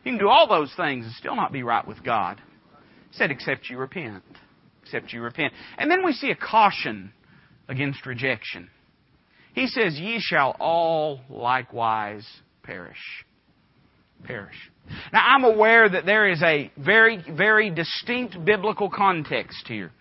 You 0.05 0.13
can 0.13 0.19
do 0.19 0.29
all 0.29 0.49
those 0.49 0.73
things 0.77 1.05
and 1.05 1.15
still 1.15 1.37
not 1.37 1.53
be 1.53 1.63
right 1.63 1.87
with 1.87 2.03
God. 2.05 2.41
He 3.11 3.17
said, 3.17 3.31
except 3.31 3.69
you 3.69 3.79
repent. 3.79 4.23
Except 4.83 5.13
you 5.13 5.21
repent. 5.21 5.53
And 5.79 5.91
then 5.91 6.05
we 6.05 6.13
see 6.13 6.31
a 6.31 6.37
caution 6.37 7.13
against 7.69 8.07
rejection. 8.07 8.69
He 9.53 9.67
says, 9.67 9.99
Ye 9.99 10.21
shall 10.21 10.55
all 10.61 11.21
likewise 11.29 12.27
perish. 12.63 13.25
Perish. 14.25 14.71
Now, 15.13 15.25
I'm 15.25 15.45
aware 15.45 15.89
that 15.89 16.07
there 16.07 16.29
is 16.29 16.43
a 16.43 16.71
very, 16.77 17.23
very 17.31 17.71
distinct 17.71 18.45
biblical 18.45 18.91
context 18.91 19.67
here 19.67 19.93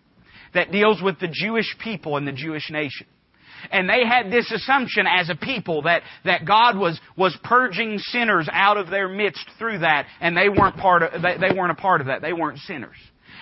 that 0.53 0.71
deals 0.71 1.01
with 1.01 1.19
the 1.19 1.27
Jewish 1.27 1.75
people 1.83 2.17
and 2.17 2.27
the 2.27 2.31
Jewish 2.31 2.69
nation. 2.69 3.07
And 3.71 3.89
they 3.89 4.05
had 4.05 4.31
this 4.31 4.51
assumption 4.51 5.05
as 5.07 5.29
a 5.29 5.35
people 5.35 5.83
that, 5.83 6.03
that 6.23 6.45
God 6.45 6.77
was, 6.77 6.99
was 7.17 7.37
purging 7.43 7.97
sinners 7.97 8.47
out 8.51 8.77
of 8.77 8.89
their 8.89 9.07
midst 9.07 9.45
through 9.57 9.79
that, 9.79 10.05
and 10.21 10.37
they 10.37 10.49
weren't 10.49 10.77
part 10.77 11.03
of, 11.03 11.21
they, 11.21 11.37
they 11.37 11.53
weren't 11.55 11.71
a 11.71 11.81
part 11.81 12.01
of 12.01 12.07
that. 12.07 12.21
They 12.21 12.33
weren't 12.33 12.59
sinners. 12.59 12.97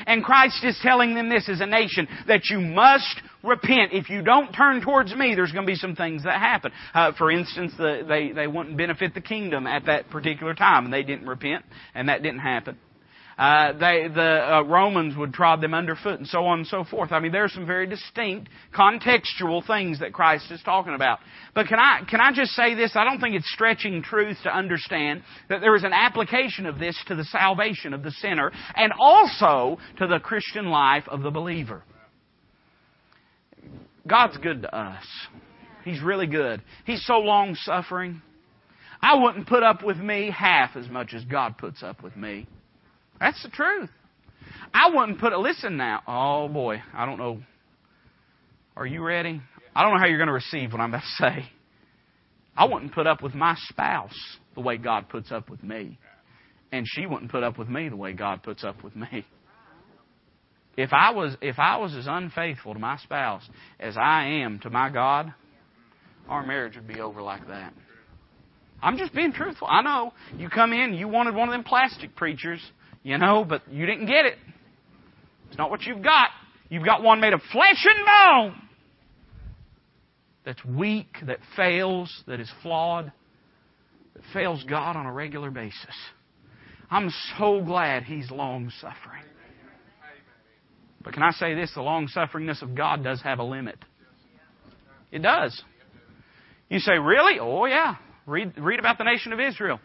And 0.05 0.23
Christ 0.23 0.63
is 0.63 0.77
telling 0.81 1.15
them 1.15 1.29
this 1.29 1.49
as 1.49 1.61
a 1.61 1.65
nation, 1.65 2.07
that 2.27 2.49
you 2.49 2.59
must 2.59 3.21
repent. 3.43 3.93
If 3.93 4.09
you 4.09 4.21
don't 4.21 4.51
turn 4.53 4.81
towards 4.81 5.13
me, 5.15 5.35
there's 5.35 5.51
going 5.51 5.65
to 5.65 5.71
be 5.71 5.75
some 5.75 5.95
things 5.95 6.23
that 6.23 6.39
happen. 6.39 6.71
Uh, 6.93 7.11
for 7.17 7.31
instance, 7.31 7.73
the, 7.77 8.03
they, 8.07 8.31
they 8.31 8.47
wouldn't 8.47 8.77
benefit 8.77 9.13
the 9.13 9.21
kingdom 9.21 9.67
at 9.67 9.85
that 9.85 10.09
particular 10.09 10.53
time, 10.53 10.85
and 10.85 10.93
they 10.93 11.03
didn't 11.03 11.27
repent, 11.27 11.65
and 11.93 12.09
that 12.09 12.23
didn't 12.23 12.39
happen. 12.39 12.77
Uh, 13.37 13.73
they, 13.73 14.07
the 14.13 14.55
uh, 14.55 14.61
Romans 14.63 15.17
would 15.17 15.33
trod 15.33 15.61
them 15.61 15.73
underfoot, 15.73 16.19
and 16.19 16.27
so 16.27 16.45
on 16.45 16.59
and 16.59 16.67
so 16.67 16.83
forth. 16.83 17.11
I 17.11 17.19
mean, 17.19 17.31
there 17.31 17.43
are 17.43 17.49
some 17.49 17.65
very 17.65 17.87
distinct 17.87 18.49
contextual 18.75 19.65
things 19.65 19.99
that 19.99 20.13
Christ 20.13 20.51
is 20.51 20.61
talking 20.63 20.93
about. 20.93 21.19
But 21.55 21.67
can 21.67 21.79
I 21.79 22.01
can 22.09 22.21
I 22.21 22.31
just 22.33 22.51
say 22.51 22.75
this? 22.75 22.91
I 22.95 23.03
don't 23.03 23.19
think 23.19 23.35
it's 23.35 23.51
stretching 23.51 24.03
truth 24.03 24.37
to 24.43 24.55
understand 24.55 25.23
that 25.49 25.61
there 25.61 25.75
is 25.75 25.83
an 25.83 25.93
application 25.93 26.65
of 26.65 26.79
this 26.79 26.97
to 27.07 27.15
the 27.15 27.25
salvation 27.25 27.93
of 27.93 28.03
the 28.03 28.11
sinner, 28.11 28.51
and 28.75 28.93
also 28.99 29.77
to 29.97 30.07
the 30.07 30.19
Christian 30.19 30.67
life 30.67 31.03
of 31.07 31.23
the 31.23 31.31
believer. 31.31 31.83
God's 34.05 34.37
good 34.37 34.63
to 34.63 34.75
us. 34.75 35.05
He's 35.85 36.01
really 36.01 36.27
good. 36.27 36.61
He's 36.85 37.05
so 37.05 37.19
long 37.19 37.55
suffering. 37.55 38.21
I 39.01 39.15
wouldn't 39.15 39.47
put 39.47 39.63
up 39.63 39.83
with 39.83 39.97
me 39.97 40.31
half 40.31 40.75
as 40.75 40.87
much 40.87 41.13
as 41.13 41.25
God 41.25 41.57
puts 41.57 41.83
up 41.83 42.03
with 42.03 42.15
me. 42.15 42.47
That's 43.23 43.41
the 43.41 43.49
truth. 43.49 43.89
I 44.73 44.89
wouldn't 44.93 45.17
put 45.17 45.31
it. 45.31 45.37
Listen 45.37 45.77
now. 45.77 46.01
Oh 46.05 46.49
boy, 46.49 46.81
I 46.93 47.05
don't 47.05 47.17
know. 47.17 47.39
Are 48.75 48.85
you 48.85 49.01
ready? 49.01 49.41
I 49.73 49.81
don't 49.81 49.93
know 49.93 49.99
how 49.99 50.07
you're 50.07 50.17
going 50.17 50.27
to 50.27 50.33
receive 50.33 50.73
what 50.73 50.81
I'm 50.81 50.89
about 50.89 51.03
to 51.03 51.23
say. 51.23 51.49
I 52.57 52.65
wouldn't 52.65 52.93
put 52.93 53.07
up 53.07 53.23
with 53.23 53.33
my 53.33 53.55
spouse 53.69 54.13
the 54.55 54.59
way 54.59 54.75
God 54.75 55.07
puts 55.07 55.31
up 55.31 55.49
with 55.49 55.63
me. 55.63 55.97
And 56.73 56.85
she 56.85 57.05
wouldn't 57.05 57.31
put 57.31 57.43
up 57.43 57.57
with 57.57 57.69
me 57.69 57.87
the 57.87 57.95
way 57.95 58.11
God 58.11 58.43
puts 58.43 58.65
up 58.65 58.83
with 58.83 58.93
me. 58.93 59.25
If 60.75 60.91
I 60.91 61.11
was 61.11 61.37
if 61.41 61.59
I 61.59 61.77
was 61.77 61.95
as 61.95 62.07
unfaithful 62.07 62.73
to 62.73 62.79
my 62.79 62.97
spouse 62.97 63.47
as 63.79 63.95
I 63.95 64.41
am 64.41 64.59
to 64.63 64.69
my 64.69 64.89
God, 64.89 65.33
our 66.27 66.45
marriage 66.45 66.75
would 66.75 66.89
be 66.89 66.99
over 66.99 67.21
like 67.21 67.47
that. 67.47 67.73
I'm 68.81 68.97
just 68.97 69.13
being 69.13 69.31
truthful. 69.31 69.69
I 69.71 69.81
know 69.81 70.11
you 70.37 70.49
come 70.49 70.73
in, 70.73 70.93
you 70.93 71.07
wanted 71.07 71.35
one 71.35 71.47
of 71.47 71.53
them 71.53 71.63
plastic 71.63 72.17
preachers 72.17 72.59
you 73.03 73.17
know, 73.17 73.45
but 73.47 73.61
you 73.71 73.85
didn't 73.85 74.07
get 74.07 74.25
it. 74.25 74.37
It's 75.49 75.57
not 75.57 75.69
what 75.69 75.83
you've 75.83 76.01
got. 76.01 76.29
You've 76.69 76.85
got 76.85 77.03
one 77.03 77.19
made 77.19 77.33
of 77.33 77.41
flesh 77.51 77.85
and 77.85 78.05
bone. 78.05 78.61
that's 80.45 80.63
weak, 80.65 81.15
that 81.27 81.39
fails, 81.55 82.23
that 82.27 82.39
is 82.39 82.51
flawed, 82.61 83.11
that 84.15 84.23
fails 84.33 84.63
God 84.63 84.95
on 84.95 85.05
a 85.05 85.13
regular 85.13 85.51
basis. 85.51 85.95
I'm 86.89 87.11
so 87.37 87.61
glad 87.61 88.03
He's 88.03 88.31
long 88.31 88.71
suffering. 88.81 89.23
But 91.03 91.13
can 91.13 91.23
I 91.23 91.31
say 91.31 91.53
this? 91.53 91.71
The 91.75 91.81
long 91.81 92.07
sufferingness 92.07 92.61
of 92.61 92.75
God 92.75 93.03
does 93.03 93.21
have 93.21 93.39
a 93.39 93.43
limit. 93.43 93.77
It 95.11 95.21
does. 95.21 95.61
You 96.69 96.79
say, 96.79 96.93
really? 96.93 97.39
Oh 97.39 97.65
yeah. 97.65 97.95
Read, 98.25 98.57
read 98.57 98.79
about 98.79 98.97
the 98.97 99.03
nation 99.03 99.33
of 99.33 99.39
Israel. 99.39 99.79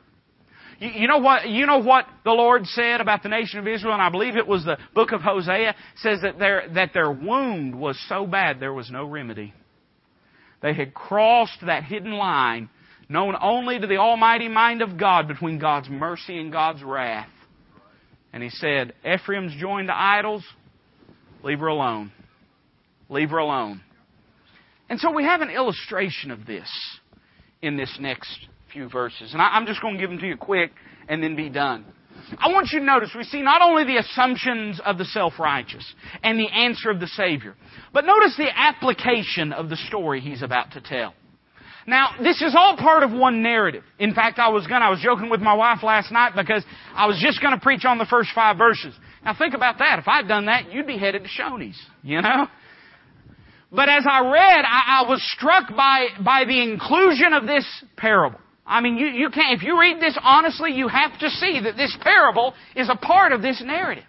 You, 0.78 0.90
you, 0.90 1.08
know 1.08 1.18
what, 1.18 1.48
you 1.48 1.66
know 1.66 1.78
what 1.78 2.06
the 2.24 2.30
Lord 2.30 2.66
said 2.66 3.00
about 3.00 3.22
the 3.22 3.28
nation 3.28 3.58
of 3.58 3.66
Israel, 3.66 3.94
and 3.94 4.02
I 4.02 4.10
believe 4.10 4.36
it 4.36 4.46
was 4.46 4.64
the 4.64 4.78
book 4.94 5.12
of 5.12 5.20
Hosea, 5.20 5.74
says 5.96 6.20
that 6.22 6.38
their, 6.38 6.68
that 6.74 6.92
their 6.94 7.10
wound 7.10 7.78
was 7.78 7.98
so 8.08 8.26
bad 8.26 8.60
there 8.60 8.72
was 8.72 8.90
no 8.90 9.04
remedy. 9.04 9.52
They 10.62 10.74
had 10.74 10.94
crossed 10.94 11.58
that 11.66 11.84
hidden 11.84 12.12
line 12.12 12.68
known 13.08 13.34
only 13.40 13.78
to 13.78 13.86
the 13.86 13.96
almighty 13.96 14.48
mind 14.48 14.82
of 14.82 14.98
God 14.98 15.28
between 15.28 15.58
God's 15.58 15.88
mercy 15.88 16.38
and 16.38 16.52
God's 16.52 16.82
wrath. 16.82 17.28
And 18.32 18.42
he 18.42 18.50
said, 18.50 18.92
Ephraim's 19.04 19.54
joined 19.58 19.88
to 19.88 19.96
idols, 19.96 20.44
leave 21.42 21.60
her 21.60 21.68
alone. 21.68 22.12
Leave 23.08 23.30
her 23.30 23.38
alone. 23.38 23.80
And 24.90 25.00
so 25.00 25.10
we 25.10 25.24
have 25.24 25.40
an 25.40 25.50
illustration 25.50 26.30
of 26.30 26.44
this 26.46 26.68
in 27.62 27.76
this 27.76 27.96
next 28.00 28.48
few 28.72 28.88
verses. 28.88 29.33
And 29.33 29.42
I'm 29.42 29.66
just 29.66 29.81
going 29.81 29.94
to 29.94 30.00
give 30.00 30.11
them 30.11 30.18
to 30.20 30.26
you 30.26 30.37
quick 30.37 30.70
and 31.09 31.22
then 31.22 31.37
be 31.37 31.48
done. 31.48 31.85
I 32.38 32.48
want 32.52 32.68
you 32.72 32.81
to 32.81 32.85
notice 32.85 33.11
we 33.16 33.24
see 33.24 33.42
not 33.42 33.62
only 33.62 33.85
the 33.85 33.96
assumptions 33.96 34.81
of 34.85 34.98
the 34.98 35.04
self-righteous 35.04 35.94
and 36.22 36.38
the 36.38 36.48
answer 36.48 36.90
of 36.90 37.00
the 37.00 37.07
Savior, 37.07 37.54
but 37.92 38.04
notice 38.04 38.37
the 38.37 38.50
application 38.54 39.52
of 39.52 39.68
the 39.68 39.76
story 39.76 40.20
he's 40.20 40.42
about 40.42 40.72
to 40.72 40.81
tell. 40.81 41.14
Now, 41.87 42.11
this 42.22 42.42
is 42.42 42.54
all 42.54 42.76
part 42.76 43.02
of 43.02 43.12
one 43.12 43.42
narrative. 43.42 43.83
In 43.98 44.14
fact, 44.14 44.38
I 44.38 44.50
was 44.50 44.66
going 44.66 44.83
I 44.83 44.90
was 44.90 45.00
joking 45.00 45.31
with 45.31 45.40
my 45.40 45.54
wife 45.54 45.83
last 45.83 46.12
night 46.12 46.33
because 46.37 46.62
I 46.94 47.07
was 47.07 47.18
just 47.18 47.40
going 47.40 47.54
to 47.54 47.61
preach 47.61 47.87
on 47.87 47.96
the 47.96 48.04
first 48.04 48.28
five 48.35 48.59
verses. 48.59 48.94
Now 49.24 49.35
think 49.37 49.54
about 49.54 49.78
that. 49.78 49.98
If 49.98 50.07
I'd 50.07 50.28
done 50.28 50.46
that, 50.46 50.70
you'd 50.70 50.87
be 50.87 50.98
headed 50.98 51.22
to 51.22 51.28
Shoney's, 51.31 51.81
you 52.02 52.20
know? 52.20 52.46
But 53.72 53.88
as 53.88 54.04
I 54.11 54.20
read, 54.20 54.64
I, 54.66 55.02
I 55.02 55.09
was 55.09 55.22
struck 55.33 55.74
by, 55.74 56.09
by 56.22 56.44
the 56.46 56.62
inclusion 56.62 57.33
of 57.33 57.46
this 57.46 57.64
parable. 57.96 58.40
I 58.68 58.83
mean, 58.83 58.98
you, 58.98 59.07
you 59.07 59.31
can't, 59.31 59.59
if 59.59 59.66
you 59.66 59.81
read 59.81 59.98
this 59.98 60.16
honestly, 60.22 60.72
you 60.72 60.88
have 60.88 61.18
to 61.20 61.31
see 61.31 61.61
that 61.64 61.76
this 61.76 61.96
parable 62.02 62.52
is 62.76 62.90
a 62.90 62.96
part 62.96 63.33
of 63.33 63.40
this 63.40 63.62
narrative. 63.64 64.04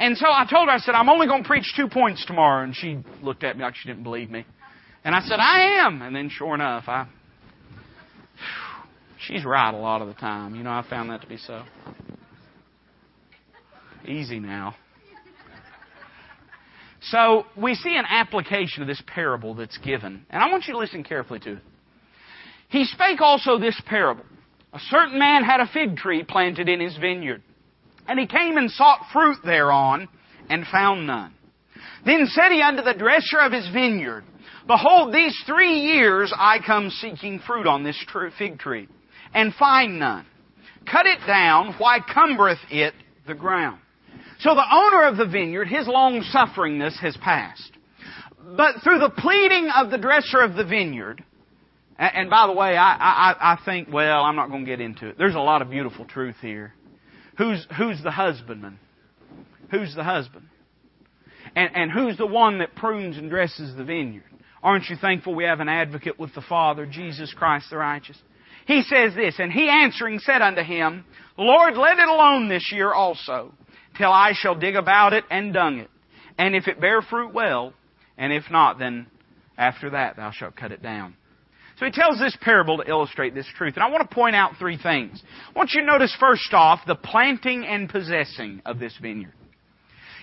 And 0.00 0.16
so 0.16 0.26
I 0.26 0.44
told 0.50 0.68
her, 0.68 0.74
I 0.74 0.78
said, 0.78 0.96
I'm 0.96 1.08
only 1.08 1.28
going 1.28 1.44
to 1.44 1.48
preach 1.48 1.72
two 1.76 1.88
points 1.88 2.26
tomorrow. 2.26 2.64
And 2.64 2.74
she 2.74 2.98
looked 3.22 3.44
at 3.44 3.56
me 3.56 3.62
like 3.62 3.76
she 3.76 3.88
didn't 3.88 4.02
believe 4.02 4.30
me. 4.30 4.44
And 5.04 5.14
I 5.14 5.20
said, 5.20 5.38
I 5.38 5.86
am. 5.86 6.02
And 6.02 6.14
then 6.14 6.28
sure 6.28 6.56
enough, 6.56 6.88
I, 6.88 7.06
she's 9.20 9.44
right 9.44 9.72
a 9.72 9.78
lot 9.78 10.02
of 10.02 10.08
the 10.08 10.14
time. 10.14 10.56
You 10.56 10.64
know, 10.64 10.70
I 10.70 10.84
found 10.90 11.10
that 11.10 11.20
to 11.20 11.28
be 11.28 11.36
so. 11.36 11.62
Easy 14.08 14.40
now. 14.40 14.74
So 17.02 17.44
we 17.56 17.76
see 17.76 17.96
an 17.96 18.04
application 18.08 18.82
of 18.82 18.88
this 18.88 19.02
parable 19.06 19.54
that's 19.54 19.78
given. 19.78 20.26
And 20.30 20.42
I 20.42 20.50
want 20.50 20.64
you 20.66 20.72
to 20.72 20.78
listen 20.80 21.04
carefully 21.04 21.38
to 21.40 21.52
it. 21.52 21.62
He 22.72 22.86
spake 22.86 23.20
also 23.20 23.58
this 23.58 23.78
parable. 23.84 24.24
A 24.72 24.80
certain 24.88 25.18
man 25.18 25.44
had 25.44 25.60
a 25.60 25.66
fig 25.66 25.98
tree 25.98 26.24
planted 26.24 26.70
in 26.70 26.80
his 26.80 26.96
vineyard. 26.96 27.42
And 28.08 28.18
he 28.18 28.26
came 28.26 28.56
and 28.56 28.70
sought 28.70 29.10
fruit 29.12 29.36
thereon, 29.44 30.08
and 30.48 30.66
found 30.66 31.06
none. 31.06 31.34
Then 32.06 32.26
said 32.26 32.50
he 32.50 32.62
unto 32.62 32.82
the 32.82 32.94
dresser 32.94 33.40
of 33.40 33.52
his 33.52 33.68
vineyard, 33.68 34.24
Behold, 34.66 35.12
these 35.12 35.38
three 35.44 35.80
years 35.80 36.32
I 36.34 36.60
come 36.66 36.88
seeking 36.88 37.40
fruit 37.40 37.66
on 37.66 37.84
this 37.84 38.02
fig 38.38 38.58
tree, 38.58 38.88
and 39.34 39.54
find 39.54 39.98
none. 39.98 40.24
Cut 40.90 41.04
it 41.04 41.18
down, 41.26 41.74
why 41.76 42.00
cumbereth 42.00 42.64
it 42.70 42.94
the 43.26 43.34
ground? 43.34 43.80
So 44.40 44.54
the 44.54 44.64
owner 44.72 45.06
of 45.06 45.18
the 45.18 45.26
vineyard, 45.26 45.66
his 45.68 45.86
long 45.86 46.22
sufferingness 46.22 46.98
has 47.00 47.18
passed. 47.18 47.72
But 48.56 48.76
through 48.82 48.98
the 49.00 49.10
pleading 49.10 49.68
of 49.76 49.90
the 49.90 49.98
dresser 49.98 50.40
of 50.40 50.54
the 50.54 50.64
vineyard, 50.64 51.22
and, 51.98 52.12
and 52.14 52.30
by 52.30 52.46
the 52.46 52.52
way, 52.52 52.76
I, 52.76 52.94
I, 52.94 53.52
I 53.52 53.58
think, 53.64 53.88
well, 53.92 54.22
I'm 54.22 54.36
not 54.36 54.50
going 54.50 54.64
to 54.64 54.70
get 54.70 54.80
into 54.80 55.08
it. 55.08 55.18
There's 55.18 55.34
a 55.34 55.40
lot 55.40 55.62
of 55.62 55.70
beautiful 55.70 56.04
truth 56.04 56.36
here. 56.40 56.74
Who's, 57.38 57.66
who's 57.76 58.02
the 58.02 58.10
husbandman? 58.10 58.78
Who's 59.70 59.94
the 59.94 60.04
husband? 60.04 60.46
And, 61.56 61.70
and 61.74 61.90
who's 61.90 62.16
the 62.16 62.26
one 62.26 62.58
that 62.58 62.74
prunes 62.74 63.16
and 63.16 63.30
dresses 63.30 63.74
the 63.76 63.84
vineyard? 63.84 64.24
Aren't 64.62 64.88
you 64.88 64.96
thankful 64.96 65.34
we 65.34 65.44
have 65.44 65.60
an 65.60 65.68
advocate 65.68 66.18
with 66.18 66.34
the 66.34 66.42
Father, 66.42 66.86
Jesus 66.86 67.34
Christ 67.34 67.66
the 67.70 67.78
righteous? 67.78 68.16
He 68.66 68.82
says 68.82 69.14
this, 69.14 69.36
and 69.38 69.52
he 69.52 69.68
answering 69.68 70.20
said 70.20 70.40
unto 70.40 70.62
him, 70.62 71.04
Lord, 71.36 71.76
let 71.76 71.98
it 71.98 72.08
alone 72.08 72.48
this 72.48 72.70
year 72.70 72.92
also, 72.92 73.52
till 73.98 74.10
I 74.12 74.34
shall 74.34 74.54
dig 74.54 74.76
about 74.76 75.14
it 75.14 75.24
and 75.30 75.52
dung 75.52 75.78
it. 75.78 75.90
And 76.38 76.54
if 76.54 76.68
it 76.68 76.80
bear 76.80 77.02
fruit, 77.02 77.34
well, 77.34 77.72
and 78.16 78.32
if 78.32 78.44
not, 78.50 78.78
then 78.78 79.06
after 79.58 79.90
that 79.90 80.16
thou 80.16 80.30
shalt 80.30 80.54
cut 80.54 80.70
it 80.70 80.82
down. 80.82 81.16
So 81.82 81.86
he 81.86 81.90
tells 81.90 82.20
this 82.20 82.36
parable 82.40 82.76
to 82.76 82.88
illustrate 82.88 83.34
this 83.34 83.48
truth. 83.56 83.74
And 83.74 83.82
I 83.82 83.90
want 83.90 84.08
to 84.08 84.14
point 84.14 84.36
out 84.36 84.52
three 84.56 84.78
things. 84.78 85.20
I 85.48 85.58
want 85.58 85.72
you 85.72 85.80
to 85.80 85.86
notice 85.88 86.16
first 86.20 86.54
off 86.54 86.78
the 86.86 86.94
planting 86.94 87.64
and 87.64 87.88
possessing 87.88 88.62
of 88.64 88.78
this 88.78 88.96
vineyard. 89.02 89.32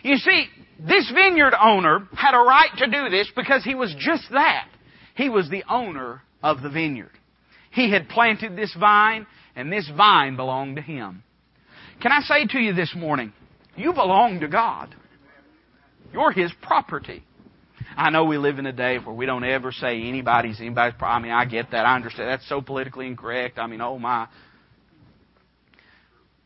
You 0.02 0.16
see, 0.16 0.46
this 0.80 1.12
vineyard 1.14 1.54
owner 1.62 2.08
had 2.16 2.34
a 2.34 2.38
right 2.38 2.70
to 2.78 2.88
do 2.88 3.10
this 3.10 3.30
because 3.36 3.66
he 3.66 3.76
was 3.76 3.94
just 4.00 4.24
that. 4.32 4.70
He 5.16 5.28
was 5.28 5.50
the 5.50 5.66
owner 5.70 6.22
of 6.42 6.62
the 6.62 6.70
vineyard. 6.70 7.12
He 7.72 7.92
had 7.92 8.08
planted 8.08 8.56
this 8.56 8.74
vine, 8.80 9.28
and 9.54 9.70
this 9.70 9.92
vine 9.98 10.38
belonged 10.38 10.78
to 10.78 10.82
him. 10.82 11.24
Can 12.02 12.14
I 12.14 12.22
say 12.22 12.46
to 12.46 12.58
you 12.58 12.72
this 12.72 12.96
morning, 12.96 13.34
you 13.76 13.92
belong 13.92 14.40
to 14.40 14.48
God. 14.48 14.96
You're 16.14 16.32
His 16.32 16.54
property. 16.62 17.26
I 18.00 18.12
know 18.12 18.24
we 18.24 18.38
live 18.38 18.60
in 18.60 18.66
a 18.66 18.72
day 18.72 18.98
where 18.98 19.14
we 19.14 19.26
don't 19.26 19.44
ever 19.44 19.74
say 19.74 20.02
anybody's 20.04 20.62
anybody's. 20.62 20.96
I 21.02 21.20
mean, 21.20 21.34
I 21.34 21.44
get 21.44 21.72
that. 21.72 21.86
I 21.86 21.98
understand. 21.98 22.30
That's 22.30 22.48
so 22.48 22.62
politically 22.62 23.08
incorrect. 23.08 23.60
I 23.60 23.68
mean, 23.68 23.82
oh 23.82 24.00
my. 24.00 24.30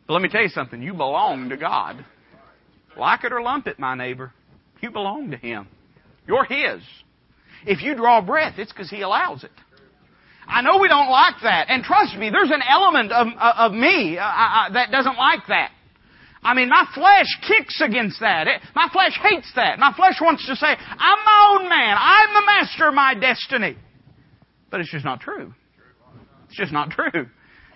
But 0.08 0.14
let 0.14 0.24
me 0.24 0.30
tell 0.30 0.42
you 0.42 0.50
something. 0.50 0.82
You 0.82 0.94
belong 0.94 1.50
to 1.50 1.58
God. 1.58 2.04
Like 2.98 3.24
it 3.24 3.32
or 3.32 3.40
lump 3.44 3.68
it, 3.68 3.78
my 3.78 3.94
neighbor. 3.94 4.34
You 4.82 4.90
belong 4.90 5.30
to 5.30 5.38
Him. 5.38 5.68
You're 6.28 6.44
His. 6.44 6.82
If 7.68 7.84
you 7.84 7.94
draw 7.96 8.20
breath, 8.20 8.56
it's 8.58 8.72
because 8.72 8.90
He 8.90 9.02
allows 9.02 9.44
it. 9.44 9.52
I 10.48 10.64
know 10.64 10.80
we 10.80 10.88
don't 10.88 11.10
like 11.10 11.36
that. 11.44 11.68
And 11.70 11.84
trust 11.84 12.18
me, 12.18 12.32
there's 12.32 12.50
an 12.50 12.64
element 12.68 13.12
of, 13.12 13.28
of 13.40 13.72
me 13.74 14.18
uh, 14.18 14.24
uh, 14.24 14.74
that 14.74 14.90
doesn't 14.92 15.18
like 15.18 15.42
that. 15.50 15.72
I 16.44 16.54
mean, 16.54 16.70
my 16.70 16.86
flesh 16.94 17.28
kicks 17.48 17.82
against 17.82 18.20
that. 18.20 18.48
It, 18.48 18.62
my 18.76 18.90
flesh 18.92 19.18
hates 19.22 19.52
that. 19.56 19.80
My 19.80 19.94
flesh 19.94 20.16
wants 20.22 20.46
to 20.48 20.56
say, 20.56 20.68
I'm 20.68 21.20
my 21.26 21.58
own 21.58 21.70
man. 21.70 21.98
I'm 21.98 22.34
the 22.34 22.46
master 22.46 22.88
of 22.90 22.94
my 22.94 23.14
destiny. 23.14 23.78
But 24.70 24.82
it's 24.82 24.92
just 24.92 25.06
not 25.06 25.22
true. 25.22 25.54
It's 26.48 26.58
just 26.58 26.74
not 26.74 26.92
true. 26.92 27.28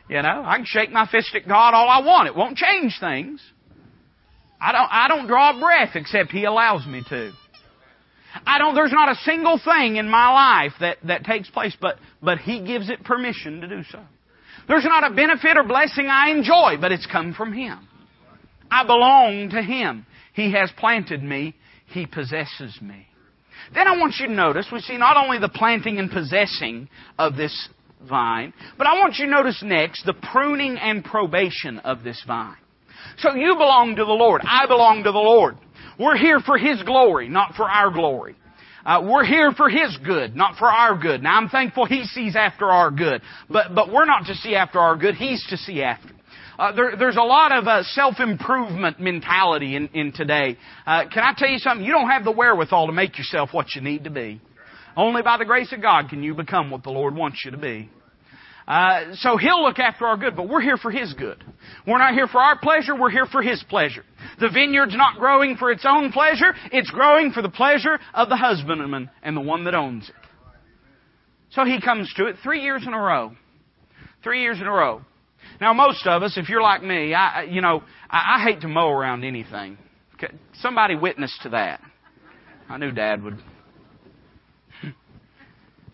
You 0.10 0.21
know, 0.21 0.43
I 0.45 0.58
can 0.58 0.65
shake 0.65 0.91
my 0.91 1.08
fist 1.08 1.36
at 1.36 1.47
God 1.47 1.73
all 1.73 1.89
I 1.89 2.06
want. 2.06 2.27
It 2.27 2.36
won't 2.36 2.58
change 2.58 2.97
things. 2.99 3.41
I 4.60 4.71
don't, 4.71 4.89
I 4.89 5.08
don't 5.08 5.27
draw 5.27 5.60
breath 5.60 5.95
except 5.95 6.32
He 6.32 6.45
allows 6.45 6.86
me 6.86 7.03
to. 7.10 7.32
I 8.45 8.58
don't, 8.58 8.75
there's 8.75 8.91
not 8.91 9.10
a 9.10 9.15
single 9.15 9.60
thing 9.63 9.95
in 9.95 10.10
my 10.10 10.32
life 10.32 10.73
that, 10.80 10.97
that 11.06 11.25
takes 11.25 11.49
place, 11.49 11.75
but, 11.80 11.97
but 12.21 12.39
He 12.39 12.62
gives 12.62 12.89
it 12.89 13.03
permission 13.03 13.62
to 13.62 13.67
do 13.67 13.84
so. 13.89 13.99
There's 14.67 14.84
not 14.84 15.10
a 15.10 15.15
benefit 15.15 15.58
or 15.58 15.63
blessing 15.63 16.08
I 16.08 16.32
enjoy, 16.32 16.75
but 16.80 16.91
it's 16.91 17.06
come 17.06 17.34
from 17.34 17.53
Him. 17.53 17.87
I 18.71 18.86
belong 18.86 19.49
to 19.51 19.62
Him. 19.62 20.06
He 20.34 20.51
has 20.53 20.71
planted 20.77 21.23
me. 21.23 21.56
He 21.88 22.06
possesses 22.06 22.77
me. 22.82 23.08
Then 23.73 23.88
I 23.88 23.97
want 23.97 24.15
you 24.19 24.27
to 24.27 24.34
notice, 24.34 24.67
we 24.71 24.80
see 24.80 24.97
not 24.97 25.17
only 25.17 25.39
the 25.39 25.49
planting 25.49 25.99
and 25.99 26.12
possessing 26.12 26.89
of 27.17 27.36
this 27.36 27.69
vine, 28.08 28.53
but 28.77 28.88
I 28.88 28.99
want 28.99 29.15
you 29.17 29.25
to 29.25 29.32
notice 29.32 29.62
next 29.63 30.06
the 30.06 30.13
pruning 30.13 30.77
and 30.77 31.03
probation 31.03 31.80
of 31.80 32.03
this 32.03 32.21
vine. 32.27 32.58
So 33.19 33.34
you 33.34 33.56
belong 33.56 33.95
to 33.95 34.06
the 34.06 34.12
Lord. 34.12 34.41
I 34.43 34.67
belong 34.67 35.03
to 35.03 35.12
the 35.12 35.17
Lord. 35.17 35.58
We're 35.99 36.17
here 36.17 36.39
for 36.39 36.58
His 36.58 36.82
glory, 36.84 37.30
not 37.30 37.56
for 37.56 37.69
our 37.69 37.89
glory. 37.91 38.36
Uh, 38.86 39.01
we're 39.03 39.25
here 39.25 39.51
for 39.51 39.69
His 39.69 39.97
good, 40.06 40.36
not 40.36 40.58
for 40.58 40.71
our 40.71 40.97
good. 40.97 41.23
Now 41.23 41.38
I'm 41.38 41.49
thankful 41.49 41.86
He 41.86 42.03
sees 42.06 42.36
after 42.36 42.65
our 42.65 42.91
good, 42.91 43.21
but 43.49 43.73
but 43.73 43.91
we're 43.91 44.06
not 44.06 44.27
to 44.27 44.36
see 44.36 44.56
after 44.56 44.80
our 44.80 44.95
good. 44.95 45.15
He's 45.15 45.45
to 45.49 45.58
see 45.58 45.82
after. 45.82 46.10
Uh, 46.58 46.72
there, 46.72 46.96
there's 46.98 47.17
a 47.17 47.22
lot 47.24 47.52
of 47.52 47.67
uh, 47.67 47.84
self-improvement 47.84 49.00
mentality 49.00 49.76
in, 49.76 49.88
in 49.89 50.12
today. 50.12 50.58
Uh, 50.86 51.04
can 51.08 51.24
I 51.24 51.34
tell 51.38 51.50
you 51.50 51.60
something? 51.60 51.86
You 51.86 51.91
don't 51.91 52.10
have 52.10 52.24
the 52.24 52.32
wherewithal 52.32 52.88
to 52.88 52.93
make 52.93 53.18
yourself 53.18 53.49
what 53.51 53.76
you 53.76 53.82
need 53.82 54.05
to 54.05 54.10
be. 54.10 54.41
Only 54.95 55.22
by 55.22 55.38
the 55.38 55.45
grace 55.45 55.72
of 55.72 55.82
God 55.82 56.10
can 56.10 56.24
you 56.24 56.34
become 56.34 56.72
what 56.72 56.84
the 56.84 56.89
Lord 56.89 57.16
wants 57.16 57.43
you 57.45 57.51
to 57.51 57.58
be. 57.58 57.91
Uh, 58.68 59.14
so 59.14 59.38
He'll 59.38 59.62
look 59.62 59.78
after 59.78 60.08
our 60.08 60.18
good, 60.18 60.36
but 60.36 60.49
we're 60.49 60.62
here 60.62 60.78
for 60.78 60.89
His 60.89 61.14
good. 61.14 61.41
We're 61.86 61.99
not 61.99 62.16
here 62.16 62.28
for 62.28 62.41
our 62.41 62.58
pleasure, 62.60 62.99
we're 62.99 63.12
here 63.12 63.28
for 63.28 63.43
His 63.43 63.64
pleasure. 63.70 64.03
The 64.39 64.49
vineyard's 64.49 64.95
not 64.95 65.20
growing 65.20 65.55
for 65.58 65.72
its 65.72 65.86
own 65.88 66.12
pleasure, 66.12 66.53
it's 66.72 66.89
growing 66.89 67.32
for 67.32 67.43
the 67.43 67.49
pleasure 67.49 67.99
of 68.16 68.30
the 68.30 68.36
husbandman 68.36 69.12
and 69.22 69.38
the 69.38 69.41
one 69.41 69.64
that 69.66 69.76
owns 69.76 70.10
it. 70.10 70.16
So 71.51 71.64
he 71.64 71.80
comes 71.80 72.12
to 72.18 72.26
it 72.26 72.38
three 72.43 72.62
years 72.62 72.84
in 72.86 72.93
a 72.93 72.99
row. 72.99 73.32
Three 74.24 74.41
years 74.41 74.60
in 74.60 74.68
a 74.68 74.72
row. 74.72 75.01
Now, 75.60 75.74
most 75.74 76.05
of 76.05 76.22
us, 76.22 76.38
if 76.38 76.49
you're 76.49 76.62
like 76.62 76.84
me, 76.84 77.14
I, 77.14 77.43
you 77.43 77.62
know, 77.62 77.84
I, 78.10 78.38
I 78.38 78.43
hate 78.43 78.62
to 78.62 78.68
mow 78.68 78.89
around 78.89 79.24
anything. 79.24 79.78
Somebody 80.62 80.95
witness 80.95 81.38
to 81.43 81.49
that. 81.49 81.82
I 82.70 82.78
knew 82.78 82.91
Dad 82.91 83.24
would. 83.24 83.38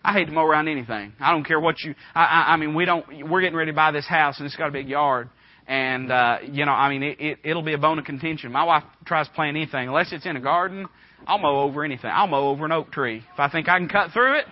I 0.04 0.12
hate 0.12 0.26
to 0.26 0.32
mow 0.32 0.44
around 0.44 0.68
anything. 0.68 1.12
I 1.20 1.32
don't 1.32 1.44
care 1.44 1.60
what 1.60 1.80
you. 1.82 1.94
I, 2.14 2.24
I, 2.24 2.52
I 2.52 2.56
mean, 2.56 2.74
we 2.74 2.84
don't. 2.84 3.28
We're 3.28 3.40
getting 3.40 3.56
ready 3.56 3.70
to 3.70 3.76
buy 3.76 3.90
this 3.90 4.06
house, 4.06 4.38
and 4.38 4.46
it's 4.46 4.56
got 4.56 4.68
a 4.68 4.72
big 4.72 4.88
yard. 4.88 5.30
And 5.66 6.12
uh, 6.12 6.38
you 6.50 6.66
know, 6.66 6.72
I 6.72 6.90
mean, 6.90 7.02
it, 7.02 7.20
it, 7.20 7.38
it'll 7.44 7.62
be 7.62 7.72
a 7.72 7.78
bone 7.78 7.98
of 7.98 8.04
contention. 8.04 8.52
My 8.52 8.64
wife 8.64 8.82
tries 9.06 9.28
to 9.28 9.34
plant 9.34 9.56
anything, 9.56 9.88
unless 9.88 10.12
it's 10.12 10.26
in 10.26 10.36
a 10.36 10.40
garden. 10.40 10.86
I'll 11.26 11.38
mow 11.38 11.62
over 11.62 11.84
anything. 11.84 12.10
I'll 12.12 12.26
mow 12.26 12.48
over 12.48 12.66
an 12.66 12.72
oak 12.72 12.92
tree 12.92 13.22
if 13.32 13.38
I 13.38 13.48
think 13.48 13.68
I 13.68 13.78
can 13.78 13.88
cut 13.88 14.10
through 14.12 14.40
it. 14.40 14.44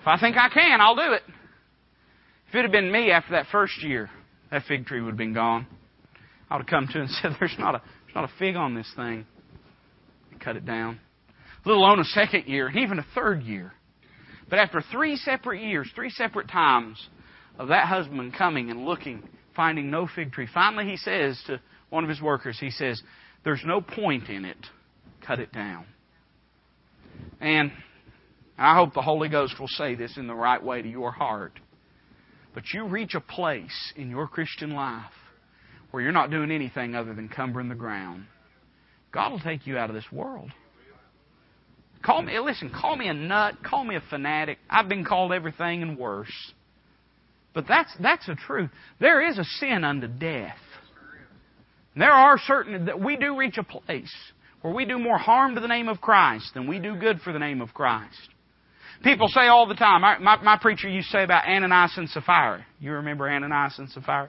If 0.00 0.06
I 0.06 0.20
think 0.20 0.36
I 0.36 0.48
can, 0.48 0.80
I'll 0.80 0.94
do 0.94 1.12
it. 1.14 1.22
If 2.48 2.54
it 2.54 2.62
had 2.62 2.70
been 2.70 2.92
me 2.92 3.10
after 3.10 3.32
that 3.32 3.46
first 3.50 3.82
year, 3.82 4.08
that 4.50 4.62
fig 4.68 4.86
tree 4.86 5.00
would 5.00 5.10
have 5.10 5.18
been 5.18 5.34
gone. 5.34 5.66
I 6.50 6.56
would 6.56 6.62
have 6.62 6.70
come 6.70 6.88
to 6.92 7.00
and 7.00 7.10
said, 7.22 7.32
"There's 7.38 7.56
not 7.58 7.74
a 7.74 7.82
there's 8.04 8.14
not 8.14 8.24
a 8.24 8.32
fig 8.38 8.56
on 8.56 8.74
this 8.74 8.90
thing." 8.96 9.26
Cut 10.40 10.56
it 10.56 10.66
down. 10.66 11.00
Let 11.64 11.76
alone 11.76 11.98
a 11.98 12.04
second 12.04 12.46
year, 12.46 12.68
and 12.68 12.76
even 12.78 12.98
a 12.98 13.06
third 13.14 13.42
year. 13.42 13.72
But 14.48 14.58
after 14.60 14.82
three 14.92 15.16
separate 15.16 15.62
years, 15.62 15.90
three 15.94 16.10
separate 16.10 16.48
times 16.48 17.04
of 17.58 17.68
that 17.68 17.86
husband 17.86 18.34
coming 18.36 18.70
and 18.70 18.84
looking 18.84 19.22
finding 19.56 19.90
no 19.90 20.06
fig 20.14 20.30
tree. 20.32 20.46
Finally, 20.52 20.84
he 20.84 20.96
says 20.98 21.42
to 21.46 21.60
one 21.88 22.04
of 22.04 22.10
his 22.10 22.20
workers, 22.20 22.58
he 22.60 22.70
says, 22.70 23.02
There's 23.42 23.62
no 23.64 23.80
point 23.80 24.28
in 24.28 24.44
it. 24.44 24.58
Cut 25.26 25.40
it 25.40 25.50
down. 25.52 25.86
And 27.40 27.72
I 28.58 28.76
hope 28.76 28.94
the 28.94 29.02
Holy 29.02 29.28
Ghost 29.28 29.58
will 29.58 29.68
say 29.68 29.94
this 29.94 30.16
in 30.16 30.26
the 30.26 30.34
right 30.34 30.62
way 30.62 30.82
to 30.82 30.88
your 30.88 31.10
heart. 31.10 31.58
But 32.56 32.72
you 32.72 32.86
reach 32.86 33.14
a 33.14 33.20
place 33.20 33.92
in 33.96 34.08
your 34.08 34.26
Christian 34.26 34.70
life 34.70 35.12
where 35.90 36.02
you're 36.02 36.10
not 36.10 36.30
doing 36.30 36.50
anything 36.50 36.94
other 36.94 37.12
than 37.12 37.28
cumbering 37.28 37.68
the 37.68 37.74
ground. 37.74 38.24
God 39.12 39.30
will 39.30 39.40
take 39.40 39.66
you 39.66 39.76
out 39.76 39.90
of 39.90 39.94
this 39.94 40.10
world. 40.10 40.50
Call 42.02 42.22
me, 42.22 42.38
listen, 42.40 42.70
call 42.70 42.96
me 42.96 43.08
a 43.08 43.12
nut, 43.12 43.56
call 43.62 43.84
me 43.84 43.94
a 43.94 44.02
fanatic. 44.08 44.56
I've 44.70 44.88
been 44.88 45.04
called 45.04 45.32
everything 45.32 45.82
and 45.82 45.98
worse. 45.98 46.32
But 47.52 47.66
that's, 47.68 47.92
that's 48.00 48.26
the 48.26 48.36
truth. 48.46 48.70
There 49.00 49.28
is 49.28 49.36
a 49.36 49.44
sin 49.44 49.84
unto 49.84 50.08
death. 50.08 50.56
There 51.94 52.10
are 52.10 52.38
certain, 52.38 52.86
that 52.86 52.98
we 52.98 53.16
do 53.16 53.36
reach 53.36 53.58
a 53.58 53.64
place 53.64 54.14
where 54.62 54.72
we 54.72 54.86
do 54.86 54.98
more 54.98 55.18
harm 55.18 55.56
to 55.56 55.60
the 55.60 55.68
name 55.68 55.90
of 55.90 56.00
Christ 56.00 56.54
than 56.54 56.66
we 56.66 56.78
do 56.78 56.96
good 56.96 57.20
for 57.20 57.34
the 57.34 57.38
name 57.38 57.60
of 57.60 57.74
Christ. 57.74 58.30
People 59.06 59.28
say 59.28 59.46
all 59.46 59.68
the 59.68 59.76
time, 59.76 60.00
my, 60.00 60.18
my, 60.18 60.42
my 60.42 60.58
preacher 60.58 60.88
used 60.88 61.06
to 61.12 61.18
say 61.18 61.22
about 61.22 61.46
Ananias 61.46 61.92
and 61.96 62.10
Sapphira. 62.10 62.66
You 62.80 62.90
remember 62.90 63.30
Ananias 63.30 63.78
and 63.78 63.88
Sapphira? 63.88 64.28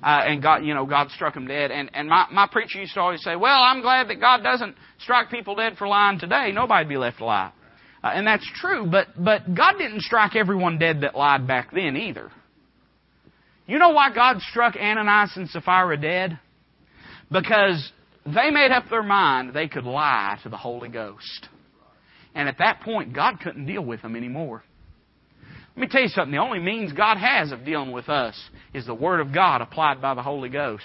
Uh, 0.00 0.06
and 0.06 0.40
God, 0.40 0.64
you 0.64 0.72
know, 0.72 0.86
God 0.86 1.10
struck 1.10 1.34
them 1.34 1.48
dead. 1.48 1.72
And, 1.72 1.90
and 1.94 2.08
my, 2.08 2.26
my 2.30 2.46
preacher 2.46 2.78
used 2.78 2.94
to 2.94 3.00
always 3.00 3.24
say, 3.24 3.34
well, 3.34 3.60
I'm 3.60 3.82
glad 3.82 4.10
that 4.10 4.20
God 4.20 4.44
doesn't 4.44 4.76
strike 5.00 5.30
people 5.30 5.56
dead 5.56 5.76
for 5.78 5.88
lying 5.88 6.20
today. 6.20 6.52
Nobody'd 6.54 6.88
be 6.88 6.96
left 6.96 7.20
alive. 7.20 7.50
Uh, 8.04 8.12
and 8.14 8.24
that's 8.24 8.48
true, 8.60 8.86
but, 8.88 9.08
but 9.18 9.52
God 9.52 9.78
didn't 9.78 10.02
strike 10.02 10.36
everyone 10.36 10.78
dead 10.78 11.00
that 11.00 11.16
lied 11.16 11.48
back 11.48 11.72
then 11.72 11.96
either. 11.96 12.30
You 13.66 13.80
know 13.80 13.90
why 13.90 14.14
God 14.14 14.40
struck 14.42 14.76
Ananias 14.76 15.32
and 15.34 15.48
Sapphira 15.48 16.00
dead? 16.00 16.38
Because 17.32 17.90
they 18.24 18.52
made 18.52 18.70
up 18.70 18.84
their 18.90 19.02
mind 19.02 19.54
they 19.54 19.66
could 19.66 19.84
lie 19.84 20.38
to 20.44 20.48
the 20.48 20.56
Holy 20.56 20.88
Ghost. 20.88 21.48
And 22.34 22.48
at 22.48 22.58
that 22.58 22.80
point, 22.80 23.14
God 23.14 23.40
couldn't 23.40 23.66
deal 23.66 23.82
with 23.82 24.02
them 24.02 24.16
anymore. 24.16 24.64
Let 25.76 25.80
me 25.80 25.88
tell 25.88 26.02
you 26.02 26.08
something. 26.08 26.32
The 26.32 26.38
only 26.38 26.60
means 26.60 26.92
God 26.92 27.16
has 27.16 27.50
of 27.50 27.64
dealing 27.64 27.92
with 27.92 28.08
us 28.08 28.38
is 28.72 28.86
the 28.86 28.94
Word 28.94 29.20
of 29.20 29.32
God 29.32 29.60
applied 29.60 30.00
by 30.00 30.14
the 30.14 30.22
Holy 30.22 30.48
Ghost. 30.48 30.84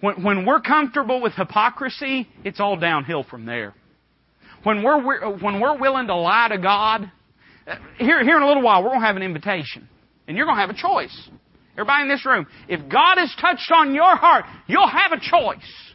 When, 0.00 0.22
when 0.22 0.46
we're 0.46 0.60
comfortable 0.60 1.20
with 1.20 1.34
hypocrisy, 1.34 2.28
it's 2.44 2.60
all 2.60 2.76
downhill 2.76 3.24
from 3.24 3.46
there. 3.46 3.74
When 4.62 4.82
we're, 4.82 5.36
when 5.38 5.60
we're 5.60 5.78
willing 5.78 6.06
to 6.06 6.14
lie 6.14 6.48
to 6.48 6.58
God, 6.58 7.10
uh, 7.66 7.76
here, 7.98 8.22
here 8.24 8.36
in 8.36 8.42
a 8.42 8.46
little 8.46 8.62
while, 8.62 8.82
we're 8.82 8.90
going 8.90 9.00
to 9.00 9.06
have 9.06 9.16
an 9.16 9.22
invitation. 9.22 9.88
And 10.26 10.36
you're 10.36 10.46
going 10.46 10.56
to 10.56 10.60
have 10.60 10.70
a 10.70 10.74
choice. 10.74 11.30
Everybody 11.72 12.02
in 12.02 12.08
this 12.08 12.24
room, 12.24 12.46
if 12.68 12.80
God 12.88 13.16
has 13.18 13.34
touched 13.40 13.70
on 13.72 13.94
your 13.94 14.16
heart, 14.16 14.44
you'll 14.66 14.88
have 14.88 15.12
a 15.12 15.20
choice. 15.20 15.93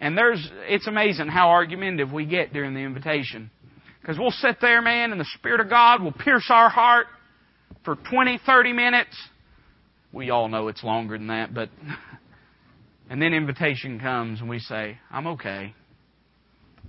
And 0.00 0.16
there's, 0.16 0.48
it's 0.68 0.86
amazing 0.86 1.28
how 1.28 1.50
argumentative 1.50 2.12
we 2.12 2.24
get 2.24 2.52
during 2.52 2.74
the 2.74 2.80
invitation. 2.80 3.50
Because 4.00 4.18
we'll 4.18 4.30
sit 4.30 4.58
there, 4.60 4.80
man, 4.80 5.10
and 5.12 5.20
the 5.20 5.28
Spirit 5.38 5.60
of 5.60 5.68
God 5.68 6.02
will 6.02 6.12
pierce 6.12 6.46
our 6.50 6.68
heart 6.68 7.06
for 7.84 7.96
20, 8.10 8.40
30 8.46 8.72
minutes. 8.72 9.16
We 10.12 10.30
all 10.30 10.48
know 10.48 10.68
it's 10.68 10.84
longer 10.84 11.18
than 11.18 11.26
that, 11.26 11.52
but, 11.52 11.68
and 13.10 13.20
then 13.20 13.34
invitation 13.34 13.98
comes 13.98 14.40
and 14.40 14.48
we 14.48 14.60
say, 14.60 14.98
I'm 15.10 15.26
okay. 15.28 15.74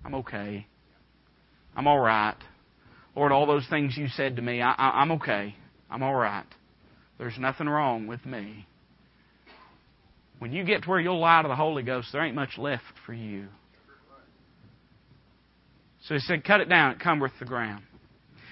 I'm 0.05 0.15
okay. 0.15 0.67
I'm 1.75 1.87
alright. 1.87 2.37
Lord, 3.15 3.31
all 3.31 3.47
those 3.47 3.67
things 3.69 3.97
you 3.97 4.07
said 4.07 4.35
to 4.35 4.41
me, 4.41 4.61
I, 4.61 4.73
I'm 4.77 5.11
okay. 5.13 5.55
I'm 5.89 6.03
alright. 6.03 6.45
There's 7.17 7.37
nothing 7.37 7.67
wrong 7.67 8.07
with 8.07 8.25
me. 8.25 8.65
When 10.39 10.53
you 10.53 10.63
get 10.63 10.83
to 10.83 10.89
where 10.89 10.99
you'll 10.99 11.19
lie 11.19 11.41
to 11.41 11.47
the 11.47 11.55
Holy 11.55 11.83
Ghost, 11.83 12.09
there 12.11 12.23
ain't 12.23 12.35
much 12.35 12.57
left 12.57 12.83
for 13.05 13.13
you. 13.13 13.47
So 16.07 16.13
he 16.13 16.19
said, 16.21 16.43
Cut 16.43 16.61
it 16.61 16.69
down, 16.69 16.93
it 16.93 16.99
cumbereth 16.99 17.37
the 17.39 17.45
ground. 17.45 17.83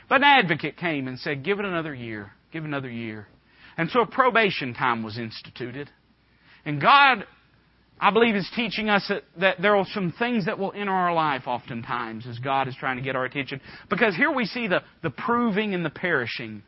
But 0.10 0.18
an 0.18 0.24
advocate 0.24 0.78
came 0.78 1.08
and 1.08 1.18
said, 1.20 1.44
Give 1.44 1.60
it 1.60 1.66
another 1.66 1.96
year. 1.96 2.32
Give 2.52 2.64
it 2.64 2.68
another 2.68 2.90
year. 2.90 3.28
And 3.78 3.90
so 3.90 4.02
a 4.02 4.08
probation 4.08 4.74
time 4.74 5.04
was 5.04 5.18
instituted. 5.18 5.90
And 6.66 6.82
God, 6.82 7.26
I 8.00 8.12
believe, 8.12 8.36
is 8.36 8.50
teaching 8.56 8.90
us 8.90 9.06
that, 9.10 9.24
that 9.40 9.62
there 9.62 9.76
are 9.76 9.86
some 9.94 10.14
things 10.18 10.46
that 10.46 10.60
will 10.60 10.74
enter 10.74 10.92
our 10.92 11.14
life 11.14 11.44
oftentimes 11.46 12.26
as 12.28 12.40
God 12.40 12.68
is 12.68 12.76
trying 12.80 12.98
to 12.98 13.04
get 13.04 13.16
our 13.16 13.26
attention. 13.26 13.62
Because 13.90 14.16
here 14.16 14.32
we 14.32 14.46
see 14.46 14.68
the, 14.68 14.82
the 15.04 15.10
proving 15.10 15.74
and 15.74 15.86
the 15.86 15.90
perishing 15.90 16.64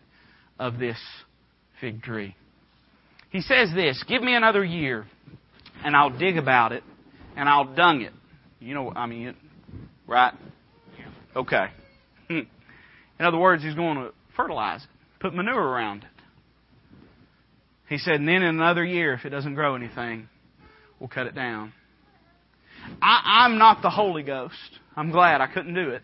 of 0.60 0.78
this 0.78 0.98
fig 1.82 2.04
tree. 2.04 2.36
He 3.30 3.42
says 3.42 3.70
this 3.74 4.04
Give 4.08 4.22
me 4.22 4.36
another 4.36 4.64
year, 4.64 5.06
and 5.84 5.96
I'll 5.96 6.18
dig 6.18 6.38
about 6.38 6.72
it, 6.72 6.84
and 7.36 7.48
I'll 7.48 7.74
dung 7.74 8.02
it. 8.02 8.14
You 8.60 8.74
know, 8.74 8.92
I 8.96 9.06
mean, 9.06 9.36
right? 10.08 10.34
Okay. 11.36 11.68
Hmm. 12.28 12.40
In 13.20 13.26
other 13.26 13.38
words, 13.38 13.64
he's 13.64 13.76
going 13.76 13.98
to 13.98 14.12
fertilize 14.36 14.84
it, 14.84 14.90
put 15.20 15.34
manure 15.34 15.62
around 15.62 16.04
it. 16.04 16.10
He 17.88 17.98
said, 17.98 18.16
and 18.16 18.28
then 18.28 18.44
in 18.44 18.56
another 18.56 18.84
year, 18.84 19.14
if 19.14 19.26
it 19.26 19.30
doesn't 19.30 19.56
grow 19.56 19.76
anything, 19.76 20.30
we'll 21.00 21.10
cut 21.10 21.28
it 21.28 21.36
down. 21.36 21.74
I, 23.02 23.46
am 23.46 23.58
not 23.58 23.82
the 23.82 23.90
Holy 23.90 24.24
Ghost. 24.24 24.54
I'm 24.96 25.12
glad 25.12 25.42
I 25.42 25.48
couldn't 25.48 25.74
do 25.74 25.90
it. 25.90 26.04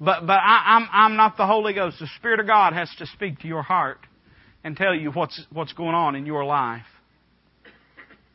But, 0.00 0.26
but 0.26 0.38
I, 0.38 0.78
I'm, 0.78 0.88
I'm 0.90 1.16
not 1.16 1.36
the 1.36 1.46
Holy 1.46 1.74
Ghost. 1.74 1.98
The 2.00 2.08
Spirit 2.16 2.40
of 2.40 2.46
God 2.46 2.72
has 2.72 2.90
to 2.98 3.06
speak 3.06 3.40
to 3.40 3.48
your 3.48 3.62
heart 3.62 3.98
and 4.62 4.76
tell 4.76 4.94
you 4.94 5.10
what's, 5.10 5.40
what's 5.52 5.72
going 5.72 5.94
on 5.94 6.14
in 6.14 6.26
your 6.26 6.44
life. 6.44 6.86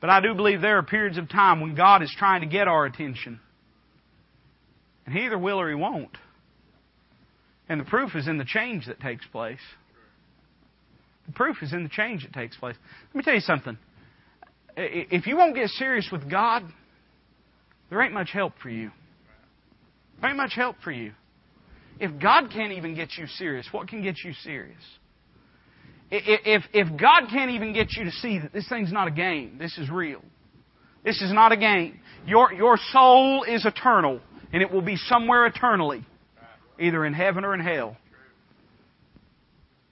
But 0.02 0.10
I 0.10 0.22
do 0.22 0.34
believe 0.36 0.62
there 0.62 0.78
are 0.78 0.84
periods 0.84 1.18
of 1.18 1.30
time 1.30 1.62
when 1.62 1.76
God 1.76 2.02
is 2.04 2.14
trying 2.18 2.42
to 2.42 2.48
get 2.48 2.68
our 2.68 2.86
attention. 2.86 3.40
And 5.06 5.16
He 5.16 5.26
either 5.26 5.38
will 5.38 5.60
or 5.60 5.70
He 5.70 5.76
won't. 5.76 6.18
And 7.70 7.80
the 7.80 7.86
proof 7.86 8.16
is 8.16 8.28
in 8.28 8.38
the 8.38 8.46
change 8.46 8.86
that 8.88 9.00
takes 9.00 9.26
place. 9.28 9.60
The 11.28 11.34
proof 11.34 11.58
is 11.62 11.74
in 11.74 11.84
the 11.84 11.90
change 11.90 12.24
that 12.24 12.34
takes 12.34 12.56
place. 12.58 12.76
Let 13.08 13.16
me 13.16 13.24
tell 13.24 13.34
you 13.34 13.40
something. 13.40 13.78
If 14.78 15.26
you 15.26 15.38
won't 15.38 15.56
get 15.56 15.70
serious 15.70 16.10
with 16.12 16.30
God, 16.30 16.64
there 17.90 18.02
ain't 18.02 18.14
much 18.14 18.30
help 18.32 18.54
for 18.62 18.70
you. 18.70 18.92
There 20.20 20.30
ain't 20.30 20.38
much 20.38 20.54
help 20.54 20.76
for 20.84 20.92
you. 20.92 21.14
If 22.00 22.22
God 22.22 22.52
can't 22.52 22.74
even 22.74 22.94
get 22.94 23.18
you 23.18 23.26
serious, 23.26 23.68
what 23.72 23.88
can 23.88 24.04
get 24.04 24.18
you 24.24 24.34
serious? 24.44 24.82
If, 26.12 26.64
if 26.74 26.88
God 27.00 27.30
can't 27.32 27.52
even 27.52 27.74
get 27.74 27.88
you 27.98 28.06
to 28.06 28.12
see 28.12 28.40
that 28.40 28.54
this 28.54 28.68
thing's 28.70 28.92
not 28.92 29.08
a 29.08 29.12
game, 29.12 29.58
this 29.58 29.78
is 29.78 29.90
real. 29.90 30.22
This 31.04 31.22
is 31.22 31.32
not 31.34 31.52
a 31.52 31.58
game. 31.58 32.00
Your, 32.26 32.54
your 32.54 32.78
soul 32.92 33.44
is 33.44 33.66
eternal, 33.66 34.20
and 34.54 34.62
it 34.62 34.72
will 34.72 34.82
be 34.82 34.96
somewhere 34.96 35.46
eternally, 35.46 36.06
either 36.80 37.06
in 37.06 37.14
heaven 37.14 37.44
or 37.44 37.54
in 37.54 37.60
hell. 37.60 37.98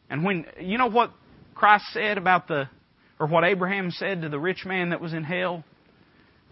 And 0.10 0.24
when, 0.24 0.46
you 0.60 0.78
know 0.78 0.90
what 0.90 1.12
Christ 1.56 1.86
said 1.92 2.18
about 2.18 2.48
the, 2.48 2.70
or 3.20 3.28
what 3.28 3.44
Abraham 3.44 3.90
said 3.92 4.22
to 4.22 4.30
the 4.30 4.40
rich 4.40 4.66
man 4.66 4.90
that 4.90 5.02
was 5.02 5.14
in 5.14 5.24
hell? 5.24 5.64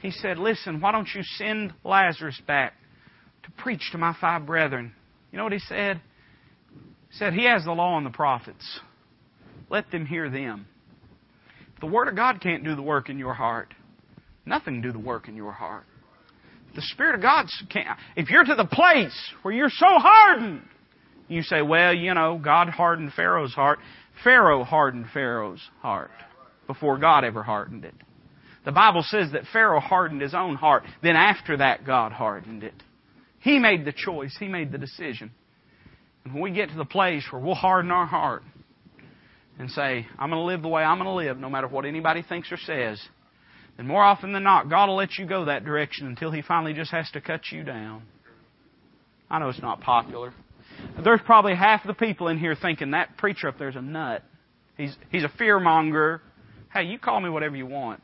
He 0.01 0.09
said, 0.09 0.39
Listen, 0.39 0.82
why 0.82 0.91
don't 0.91 1.07
you 1.14 1.22
send 1.38 1.74
Lazarus 1.84 2.39
back 2.47 2.74
to 3.43 3.51
preach 3.51 3.89
to 3.91 3.99
my 3.99 4.16
five 4.20 4.45
brethren? 4.45 4.93
You 5.32 5.38
know 5.38 5.43
what 5.43 5.53
he 5.53 5.59
said? 5.59 6.01
He 7.09 7.18
said, 7.18 7.34
He 7.34 7.45
has 7.45 7.64
the 7.64 7.72
law 7.72 7.97
and 7.97 8.05
the 8.05 8.12
prophets. 8.12 8.80
Let 9.72 9.89
them 9.89 10.05
hear 10.05 10.30
them. 10.30 10.67
If 11.74 11.80
the 11.80 11.88
Word 11.88 12.09
of 12.09 12.15
God 12.15 12.41
can't 12.41 12.63
do 12.63 12.76
the 12.76 12.82
work 12.82 13.09
in 13.09 13.17
your 13.17 13.34
heart, 13.34 13.74
nothing 14.45 14.76
can 14.76 14.82
do 14.82 14.91
the 14.91 14.99
work 14.99 15.30
in 15.30 15.36
your 15.36 15.53
heart. 15.53 15.86
The 16.76 16.82
Spirit 16.82 17.15
of 17.15 17.22
God 17.22 17.47
can't. 17.69 17.97
If 18.15 18.30
you're 18.30 18.43
to 18.43 18.55
the 18.55 18.65
place 18.65 19.17
where 19.41 19.53
you're 19.53 19.69
so 19.69 19.88
hardened, 19.88 20.61
You 21.32 21.43
say, 21.43 21.61
well, 21.61 21.93
you 21.93 22.13
know, 22.13 22.38
God 22.43 22.67
hardened 22.67 23.13
Pharaoh's 23.13 23.53
heart. 23.53 23.80
Pharaoh 24.22 24.65
hardened 24.65 25.05
Pharaoh's 25.13 25.61
heart 25.80 26.11
before 26.67 26.97
God 26.97 27.24
ever 27.24 27.41
hardened 27.41 27.86
it. 27.86 27.95
The 28.65 28.74
Bible 28.74 29.01
says 29.07 29.32
that 29.32 29.43
Pharaoh 29.53 29.80
hardened 29.80 30.22
his 30.22 30.34
own 30.34 30.55
heart. 30.55 30.84
Then 31.01 31.15
after 31.15 31.55
that, 31.55 31.86
God 31.86 32.11
hardened 32.11 32.63
it. 32.63 32.74
He 33.39 33.59
made 33.59 33.86
the 33.86 33.93
choice. 33.93 34.36
He 34.38 34.49
made 34.49 34.74
the 34.74 34.78
decision. 34.78 35.32
And 36.26 36.34
when 36.34 36.43
we 36.43 36.51
get 36.51 36.67
to 36.67 36.76
the 36.76 36.84
place 36.84 37.24
where 37.32 37.41
we'll 37.41 37.55
harden 37.55 37.91
our 37.91 38.05
heart 38.05 38.43
and 39.59 39.69
say, 39.69 40.07
I'm 40.17 40.29
going 40.29 40.41
to 40.41 40.45
live 40.45 40.61
the 40.61 40.67
way 40.67 40.83
I'm 40.83 40.97
going 40.97 41.07
to 41.07 41.13
live, 41.13 41.37
no 41.37 41.49
matter 41.49 41.67
what 41.67 41.85
anybody 41.85 42.23
thinks 42.27 42.51
or 42.51 42.57
says, 42.57 43.01
then 43.77 43.87
more 43.87 44.03
often 44.03 44.33
than 44.33 44.43
not, 44.43 44.69
God 44.69 44.87
will 44.87 44.95
let 44.95 45.17
you 45.17 45.25
go 45.25 45.45
that 45.45 45.65
direction 45.65 46.07
until 46.07 46.31
He 46.31 46.41
finally 46.41 46.73
just 46.73 46.91
has 46.91 47.09
to 47.11 47.21
cut 47.21 47.41
you 47.51 47.63
down. 47.63 48.03
I 49.29 49.39
know 49.39 49.49
it's 49.49 49.61
not 49.61 49.81
popular. 49.81 50.33
There's 51.03 51.21
probably 51.25 51.55
half 51.55 51.85
the 51.85 51.93
people 51.93 52.27
in 52.27 52.37
here 52.37 52.55
thinking 52.59 52.91
that 52.91 53.17
preacher 53.17 53.47
up 53.47 53.57
there's 53.57 53.75
a 53.75 53.81
nut. 53.81 54.23
He's, 54.77 54.95
he's 55.11 55.23
a 55.23 55.31
fear 55.37 55.59
monger. 55.59 56.21
Hey, 56.73 56.83
you 56.83 56.97
call 56.97 57.19
me 57.19 57.29
whatever 57.29 57.55
you 57.55 57.65
want. 57.65 58.01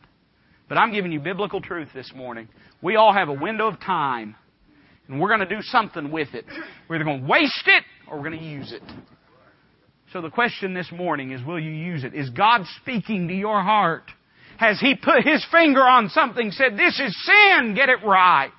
But 0.69 0.77
I'm 0.77 0.91
giving 0.91 1.11
you 1.11 1.19
biblical 1.19 1.61
truth 1.61 1.89
this 1.93 2.11
morning. 2.15 2.49
We 2.81 2.95
all 2.95 3.13
have 3.13 3.29
a 3.29 3.33
window 3.33 3.67
of 3.67 3.79
time, 3.79 4.35
and 5.07 5.19
we're 5.19 5.29
going 5.29 5.47
to 5.47 5.55
do 5.55 5.61
something 5.61 6.11
with 6.11 6.33
it. 6.33 6.45
We're 6.87 6.97
either 6.97 7.05
going 7.05 7.21
to 7.21 7.27
waste 7.27 7.63
it 7.65 7.83
or 8.07 8.17
we're 8.17 8.29
going 8.29 8.39
to 8.39 8.45
use 8.45 8.71
it. 8.73 8.83
So 10.17 10.21
the 10.21 10.31
question 10.31 10.73
this 10.73 10.91
morning 10.91 11.29
is 11.29 11.45
will 11.45 11.59
you 11.59 11.69
use 11.69 12.03
it? 12.03 12.15
Is 12.15 12.31
God 12.31 12.63
speaking 12.81 13.27
to 13.27 13.35
your 13.35 13.61
heart? 13.61 14.09
Has 14.57 14.79
He 14.79 14.95
put 14.95 15.23
His 15.23 15.45
finger 15.51 15.81
on 15.81 16.09
something, 16.09 16.49
said, 16.49 16.75
This 16.75 16.99
is 16.99 17.15
sin, 17.23 17.75
get 17.75 17.89
it 17.89 18.03
right? 18.03 18.49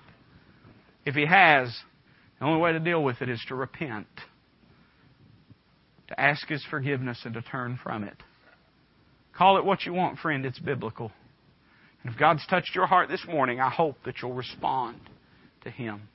If 1.05 1.17
He 1.17 1.27
has, 1.27 1.77
the 2.39 2.47
only 2.47 2.61
way 2.61 2.75
to 2.75 2.79
deal 2.79 3.03
with 3.03 3.23
it 3.23 3.29
is 3.29 3.45
to 3.49 3.57
repent, 3.57 4.07
to 6.07 6.21
ask 6.21 6.47
His 6.47 6.65
forgiveness, 6.71 7.23
and 7.25 7.35
to 7.35 7.43
turn 7.43 7.77
from 7.83 8.05
it. 8.05 8.23
Call 9.37 9.59
it 9.59 9.65
what 9.65 9.85
you 9.85 9.93
want, 9.93 10.21
friend, 10.21 10.47
it's 10.47 10.61
biblical. 10.61 11.11
And 12.05 12.13
if 12.13 12.21
God's 12.21 12.47
touched 12.47 12.77
your 12.77 12.87
heart 12.87 13.09
this 13.09 13.27
morning, 13.27 13.59
I 13.59 13.69
hope 13.69 13.97
that 14.05 14.23
you'll 14.23 14.33
respond 14.33 15.01
to 15.65 15.71
Him. 15.71 16.09